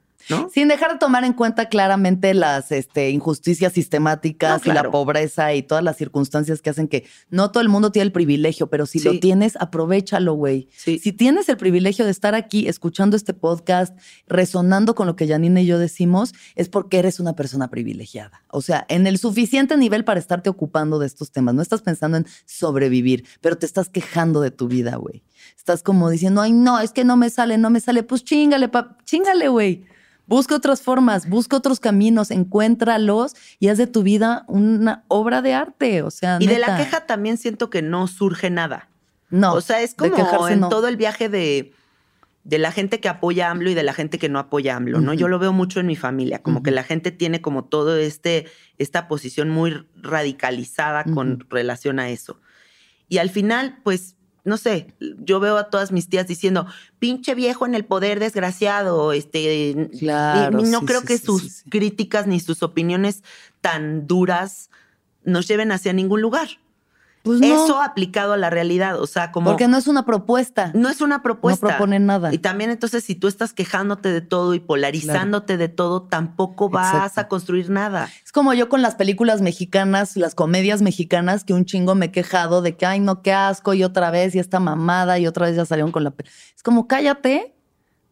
Sin 0.53 0.67
dejar 0.67 0.93
de 0.93 0.97
tomar 0.97 1.23
en 1.23 1.33
cuenta 1.33 1.69
claramente 1.69 2.33
las 2.33 2.71
este, 2.71 3.09
injusticias 3.09 3.73
sistemáticas 3.73 4.65
y 4.65 4.71
la 4.71 4.89
pobreza 4.89 5.53
y 5.53 5.63
todas 5.63 5.83
las 5.83 5.97
circunstancias 5.97 6.61
que 6.61 6.69
hacen 6.69 6.87
que 6.87 7.05
no 7.29 7.51
todo 7.51 7.61
el 7.61 7.69
mundo 7.69 7.91
tiene 7.91 8.05
el 8.05 8.11
privilegio, 8.11 8.67
pero 8.67 8.85
si 8.85 8.99
lo 8.99 9.19
tienes, 9.19 9.55
aprovechalo, 9.59 10.33
güey. 10.33 10.69
Si 10.75 11.11
tienes 11.11 11.49
el 11.49 11.57
privilegio 11.57 12.05
de 12.05 12.11
estar 12.11 12.35
aquí 12.35 12.67
escuchando 12.67 13.15
este 13.15 13.33
podcast, 13.33 13.97
resonando 14.27 14.95
con 14.95 15.07
lo 15.07 15.15
que 15.15 15.27
Janine 15.27 15.63
y 15.63 15.65
yo 15.65 15.79
decimos, 15.79 16.33
es 16.55 16.69
porque 16.69 16.99
eres 16.99 17.19
una 17.19 17.35
persona 17.35 17.69
privilegiada. 17.69 18.43
O 18.49 18.61
sea, 18.61 18.85
en 18.89 19.07
el 19.07 19.17
suficiente 19.17 19.77
nivel 19.77 20.03
para 20.03 20.19
estarte 20.19 20.49
ocupando 20.49 20.99
de 20.99 21.07
estos 21.07 21.31
temas. 21.31 21.55
No 21.55 21.61
estás 21.61 21.81
pensando 21.81 22.17
en 22.17 22.25
sobrevivir, 22.45 23.25
pero 23.41 23.57
te 23.57 23.65
estás 23.65 23.89
quejando 23.89 24.41
de 24.41 24.51
tu 24.51 24.67
vida, 24.67 24.95
güey. 24.95 25.23
Estás 25.57 25.83
como 25.83 26.09
diciendo, 26.09 26.41
ay, 26.41 26.53
no, 26.53 26.79
es 26.79 26.91
que 26.91 27.03
no 27.03 27.17
me 27.17 27.29
sale, 27.29 27.57
no 27.57 27.69
me 27.69 27.79
sale. 27.79 28.03
Pues 28.03 28.23
chingale, 28.23 28.69
pa 28.69 28.97
chingale, 29.05 29.47
güey. 29.47 29.85
Busca 30.27 30.55
otras 30.55 30.81
formas, 30.81 31.29
busca 31.29 31.57
otros 31.57 31.79
caminos, 31.79 32.31
encuéntralos 32.31 33.35
y 33.59 33.67
haz 33.67 33.77
de 33.77 33.87
tu 33.87 34.03
vida 34.03 34.43
una 34.47 35.03
obra 35.07 35.41
de 35.41 35.53
arte. 35.53 36.01
O 36.01 36.11
sea, 36.11 36.37
y 36.39 36.47
de 36.47 36.59
la 36.59 36.77
queja 36.77 37.05
también 37.05 37.37
siento 37.37 37.69
que 37.69 37.81
no 37.81 38.07
surge 38.07 38.49
nada. 38.49 38.89
No. 39.29 39.53
O 39.53 39.61
sea, 39.61 39.81
es 39.81 39.93
como 39.93 40.47
en 40.47 40.61
todo 40.61 40.87
el 40.87 40.97
viaje 40.97 41.29
de, 41.29 41.73
de 42.43 42.59
la 42.59 42.71
gente 42.71 42.99
que 42.99 43.09
apoya 43.09 43.47
a 43.47 43.51
AMLO 43.51 43.71
y 43.71 43.73
de 43.73 43.83
la 43.83 43.93
gente 43.93 44.19
que 44.19 44.29
no 44.29 44.39
apoya 44.39 44.73
a 44.73 44.77
AMLO, 44.77 45.01
¿no? 45.01 45.13
Yo 45.13 45.27
lo 45.27 45.39
veo 45.39 45.51
mucho 45.51 45.79
en 45.79 45.87
mi 45.87 45.95
familia, 45.95 46.41
como 46.41 46.63
que 46.63 46.71
la 46.71 46.83
gente 46.83 47.11
tiene 47.11 47.41
como 47.41 47.65
todo 47.65 47.97
este, 47.97 48.45
esta 48.77 49.07
posición 49.07 49.49
muy 49.49 49.85
radicalizada 49.95 51.03
con 51.03 51.45
relación 51.49 51.99
a 51.99 52.09
eso. 52.09 52.39
Y 53.09 53.17
al 53.17 53.29
final, 53.29 53.79
pues 53.83 54.15
no 54.45 54.57
sé, 54.57 54.93
yo 54.99 55.39
veo 55.39 55.57
a 55.57 55.69
todas 55.69 55.91
mis 55.91 56.07
tías 56.07 56.27
diciendo, 56.27 56.67
pinche 56.99 57.33
viejo 57.33 57.65
en 57.65 57.73
el 57.73 57.83
poder, 57.83 58.19
desgraciado, 58.19 59.11
este, 59.11 59.89
claro, 59.99 60.61
no 60.61 60.81
creo 60.81 61.01
que 61.01 61.17
sus 61.17 61.63
críticas 61.69 62.27
ni 62.27 62.39
sus 62.39 62.61
opiniones 62.61 63.23
tan 63.59 64.05
duras 64.05 64.69
nos 65.23 65.47
lleven 65.47 65.71
hacia 65.71 65.93
ningún 65.93 66.21
lugar. 66.21 66.47
Pues 67.25 67.41
Eso 67.41 67.81
aplicado 67.81 68.33
a 68.33 68.37
la 68.37 68.51
realidad, 68.51 69.01
o 69.01 69.07
sea, 69.07 69.31
como... 69.31 69.49
Porque 69.49 69.67
no 69.67 69.77
es 69.77 69.87
una 69.87 70.05
propuesta. 70.05 70.69
No 70.75 70.89
es 70.89 71.01
una 71.01 71.23
propuesta. 71.23 71.65
No 71.65 71.69
proponen 71.71 72.05
nada. 72.05 72.31
Y 72.31 72.37
también 72.37 72.69
entonces 72.69 73.03
si 73.03 73.15
tú 73.15 73.27
estás 73.27 73.51
quejándote 73.51 74.11
de 74.11 74.21
todo 74.21 74.53
y 74.53 74.59
polarizándote 74.59 75.57
de 75.57 75.67
todo, 75.67 76.03
tampoco 76.03 76.69
vas 76.69 77.17
a 77.17 77.27
construir 77.27 77.71
nada. 77.71 78.09
Es 78.23 78.31
como 78.31 78.53
yo 78.53 78.69
con 78.69 78.83
las 78.83 78.93
películas 78.93 79.41
mexicanas, 79.41 80.15
las 80.17 80.35
comedias 80.35 80.83
mexicanas, 80.83 81.43
que 81.43 81.53
un 81.53 81.65
chingo 81.65 81.95
me 81.95 82.05
he 82.05 82.11
quejado 82.11 82.61
de 82.61 82.77
que, 82.77 82.85
ay, 82.85 82.99
no, 82.99 83.23
qué 83.23 83.33
asco, 83.33 83.73
y 83.73 83.83
otra 83.83 84.11
vez, 84.11 84.35
y 84.35 84.39
esta 84.39 84.59
mamada, 84.59 85.17
y 85.17 85.25
otra 85.25 85.47
vez 85.47 85.55
ya 85.55 85.65
salieron 85.65 85.91
con 85.91 86.03
la... 86.03 86.13
Es 86.55 86.61
como, 86.61 86.87
cállate, 86.87 87.54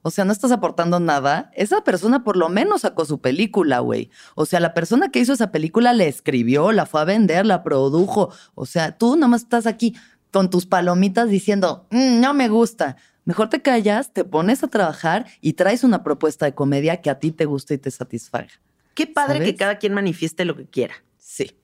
o 0.04 0.12
sea, 0.12 0.26
no 0.26 0.34
estás 0.34 0.52
aportando 0.52 1.00
nada. 1.00 1.50
Esa 1.56 1.84
persona 1.84 2.26
por 2.26 2.36
lo 2.36 2.50
menos 2.50 2.82
sacó 2.82 3.06
su 3.06 3.22
película, 3.22 3.80
güey. 3.80 4.12
O 4.36 4.46
sea, 4.46 4.60
la 4.60 4.74
persona 4.74 5.10
que 5.10 5.20
hizo 5.20 5.32
esa 5.32 5.52
película 5.52 5.94
le 5.94 6.10
escribió, 6.10 6.74
la 6.74 6.86
fue 6.86 7.02
a 7.02 7.06
vender, 7.06 7.46
la 7.46 7.64
produjo. 7.64 8.34
O 8.54 8.66
sea, 8.66 8.98
tú 8.98 9.16
nomás 9.16 9.44
estás 9.44 9.66
aquí 9.66 9.96
con 10.32 10.50
tus 10.50 10.66
palomitas 10.66 11.30
diciendo, 11.30 11.88
mm, 11.92 12.20
no 12.20 12.34
me 12.34 12.50
gusta. 12.50 12.98
Mejor 13.24 13.50
te 13.50 13.62
callas, 13.62 14.12
te 14.12 14.26
pones 14.26 14.62
a 14.64 14.68
trabajar 14.68 15.26
y 15.40 15.54
traes 15.54 15.86
una 15.86 16.04
propuesta 16.04 16.46
de 16.46 16.54
comedia 16.54 17.02
que 17.02 17.10
a 17.10 17.20
ti 17.20 17.32
te 17.32 17.46
guste 17.46 17.76
y 17.76 17.78
te 17.78 17.90
satisfaga. 17.90 18.50
Qué 18.96 19.08
padre 19.08 19.40
que 19.40 19.56
cada 19.56 19.78
quien 19.78 19.94
manifieste 19.94 20.44
lo 20.44 20.58
que 20.58 20.66
quiera. 20.66 20.96
Sí. 21.18 21.56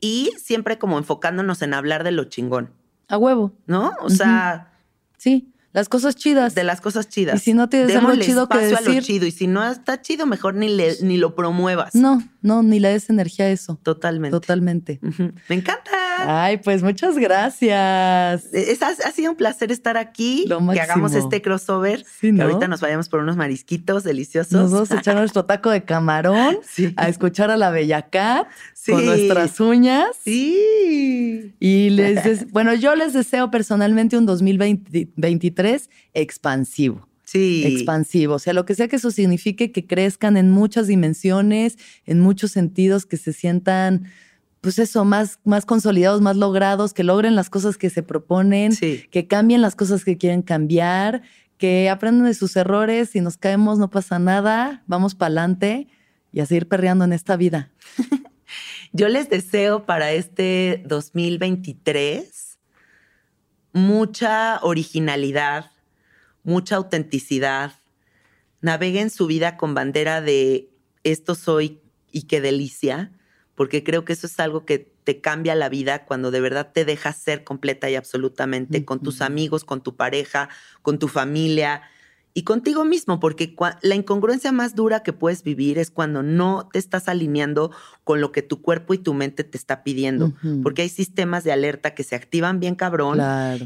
Y 0.00 0.32
siempre 0.36 0.78
como 0.78 0.98
enfocándonos 0.98 1.62
en 1.62 1.74
hablar 1.74 2.02
de 2.02 2.10
lo 2.10 2.24
chingón. 2.24 2.72
A 3.06 3.16
huevo. 3.18 3.52
¿No? 3.66 3.92
O 4.00 4.10
sea. 4.10 4.72
Sí. 5.16 5.51
Las 5.72 5.88
cosas 5.88 6.16
chidas. 6.16 6.54
De 6.54 6.64
las 6.64 6.80
cosas 6.80 7.08
chidas. 7.08 7.36
Y 7.36 7.38
si 7.38 7.54
no 7.54 7.68
tienes 7.68 7.94
algo 7.96 8.14
chido 8.16 8.48
que 8.48 8.58
decir. 8.58 8.76
a 8.76 8.80
lo 8.80 9.00
chido. 9.00 9.26
Y 9.26 9.30
si 9.30 9.46
no 9.46 9.68
está 9.68 10.02
chido, 10.02 10.26
mejor 10.26 10.54
ni, 10.54 10.68
le, 10.68 10.96
ni 11.02 11.16
lo 11.16 11.34
promuevas. 11.34 11.94
No, 11.94 12.22
no, 12.42 12.62
ni 12.62 12.78
le 12.78 12.88
des 12.88 13.08
energía 13.08 13.46
a 13.46 13.48
eso. 13.48 13.78
Totalmente. 13.82 14.32
Totalmente. 14.32 15.00
Me 15.48 15.54
encanta. 15.56 15.90
Ay, 16.18 16.58
pues 16.58 16.82
muchas 16.82 17.16
gracias. 17.18 18.52
E, 18.52 18.72
es, 18.72 18.82
ha, 18.82 19.10
sido 19.12 19.30
un 19.30 19.36
placer 19.36 19.72
estar 19.72 19.96
aquí, 19.96 20.46
que 20.72 20.80
hagamos 20.80 21.14
este 21.14 21.42
crossover, 21.42 22.04
que 22.20 22.40
ahorita 22.40 22.68
nos 22.68 22.80
vayamos 22.80 23.08
por 23.08 23.20
unos 23.20 23.36
marisquitos 23.36 24.04
deliciosos. 24.04 24.52
Nos 24.52 24.72
vamos 24.72 24.90
a 24.90 24.98
echar 24.98 25.16
nuestro 25.16 25.44
taco 25.44 25.70
de 25.70 25.84
camarón, 25.84 26.58
a 26.96 27.08
escuchar 27.08 27.50
a 27.50 27.56
la 27.56 27.70
Bella 27.70 28.02
Cat 28.02 28.48
con 28.86 29.04
nuestras 29.04 29.58
uñas. 29.60 30.08
Sí. 30.24 31.54
Y 31.58 31.90
les, 31.90 32.50
bueno, 32.52 32.74
yo 32.74 32.94
les 32.94 33.12
deseo 33.12 33.50
personalmente 33.50 34.16
un 34.16 34.26
2023 34.26 35.90
expansivo. 36.14 37.08
Sí. 37.24 37.64
expansivo. 37.64 38.34
O 38.34 38.38
sea, 38.38 38.52
lo 38.52 38.66
que 38.66 38.74
sea 38.74 38.88
que 38.88 38.96
eso 38.96 39.10
signifique, 39.10 39.72
que 39.72 39.86
crezcan 39.86 40.36
en 40.36 40.50
muchas 40.50 40.86
dimensiones, 40.86 41.78
en 42.04 42.20
muchos 42.20 42.50
sentidos, 42.50 43.06
que 43.06 43.16
se 43.16 43.32
sientan, 43.32 44.04
pues 44.62 44.78
eso, 44.78 45.04
más, 45.04 45.40
más 45.44 45.66
consolidados, 45.66 46.20
más 46.20 46.36
logrados, 46.36 46.94
que 46.94 47.02
logren 47.02 47.34
las 47.34 47.50
cosas 47.50 47.76
que 47.76 47.90
se 47.90 48.04
proponen, 48.04 48.74
que 48.76 49.26
cambien 49.26 49.60
las 49.60 49.74
cosas 49.74 50.04
que 50.04 50.16
quieren 50.16 50.40
cambiar, 50.42 51.22
que 51.58 51.90
aprendan 51.90 52.26
de 52.26 52.34
sus 52.34 52.54
errores. 52.54 53.10
Si 53.10 53.20
nos 53.20 53.36
caemos, 53.36 53.78
no 53.78 53.90
pasa 53.90 54.20
nada, 54.20 54.84
vamos 54.86 55.16
para 55.16 55.26
adelante 55.26 55.88
y 56.32 56.40
a 56.40 56.46
seguir 56.46 56.68
perreando 56.68 57.04
en 57.04 57.12
esta 57.12 57.36
vida. 57.36 57.72
Yo 58.92 59.08
les 59.08 59.28
deseo 59.28 59.84
para 59.84 60.12
este 60.12 60.84
2023 60.86 62.58
mucha 63.72 64.60
originalidad, 64.62 65.72
mucha 66.44 66.76
autenticidad. 66.76 67.72
Naveguen 68.60 69.10
su 69.10 69.26
vida 69.26 69.56
con 69.56 69.74
bandera 69.74 70.20
de 70.20 70.70
esto 71.02 71.34
soy 71.34 71.80
y 72.12 72.22
qué 72.22 72.40
delicia, 72.40 73.10
porque 73.54 73.84
creo 73.84 74.04
que 74.04 74.12
eso 74.12 74.26
es 74.26 74.40
algo 74.40 74.64
que 74.64 74.90
te 75.04 75.20
cambia 75.20 75.54
la 75.54 75.68
vida 75.68 76.04
cuando 76.04 76.30
de 76.30 76.40
verdad 76.40 76.70
te 76.72 76.84
dejas 76.84 77.16
ser 77.16 77.44
completa 77.44 77.90
y 77.90 77.96
absolutamente 77.96 78.84
con 78.84 79.00
tus 79.00 79.20
amigos, 79.20 79.64
con 79.64 79.82
tu 79.82 79.96
pareja, 79.96 80.48
con 80.82 80.98
tu 80.98 81.08
familia 81.08 81.82
y 82.34 82.44
contigo 82.44 82.84
mismo, 82.84 83.20
porque 83.20 83.54
la 83.82 83.94
incongruencia 83.94 84.52
más 84.52 84.74
dura 84.74 85.02
que 85.02 85.12
puedes 85.12 85.42
vivir 85.42 85.78
es 85.78 85.90
cuando 85.90 86.22
no 86.22 86.68
te 86.72 86.78
estás 86.78 87.08
alineando 87.08 87.72
con 88.04 88.20
lo 88.22 88.32
que 88.32 88.40
tu 88.40 88.62
cuerpo 88.62 88.94
y 88.94 88.98
tu 88.98 89.12
mente 89.12 89.44
te 89.44 89.58
está 89.58 89.82
pidiendo, 89.82 90.32
porque 90.62 90.82
hay 90.82 90.88
sistemas 90.88 91.44
de 91.44 91.52
alerta 91.52 91.94
que 91.94 92.04
se 92.04 92.16
activan 92.16 92.58
bien 92.58 92.74
cabrón 92.74 93.18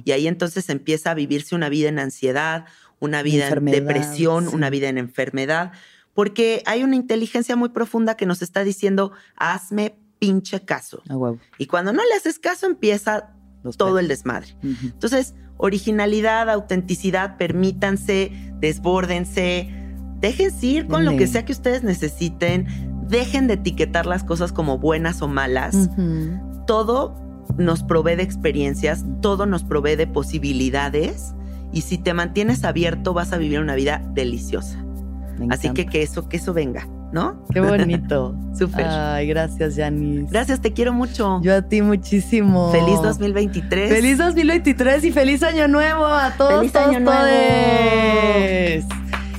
y 0.05 0.11
ahí 0.11 0.26
entonces 0.26 0.68
empieza 0.68 1.12
a 1.12 1.14
vivirse 1.14 1.55
una 1.55 1.68
vida 1.68 1.89
en 1.89 2.01
ansiedad, 2.01 2.64
una 2.99 3.22
vida 3.22 3.49
en 3.49 3.66
depresión, 3.66 4.49
una 4.49 4.68
vida 4.68 4.89
en 4.89 4.99
enfermedad, 4.99 5.72
porque 6.16 6.62
hay 6.64 6.82
una 6.82 6.96
inteligencia 6.96 7.56
muy 7.56 7.68
profunda 7.68 8.16
que 8.16 8.24
nos 8.24 8.40
está 8.40 8.64
diciendo, 8.64 9.12
hazme 9.36 9.98
pinche 10.18 10.64
caso. 10.64 11.02
Y 11.58 11.66
cuando 11.66 11.92
no 11.92 12.02
le 12.02 12.14
haces 12.16 12.38
caso 12.38 12.64
empieza 12.64 13.34
todo 13.76 13.98
el 13.98 14.08
desmadre. 14.08 14.56
Entonces, 14.62 15.34
originalidad, 15.58 16.48
autenticidad, 16.48 17.36
permítanse, 17.36 18.32
desbórdense, 18.60 19.68
déjense 20.18 20.66
ir 20.66 20.86
con 20.86 21.04
lo 21.04 21.18
que 21.18 21.26
sea 21.26 21.44
que 21.44 21.52
ustedes 21.52 21.82
necesiten, 21.82 22.66
dejen 23.08 23.46
de 23.46 23.54
etiquetar 23.54 24.06
las 24.06 24.24
cosas 24.24 24.52
como 24.52 24.78
buenas 24.78 25.20
o 25.20 25.28
malas. 25.28 25.90
Todo 26.66 27.14
nos 27.58 27.82
provee 27.82 28.16
de 28.16 28.22
experiencias, 28.22 29.04
todo 29.20 29.44
nos 29.44 29.64
provee 29.64 29.96
de 29.96 30.06
posibilidades 30.06 31.34
y 31.74 31.82
si 31.82 31.98
te 31.98 32.14
mantienes 32.14 32.64
abierto 32.64 33.12
vas 33.12 33.34
a 33.34 33.36
vivir 33.36 33.60
una 33.60 33.74
vida 33.74 34.02
deliciosa. 34.14 34.86
Así 35.51 35.70
que 35.70 35.87
que 35.87 36.03
eso, 36.03 36.28
que 36.28 36.37
eso 36.37 36.53
venga. 36.53 36.87
¿no? 37.12 37.45
Qué 37.53 37.61
bonito. 37.61 38.34
Súper. 38.59 38.87
Ay, 38.87 39.28
gracias, 39.28 39.76
Janice. 39.76 40.28
Gracias, 40.30 40.61
te 40.61 40.72
quiero 40.72 40.93
mucho. 40.93 41.41
Yo 41.43 41.55
a 41.55 41.62
ti 41.62 41.82
muchísimo. 41.82 42.70
Feliz 42.72 43.01
2023. 43.03 43.91
Feliz 43.91 44.18
2023 44.18 45.05
y 45.05 45.12
feliz 45.12 45.43
año 45.43 45.68
nuevo 45.68 46.07
a 46.07 46.32
todos. 46.37 46.59
Feliz 46.59 46.76
año 46.76 47.01
nuevo. 47.01 47.22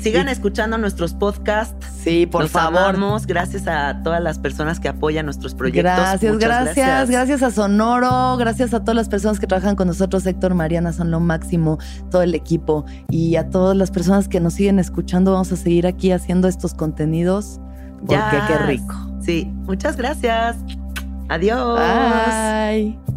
Sigan 0.02 0.28
escuchando 0.28 0.78
nuestros 0.78 1.14
podcasts. 1.14 1.86
Sí, 2.02 2.26
por 2.26 2.48
favor. 2.48 2.78
Amamos. 2.78 3.28
Gracias 3.28 3.68
a 3.68 4.02
todas 4.04 4.22
las 4.22 4.40
personas 4.40 4.80
que 4.80 4.88
apoyan 4.88 5.26
nuestros 5.26 5.54
proyectos. 5.56 5.84
Gracias, 5.84 6.38
gracias, 6.38 7.10
gracias, 7.10 7.44
a 7.44 7.52
Sonoro, 7.52 8.38
gracias 8.38 8.74
a 8.74 8.82
todas 8.82 8.96
las 8.96 9.10
personas 9.10 9.40
que 9.40 9.48
trabajan 9.48 9.76
con 9.76 9.88
nosotros, 9.88 10.26
Héctor, 10.26 10.54
Mariana, 10.54 10.94
son 10.94 11.12
lo 11.12 11.20
máximo, 11.20 11.78
todo 12.12 12.22
el 12.22 12.36
equipo 12.36 12.86
y 13.10 13.36
a 13.36 13.50
todas 13.50 13.76
las 13.76 13.92
personas 13.92 14.28
que 14.28 14.40
nos 14.40 14.54
siguen 14.54 14.80
escuchando. 14.80 15.34
Vamos 15.34 15.52
a 15.52 15.56
seguir 15.56 15.88
aquí 15.88 16.12
haciendo 16.12 16.48
estos 16.48 16.74
contenidos 16.74 17.60
porque 18.06 18.38
qué 18.48 18.58
rico. 18.60 18.96
Sí, 19.22 19.52
muchas 19.64 19.98
gracias. 19.98 20.56
Adiós. 21.30 21.80
Bye. 21.80 23.17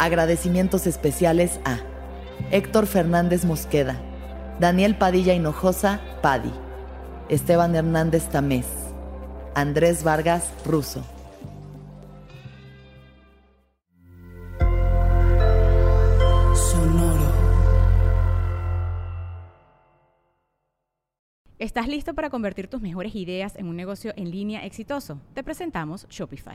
Agradecimientos 0.00 0.86
especiales 0.86 1.60
a 1.66 1.78
Héctor 2.50 2.86
Fernández 2.86 3.44
Mosqueda, 3.44 4.00
Daniel 4.58 4.96
Padilla 4.96 5.34
Hinojosa, 5.34 6.00
Padi, 6.22 6.50
Esteban 7.28 7.76
Hernández 7.76 8.24
Tamés, 8.30 8.66
Andrés 9.54 10.02
Vargas 10.02 10.48
Russo. 10.64 11.04
¿Estás 21.58 21.88
listo 21.88 22.14
para 22.14 22.30
convertir 22.30 22.68
tus 22.68 22.80
mejores 22.80 23.14
ideas 23.14 23.54
en 23.56 23.66
un 23.66 23.76
negocio 23.76 24.14
en 24.16 24.30
línea 24.30 24.64
exitoso? 24.64 25.20
Te 25.34 25.44
presentamos 25.44 26.06
Shopify. 26.08 26.54